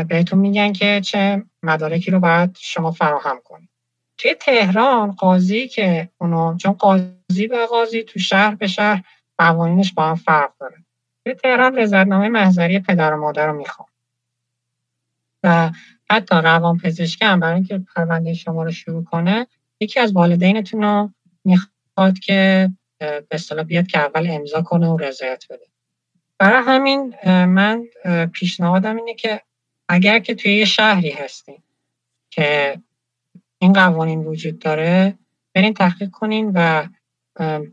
بهتون 0.08 0.38
میگن 0.38 0.72
که 0.72 1.00
چه 1.04 1.42
مدارکی 1.62 2.10
رو 2.10 2.20
باید 2.20 2.56
شما 2.60 2.90
فراهم 2.90 3.40
کنید 3.44 3.68
توی 4.18 4.34
تهران 4.34 5.12
قاضی 5.12 5.68
که 5.68 6.08
اونو 6.18 6.56
چون 6.56 6.72
قاضی 6.72 7.46
به 7.48 7.66
قاضی 7.66 8.02
تو 8.02 8.18
شهر 8.18 8.54
به 8.54 8.66
شهر 8.66 9.04
قوانینش 9.38 9.92
با 9.92 10.08
هم 10.08 10.14
فرق 10.14 10.52
داره. 10.60 10.76
توی 11.28 11.34
تهران 11.34 11.76
رضایتنامه 11.76 12.28
محضری 12.28 12.78
پدر 12.78 13.14
و 13.14 13.20
مادر 13.20 13.46
رو 13.46 13.52
می‌خوام. 13.52 13.88
و 15.42 15.70
حتی 16.10 16.34
روان 16.34 16.78
پزشکی 16.78 17.24
هم 17.24 17.40
برای 17.40 17.54
اینکه 17.54 17.78
پرونده 17.78 18.34
شما 18.34 18.62
رو 18.62 18.70
شروع 18.70 19.04
کنه 19.04 19.46
یکی 19.80 20.00
از 20.00 20.12
والدینتون 20.12 20.82
رو 20.82 21.10
می‌خواد 21.44 22.18
که 22.18 22.70
به 22.98 23.26
اصطلاح 23.30 23.64
بیاد 23.64 23.86
که 23.86 23.98
اول 23.98 24.26
امضا 24.30 24.62
کنه 24.62 24.88
و 24.88 24.96
رضایت 24.96 25.44
بده. 25.50 25.66
برای 26.38 26.62
همین 26.66 27.14
من 27.44 27.84
پیشنهادم 28.32 28.96
اینه 28.96 29.14
که 29.14 29.42
اگر 29.88 30.18
که 30.18 30.34
توی 30.34 30.56
یه 30.56 30.64
شهری 30.64 31.10
هستین 31.10 31.62
که 32.30 32.78
این 33.58 33.72
قوانین 33.72 34.24
وجود 34.24 34.58
داره 34.58 35.18
برین 35.54 35.74
تحقیق 35.74 36.10
کنین 36.10 36.52
و 36.54 36.86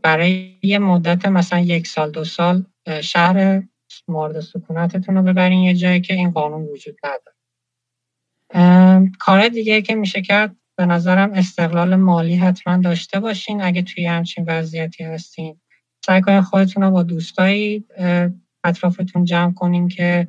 برای 0.02 0.58
یه 0.62 0.78
مدت 0.78 1.26
مثلا 1.26 1.58
یک 1.58 1.86
سال 1.86 2.10
دو 2.10 2.24
سال 2.24 2.64
شهر 3.02 3.62
مورد 4.08 4.40
سکونتتون 4.40 5.14
رو 5.14 5.22
ببرین 5.22 5.62
یه 5.62 5.74
جایی 5.74 6.00
که 6.00 6.14
این 6.14 6.30
قانون 6.30 6.62
وجود 6.62 6.96
نداره. 7.04 7.36
کار 9.18 9.48
دیگه 9.48 9.82
که 9.82 9.94
میشه 9.94 10.22
کرد 10.22 10.56
به 10.76 10.86
نظرم 10.86 11.32
استقلال 11.32 11.96
مالی 11.96 12.36
حتما 12.36 12.76
داشته 12.76 13.20
باشین. 13.20 13.62
اگه 13.62 13.82
توی 13.82 14.06
همچین 14.06 14.44
وضعیتی 14.48 15.04
هستین 15.04 15.60
سعی 16.06 16.20
کنین 16.20 16.40
خودتون 16.40 16.82
رو 16.82 16.90
با 16.90 17.02
دوستایی 17.02 17.84
اطرافتون 18.64 19.24
جمع 19.24 19.52
کنین 19.54 19.88
که 19.88 20.28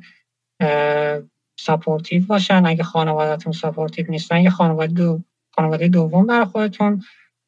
supportive 1.60 2.26
باشن. 2.26 2.66
اگه 2.66 2.82
خانوادهتون 2.82 3.52
supportive 3.52 4.06
نیستن 4.08 4.40
یه 4.40 4.50
خانواده 4.50 4.92
دو 4.92 5.22
خانواده 5.50 5.88
دوم 5.88 6.26
برای 6.26 6.44
خودتون 6.44 7.02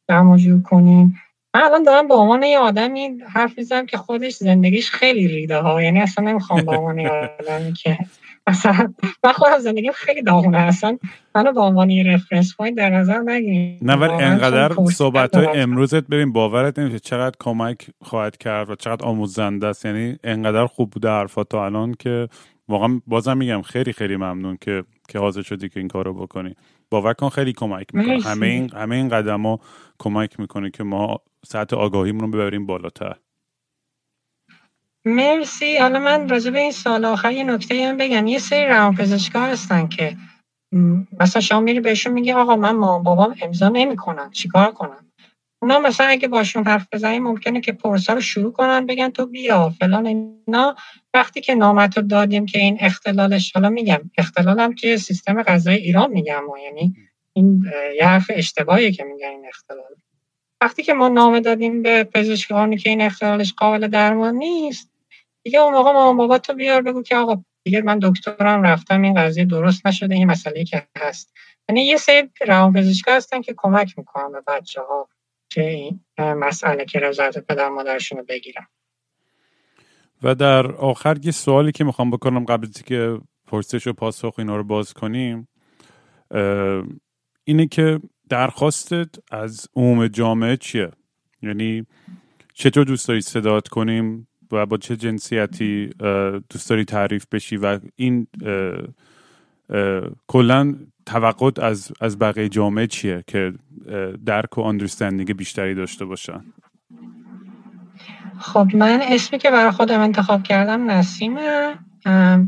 جمع 0.09 0.61
کنین. 0.63 1.17
من 1.55 1.63
الان 1.63 1.83
دارم 1.83 2.09
به 2.09 2.15
عنوان 2.15 2.43
یه 2.43 2.59
آدمی 2.59 3.09
حرف 3.33 3.59
می‌زنم 3.59 3.87
که 3.87 3.97
خودش 3.97 4.33
زندگیش 4.33 4.91
خیلی 4.91 5.29
ریده 5.29 5.57
ها 5.57 5.83
یعنی 5.83 6.01
اصلا 6.01 6.25
نمی‌خوام 6.25 6.65
به 6.65 6.77
عنوان 6.77 6.99
یه 6.99 7.11
آدمی 7.41 7.73
که 7.73 7.99
مثلا 8.47 8.95
من 9.25 9.33
خودم 9.33 9.59
زندگیم 9.59 9.93
خیلی 9.93 10.23
داغونه. 10.23 10.59
اصلا 10.59 10.99
منو 11.35 11.53
به 11.53 11.61
عنوان 11.61 11.91
یه 11.91 12.15
reference 12.15 12.57
point 12.57 12.77
در 12.77 12.91
نظر 12.91 13.19
نگیرید. 13.19 13.79
نه 13.83 13.95
ولی 13.95 14.13
انقدر 14.13 14.75
صحبت 14.93 15.35
های 15.35 15.47
امروزت 15.47 16.07
ببین 16.07 16.33
باورت 16.33 16.79
نمیشه 16.79 16.99
چقدر 16.99 17.37
کمک 17.41 17.87
خواهد 18.03 18.37
کرد 18.37 18.71
و 18.71 18.75
چقدر 18.75 19.05
آموزنده 19.05 19.67
است. 19.67 19.85
یعنی 19.85 20.17
انقدر 20.25 20.67
خوب 20.67 20.91
بوده 20.91 21.09
حرفات 21.09 21.49
تا 21.49 21.65
الان 21.65 21.95
که 21.99 22.29
واقعا 22.69 23.01
بازم 23.07 23.37
میگم 23.37 23.63
خیلی 23.63 23.93
خیلی 23.93 24.17
ممنون 24.17 24.59
که 24.61 24.85
که 25.09 25.19
حاضر 25.19 25.43
شدی 25.43 25.69
که 25.69 25.81
این 25.81 25.89
کارو 25.89 26.15
بکنی. 26.15 26.55
باور 26.91 27.13
کن 27.13 27.29
خیلی 27.29 27.53
کمک 27.53 27.95
می‌کنه. 27.95 28.23
همه 28.23 28.47
این 28.47 28.71
همه 28.75 28.97
این 28.97 29.09
قدم 29.09 29.47
ها 29.47 29.61
کمک 29.99 30.41
می‌کنه 30.41 30.71
که 30.71 30.85
ما 30.85 31.21
سطح 31.47 31.77
آگاهیمون 31.77 32.21
رو 32.21 32.29
ببریم 32.29 32.67
بالاتر. 32.67 33.17
مرسی. 35.05 35.77
حالا 35.77 35.99
من 35.99 36.29
راجع 36.29 36.51
به 36.51 36.59
این 36.59 36.73
سال 36.73 37.05
آخر 37.05 37.33
یه 37.33 37.45
نکته 37.45 37.89
هم 37.89 37.97
بگم. 37.97 38.27
یه 38.27 38.39
سری 38.39 38.67
روانپزشکا 38.67 39.41
هستن 39.41 39.89
که 39.89 40.17
مثلا 41.21 41.43
شما 41.43 41.61
میری 41.61 41.81
بهشون 41.81 42.13
میگی 42.13 42.33
آقا 42.33 42.57
من 42.57 42.77
ما 42.77 42.99
بابام 42.99 43.35
امضا 43.43 43.69
نمی‌کنن. 43.69 44.31
چیکار 44.31 44.73
کنم؟ 44.73 45.13
اونا 45.63 45.79
مثلا 45.79 46.07
اگه 46.07 46.29
باشون 46.29 46.65
حرف 46.65 46.87
بزنی 46.93 47.19
ممکنه 47.19 47.61
که 47.61 47.73
پرسا 47.73 48.13
رو 48.13 48.21
شروع 48.21 48.53
کنن 48.53 48.87
بگن 48.87 49.11
تو 49.11 49.27
بیا 49.27 49.71
فلان 49.71 50.07
اینا. 50.07 50.77
وقتی 51.15 51.41
که 51.41 51.55
نامت 51.55 51.97
رو 51.97 52.03
دادیم 52.03 52.47
که 52.47 52.59
این 52.59 52.77
اختلالش 52.81 53.53
حالا 53.53 53.69
میگم 53.69 54.11
اختلالم 54.19 54.75
توی 54.75 54.99
سیستم 54.99 55.43
غذای 55.43 55.77
ایران 55.77 56.11
میگم 56.11 56.51
و 56.51 56.59
یعنی 56.59 56.95
این 57.33 57.65
یه 57.97 58.07
حرف 58.07 58.31
اشتباهیه 58.35 58.93
که 58.93 59.05
میگن 59.05 59.29
این 59.29 59.47
اختلال. 59.49 59.95
وقتی 60.61 60.83
که 60.83 60.95
ما 60.95 61.09
نامه 61.09 61.41
دادیم 61.41 61.83
به 61.83 62.05
پزشکانی 62.05 62.77
که 62.77 62.91
این 62.91 63.03
اختلالش 63.03 63.53
قابل 63.53 63.89
درمان 63.89 64.35
نیست 64.35 64.91
دیگه 65.43 65.59
اون 65.59 65.75
موقع 65.75 65.93
مامان 65.93 66.17
بابا 66.17 66.39
تو 66.39 66.55
بیار 66.55 66.83
بگو 66.83 67.03
که 67.03 67.17
آقا 67.17 67.45
دیگه 67.65 67.83
من 67.83 67.99
دکترم 68.03 68.63
رفتم 68.63 69.03
این 69.03 69.15
قضیه 69.15 69.45
درست 69.45 69.87
نشده 69.87 70.15
این 70.15 70.31
مسئله 70.31 70.65
که 70.65 70.87
هست. 70.99 71.33
یعنی 71.69 71.85
یه 71.85 71.97
سری 71.97 72.31
روانپزشکا 72.47 73.13
هستن 73.13 73.41
که 73.41 73.55
کمک 73.57 73.99
می‌کنن 73.99 74.33
به 74.33 74.43
بچه 74.47 74.81
ها 74.81 75.09
که 75.51 75.69
این 75.69 76.01
مسئله 76.19 76.85
که 76.85 76.99
رضایت 76.99 77.39
پدر 77.39 77.69
مادرشون 77.69 78.19
رو 78.19 78.25
بگیرن. 78.29 78.67
و 80.23 80.35
در 80.35 80.73
آخر 80.73 81.17
یه 81.23 81.33
سوالی 81.33 81.73
که 81.73 81.85
می‌خوام 81.85 82.11
بکنم 82.11 82.45
قبل 82.45 82.67
از 82.67 82.83
که 82.83 83.21
پرسش 83.47 83.87
و 83.87 83.93
پاسخ 83.93 84.35
اینا 84.39 84.57
رو 84.57 84.65
باز 84.65 84.95
کنیم 84.95 85.49
اینه 87.45 87.67
که 87.67 88.01
درخواستت 88.31 89.09
از 89.31 89.69
عموم 89.77 90.07
جامعه 90.09 90.57
چیه؟ 90.57 90.91
یعنی 91.43 91.87
چطور 92.55 92.85
دوست 92.85 93.09
داری 93.09 93.21
صدات 93.21 93.69
کنیم 93.69 94.29
و 94.53 94.67
با 94.67 94.77
چه 94.77 94.97
جنسیتی 94.97 95.91
دوست 96.51 96.71
داری 96.71 96.85
تعریف 96.85 97.27
بشی 97.33 97.57
و 97.57 97.81
این 97.97 98.27
کلا 100.27 100.75
توقعت 101.07 101.59
از 101.59 101.93
از 102.01 102.19
بقیه 102.19 102.49
جامعه 102.49 102.87
چیه 102.87 103.25
که 103.27 103.53
درک 104.27 104.59
و 104.59 104.61
اندرستندینگ 104.61 105.37
بیشتری 105.37 105.75
داشته 105.75 106.05
باشن؟ 106.05 106.45
خب 108.39 108.67
من 108.75 109.01
اسمی 109.03 109.39
که 109.39 109.51
برای 109.51 109.71
خودم 109.71 110.01
انتخاب 110.01 110.43
کردم 110.43 110.91
نسیمه. 110.91 111.79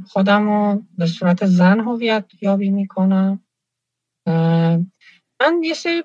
خودم 0.06 0.48
رو 0.48 0.82
به 0.98 1.06
صورت 1.06 1.46
زن 1.46 1.80
هویت 1.80 2.24
یابی 2.40 2.70
می‌کنم. 2.70 3.40
من 5.42 5.62
یه 5.62 5.74
سری 5.74 6.02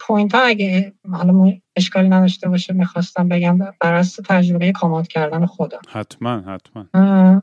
point 0.00 0.34
ها 0.34 0.40
اگه 0.40 0.92
حالا 1.12 1.52
اشکالی 1.76 2.08
نداشته 2.08 2.48
باشه 2.48 2.72
می‌خواستم 2.72 3.28
بگم 3.28 3.58
بر 3.58 3.94
اساس 3.94 4.26
تجربه 4.28 4.72
come 4.72 4.93
out 4.93 5.08
کردن 5.08 5.46
خودم. 5.46 5.80
حتما 5.88 6.40
حتما. 6.40 7.42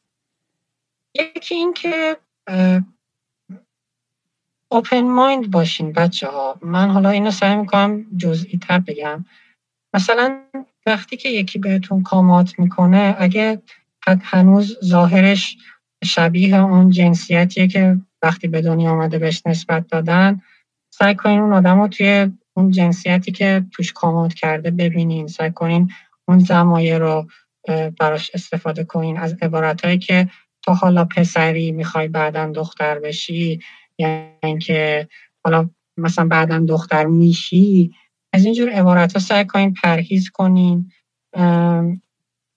یکی 1.15 1.55
این 1.55 1.73
که 1.73 2.17
open 4.71 5.01
mind 5.01 5.51
باشین 5.51 5.91
بچه 5.93 6.27
ها 6.27 6.59
من 6.61 6.89
حالا 6.89 7.09
اینو 7.09 7.31
سعی 7.31 7.55
می‌کنم 7.55 8.05
جزئی 8.17 8.57
تر 8.57 8.79
بگم. 8.79 9.25
مثلا 9.93 10.43
وقتی 10.85 11.17
که 11.17 11.29
یکی 11.29 11.59
بهتون 11.59 12.03
کامات 12.03 12.59
می‌کنه 12.59 13.15
اگه 13.19 13.61
هنوز 14.21 14.77
ظاهرش 14.85 15.57
شبیه 16.03 16.55
اون 16.55 16.89
جنسیتیه 16.89 17.67
که 17.67 17.97
وقتی 18.21 18.47
به 18.47 18.61
دنیا 18.61 18.91
آمده 18.91 19.19
بهش 19.19 19.41
نسبت 19.45 19.87
دادن 19.87 20.41
سعی 20.99 21.15
کنین 21.15 21.39
اون 21.39 21.53
آدم 21.53 21.81
رو 21.81 21.87
توی 21.87 22.31
اون 22.53 22.71
جنسیتی 22.71 23.31
که 23.31 23.65
توش 23.71 23.93
کامات 23.93 24.33
کرده 24.33 24.71
ببینین. 24.71 25.27
سعی 25.27 25.51
کنین 25.51 25.91
اون 26.27 26.39
زمایه 26.39 26.97
رو 26.97 27.27
براش 27.99 28.31
استفاده 28.33 28.83
کنین. 28.83 29.17
از 29.17 29.35
عبارت 29.41 29.99
که 29.99 30.29
تو 30.61 30.71
حالا 30.73 31.05
پسری 31.05 31.71
می‌خوای 31.71 32.07
بعدا 32.07 32.51
دختر 32.51 32.99
بشی 32.99 33.59
یعنی 33.97 34.29
اینکه 34.43 35.07
حالا 35.45 35.69
مثلا 35.97 36.27
بعدا 36.27 36.59
دختر 36.59 37.05
میشی 37.05 37.91
از 38.33 38.45
اینجور 38.45 38.69
عبارت 38.69 39.13
ها 39.13 39.19
سعی 39.19 39.45
کنین 39.45 39.73
پرهیز 39.73 40.29
کنین. 40.29 40.91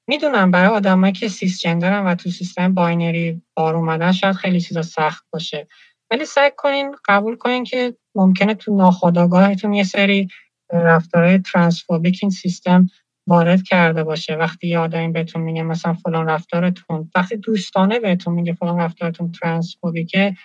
می‌دونم 0.08 0.50
برای 0.50 0.68
آدمایی 0.70 1.12
که 1.12 1.28
cisgender 1.28 1.60
ن 1.60 2.06
و 2.06 2.14
تو 2.14 2.30
سیستم 2.30 2.74
binary 2.74 3.42
بار 3.56 3.76
اومدن 3.76 4.12
شاید 4.12 4.36
خیلی 4.36 4.60
چیزا 4.60 4.82
سخت 4.82 5.24
باشه. 5.32 5.68
ولی 6.10 6.24
سعی 6.24 6.50
کنین 6.56 6.96
قبول 7.08 7.36
کنین 7.36 7.64
که 7.64 7.96
ممکنه 8.14 8.54
تو 8.54 8.76
ناخودآگاهتون 8.76 9.72
یه 9.72 9.84
سری 9.84 10.28
رفتارهای 10.72 11.38
transphobic 11.38 12.18
این 12.22 12.30
سیستم 12.30 12.86
وارد 13.26 13.62
کرده 13.62 14.04
باشه. 14.04 14.34
وقتی 14.34 14.68
یه 14.68 14.78
آدمی 14.78 15.08
بهتون 15.08 15.42
میگه 15.42 15.62
مثلا 15.62 15.94
فلان 15.94 16.26
رفتارتون 16.26 17.10
وقتی 17.14 17.36
دوستانه 17.36 18.00
بهتون 18.00 18.34
میگه 18.34 18.52
فلان 18.52 18.78
رفتارتون 18.78 19.32
transphobic 19.32 20.28
ه 20.28 20.36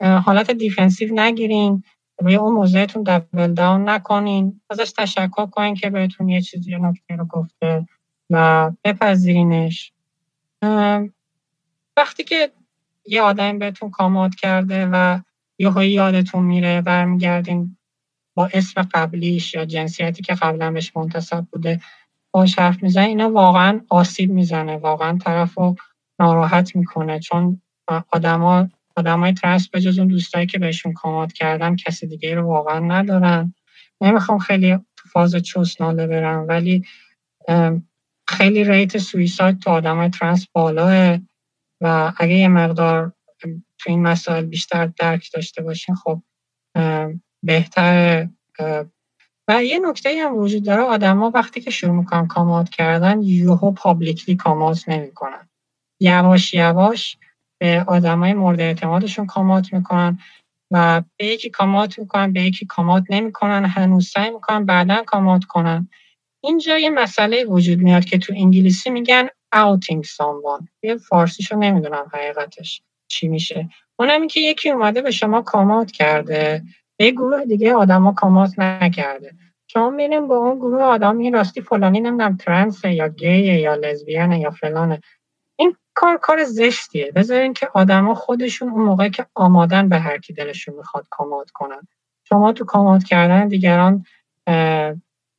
حالت 0.00 0.50
defensive 0.50 1.14
نگیرین 1.14 1.84
روی 2.18 2.34
اون 2.34 2.54
موضوعتون 2.54 3.02
double 3.02 3.54
down 3.54 3.88
نکنین. 3.88 4.60
ازش 4.70 4.92
تشکر 4.92 5.46
کنین 5.46 5.74
که 5.74 5.90
بهتون 5.90 6.28
یه 6.28 6.40
چیزی 6.40 6.76
نکته 6.76 7.16
رو 7.16 7.24
گفته 7.24 7.86
و 8.30 8.70
بپذیرینش. 8.84 9.92
وقتی 11.96 12.24
که 12.24 12.52
یه 13.06 13.22
آدم 13.22 13.58
بهتون 13.58 13.90
come 13.90 14.15
out 14.15 14.34
کرده 14.34 14.86
و 14.92 15.20
یه 15.58 15.86
یادتون 15.88 16.42
میره 16.44 16.80
برمیگردین 16.82 17.76
با 18.36 18.50
اسم 18.54 18.82
قبلیش 18.94 19.54
یا 19.54 19.64
جنسیتی 19.64 20.22
که 20.22 20.34
قبلا 20.34 20.70
بهش 20.70 20.92
منتصب 20.96 21.46
بوده 21.52 21.80
باش 22.34 22.58
حرف 22.58 22.82
می‌زنه 22.82 23.04
اینا 23.06 23.30
واقعا 23.30 23.80
آسیب 23.90 24.30
می‌زنه 24.32 24.76
واقعا 24.76 25.18
طرف 25.18 25.54
رو 25.58 25.76
ناراحت 26.20 26.76
می‌کنه. 26.76 27.20
چون 27.20 27.62
آدما 28.12 28.68
آدمای 28.96 29.32
ترنس 29.32 29.68
به 29.70 29.80
جز 29.80 29.98
اون 29.98 30.08
دوستایی 30.08 30.46
که 30.46 30.58
بهشون 30.58 30.92
come 30.92 31.15
out 31.15 31.32
کردن 31.32 31.76
کسی 31.76 32.06
دیگه 32.06 32.34
رو 32.34 32.42
واقعا 32.46 32.78
ندارن. 32.78 33.54
نمی‌خوام 34.00 34.38
خیلی 34.38 34.76
تو 34.76 35.08
فاز 35.12 35.36
چوسناله 35.36 36.06
برم 36.06 36.46
ولی 36.48 36.84
خیلی 38.28 38.64
rate 38.64 38.98
suicide 38.98 39.58
تو 39.58 39.70
آدمای 39.70 40.10
ترنس 40.10 40.46
بالاه 40.52 41.18
و 41.82 42.12
اگه 42.18 42.34
یه 42.34 42.48
مقدار 42.48 43.12
تو 43.78 43.90
این 43.90 44.02
مسائل 44.02 44.44
بیشتر 44.44 44.86
درک 44.86 45.30
داشته 45.34 45.62
باشین 45.62 45.94
خب 45.94 46.22
بهتر 47.44 48.28
و 49.48 49.64
یه 49.64 49.78
نکته 49.78 50.22
هم 50.24 50.36
وجود 50.36 50.64
داره 50.64 50.82
آدما 50.82 51.30
وقتی 51.34 51.60
که 51.60 51.70
شروع 51.70 51.94
می‌کنن 51.94 52.26
come 52.26 52.51
out 52.51 52.70
کردن 52.70 53.22
یوهو 53.22 53.72
publicly 53.72 54.36
come 54.36 54.66
out 54.66 54.88
نمی‌کنن. 54.88 55.48
یواش 56.00 56.54
یواش 56.54 57.18
به 57.60 57.84
آدمای 57.88 58.34
مورد 58.34 58.60
اعتمادشون 58.60 59.26
کامات 59.26 59.72
می‌کنن 59.72 60.18
و 60.72 61.02
به 61.16 61.26
یکی 61.26 61.50
کامات 61.50 61.98
می‌کنن 61.98 62.32
به 62.32 62.42
یکی 62.42 62.66
کامات 62.66 63.04
نمی‌کنن 63.10 63.64
هنوز 63.64 64.08
سعی 64.08 64.30
می‌کنن 64.30 64.66
بعدا 64.66 65.02
کامات 65.06 65.44
کنن. 65.44 65.88
اینجا 66.44 66.78
یه 66.78 66.90
مسئله 66.90 67.44
وجود 67.44 67.78
میاد 67.78 68.04
که 68.04 68.18
تو 68.18 68.32
انگلیسی 68.36 68.90
میگن 68.90 69.28
outing 69.54 70.02
someone. 70.06 70.66
یه 70.82 70.96
فارسیشو 70.96 71.56
نمی‌دونم 71.56 72.06
حقیقتش 72.14 72.82
چی 73.08 73.28
میشه. 73.28 73.68
اونم 73.98 74.28
که 74.28 74.40
یکی 74.40 74.70
اومده 74.70 75.02
به 75.02 75.10
شما 75.10 75.42
کامات 75.42 75.90
کرده. 75.90 76.62
به 76.96 77.10
گروه 77.10 77.44
دیگه 77.44 77.74
آدما 77.74 78.12
کامات 78.12 78.58
نکرده. 78.58 79.32
شما 79.66 79.90
میرین 79.90 80.28
با 80.28 80.36
اون 80.36 80.58
گروه 80.58 80.82
آدم 80.82 81.18
این 81.18 81.34
راستی 81.34 81.60
فلانی 81.60 82.00
نمی‌دونم 82.00 82.36
ترنس 82.36 82.84
یا 82.84 83.08
گیه 83.08 83.60
یا 83.60 83.74
لزبیانه 83.74 84.40
یا 84.40 84.50
فلانه. 84.50 85.00
این 85.58 85.76
کار 85.94 86.16
کار 86.16 86.44
زشتیه. 86.44 87.12
بذارین 87.12 87.52
که 87.52 87.68
آدما 87.74 88.14
خودشون 88.14 88.68
اون 88.68 88.84
موقع 88.84 89.08
که 89.08 89.26
آمادن 89.34 89.88
به 89.88 89.98
هر 89.98 90.18
کی 90.18 90.32
دلشون 90.32 90.74
می‌خواد 90.74 91.06
کامات 91.10 91.50
کنن. 91.50 91.88
شما 92.24 92.52
تو 92.52 92.64
کامات 92.64 93.04
کردن 93.04 93.48
دیگران 93.48 94.04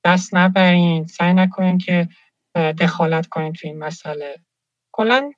دست 0.06 0.36
نبرین. 0.36 1.06
سعی 1.06 1.34
نکنین 1.34 1.78
که 1.78 2.08
دخالت 2.56 3.28
کنین 3.28 3.54
تو 3.54 3.68
این 3.68 3.80
مسئله. 3.80 4.40
کلا 4.92 5.32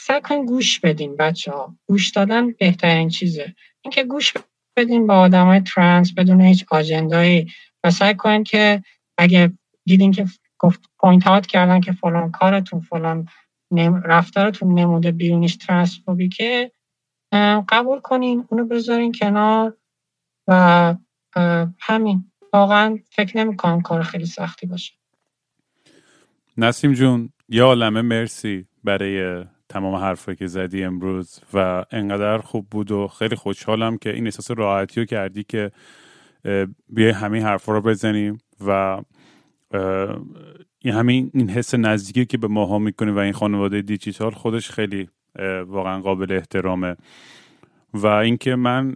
سعی 0.00 0.20
کنین 0.20 0.46
گوش 0.46 0.80
بدین 0.80 1.16
بچه 1.16 1.52
ها 1.52 1.76
گوش 1.88 2.10
دادن 2.10 2.52
بهترین 2.52 3.08
چیزه. 3.08 3.54
اینکه 3.84 4.04
گوش 4.04 4.32
بدین 4.76 5.06
با 5.06 5.14
آدم 5.14 5.46
های 5.46 5.60
ترانس 5.60 6.14
بدون 6.14 6.40
هیچ 6.40 6.64
آجندایی. 6.70 7.52
و 7.84 7.90
سعی 7.90 8.14
کنین 8.14 8.44
که 8.44 8.82
اگه 9.18 9.52
دیدین 9.86 10.12
که 10.12 10.26
گفت 10.58 10.80
پوینت 10.98 11.26
هات 11.26 11.46
کردن 11.46 11.80
که 11.80 11.92
فلان 11.92 12.30
کارتون 12.30 12.80
فلان 12.80 13.28
رفتارتون 14.04 14.78
نموده 14.78 15.12
بیرونیش 15.12 15.58
که 16.36 16.72
قبول 17.68 18.00
کنین 18.00 18.46
اونو 18.50 18.66
بذارین 18.66 19.12
کنار 19.12 19.76
و 20.48 20.94
همین. 21.80 22.32
واقعا 22.52 22.98
فکر 23.10 23.36
نمی 23.36 23.56
کنم 23.56 23.80
کار 23.80 24.02
خیلی 24.02 24.26
سختی 24.26 24.66
باشه. 24.66 24.92
نسیم 26.56 26.92
جون 26.92 27.28
یا 27.48 27.66
عالمه 27.66 28.02
مرسی 28.02 28.66
برای 28.84 29.44
تمام 29.68 29.94
حرفایی 29.94 30.36
که 30.36 30.46
زدی 30.46 30.84
امروز 30.84 31.40
و 31.54 31.84
انقدر 31.90 32.38
خوب 32.38 32.66
بود 32.70 32.90
و 32.90 33.08
خیلی 33.08 33.36
خوشحالم 33.36 33.98
که 33.98 34.14
این 34.14 34.24
احساس 34.24 34.50
راحتی 34.50 35.00
رو 35.00 35.06
کردی 35.06 35.44
که 35.44 35.70
بیای 36.88 37.10
همین 37.10 37.42
حرفا 37.42 37.72
رو 37.72 37.80
بزنیم 37.80 38.38
و 38.66 39.00
این 40.78 40.94
همین 40.94 41.30
این 41.34 41.50
حس 41.50 41.74
نزدیکی 41.74 42.26
که 42.26 42.38
به 42.38 42.48
ماها 42.48 42.78
می‌کنی 42.78 43.10
و 43.10 43.18
این 43.18 43.32
خانواده 43.32 43.82
دیجیتال 43.82 44.30
خودش 44.30 44.70
خیلی 44.70 45.08
واقعا 45.66 46.00
قابل 46.00 46.32
احترامه. 46.32 46.96
و 47.94 48.06
اینکه 48.06 48.54
من 48.56 48.94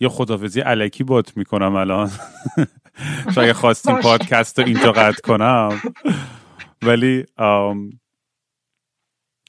یه 0.00 0.08
خدافزی 0.08 0.60
علکی 0.60 1.04
بات 1.04 1.36
می‌کنم 1.36 1.74
الان. 1.74 2.10
شاید 3.34 3.52
خواستیم 3.52 4.00
پادکست 4.00 4.58
رو 4.58 4.64
اینجا 4.66 4.92
قطع 4.92 5.20
کنم. 5.22 5.80
ولی 6.82 7.24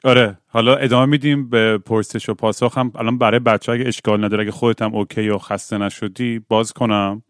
آره 0.03 0.37
حالا 0.47 0.75
ادامه 0.75 1.05
میدیم 1.05 1.49
به 1.49 1.77
پرسش 1.77 2.29
و 2.29 2.33
پاسخ 2.33 2.77
هم. 2.77 2.91
الان 2.95 3.17
برای 3.17 3.39
بچه 3.39 3.71
اگه 3.71 3.87
اشکال 3.87 4.25
نداره 4.25 4.43
اگه 4.43 4.51
خودت 4.51 4.81
هم 4.81 4.95
اوکی 4.95 5.29
و 5.29 5.37
خسته 5.37 5.77
نشدی 5.77 6.39
باز 6.39 6.73
کنم. 6.73 7.23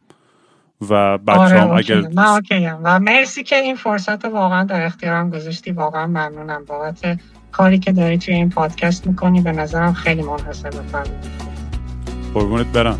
و 0.90 1.18
بچه 1.18 1.40
آره، 1.40 1.62
هم 1.62 1.72
اگر 1.72 2.02
من 2.02 2.26
اوکی 2.26 2.68
و 2.84 3.00
مرسی 3.00 3.44
که 3.44 3.56
این 3.56 3.76
فرصت 3.76 4.26
رو 4.26 4.32
واقعا 4.32 4.64
در 4.64 4.86
اختیارم 4.86 5.30
گذاشتی. 5.30 5.72
واقعا 5.72 6.08
ممنونم. 6.08 6.66
بابت 6.66 7.20
کاری 7.52 7.80
که 7.80 7.92
داری 7.92 8.18
توی 8.18 8.34
این 8.34 8.50
پادکست 8.50 9.08
می‌کنی 9.08 9.42
به 9.42 9.52
نظرم 9.52 9.94
خیلی 9.94 10.22
منحصر 10.22 10.70
به 10.70 10.82
قربونت 12.34 12.68
برم. 12.68 13.00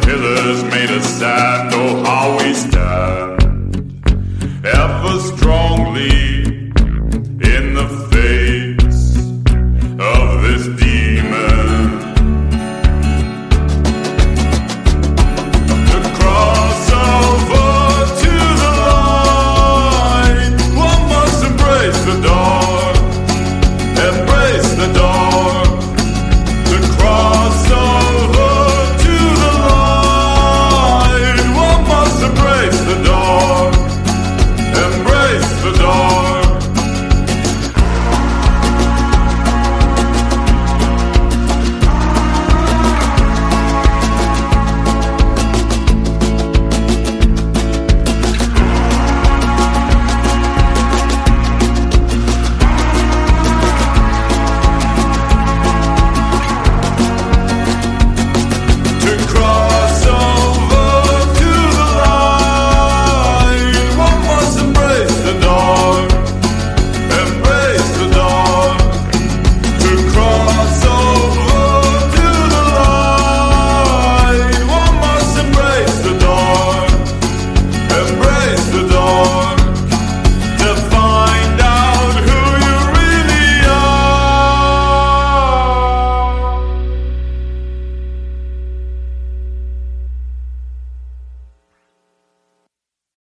pillars 0.00 0.64
made 0.64 0.90
of 0.90 1.04
sand, 1.04 1.70
oh 1.74 2.04
how 2.04 2.38
we 2.38 2.54
stand, 2.54 4.06
ever 4.64 5.18
strongly. 5.20 6.31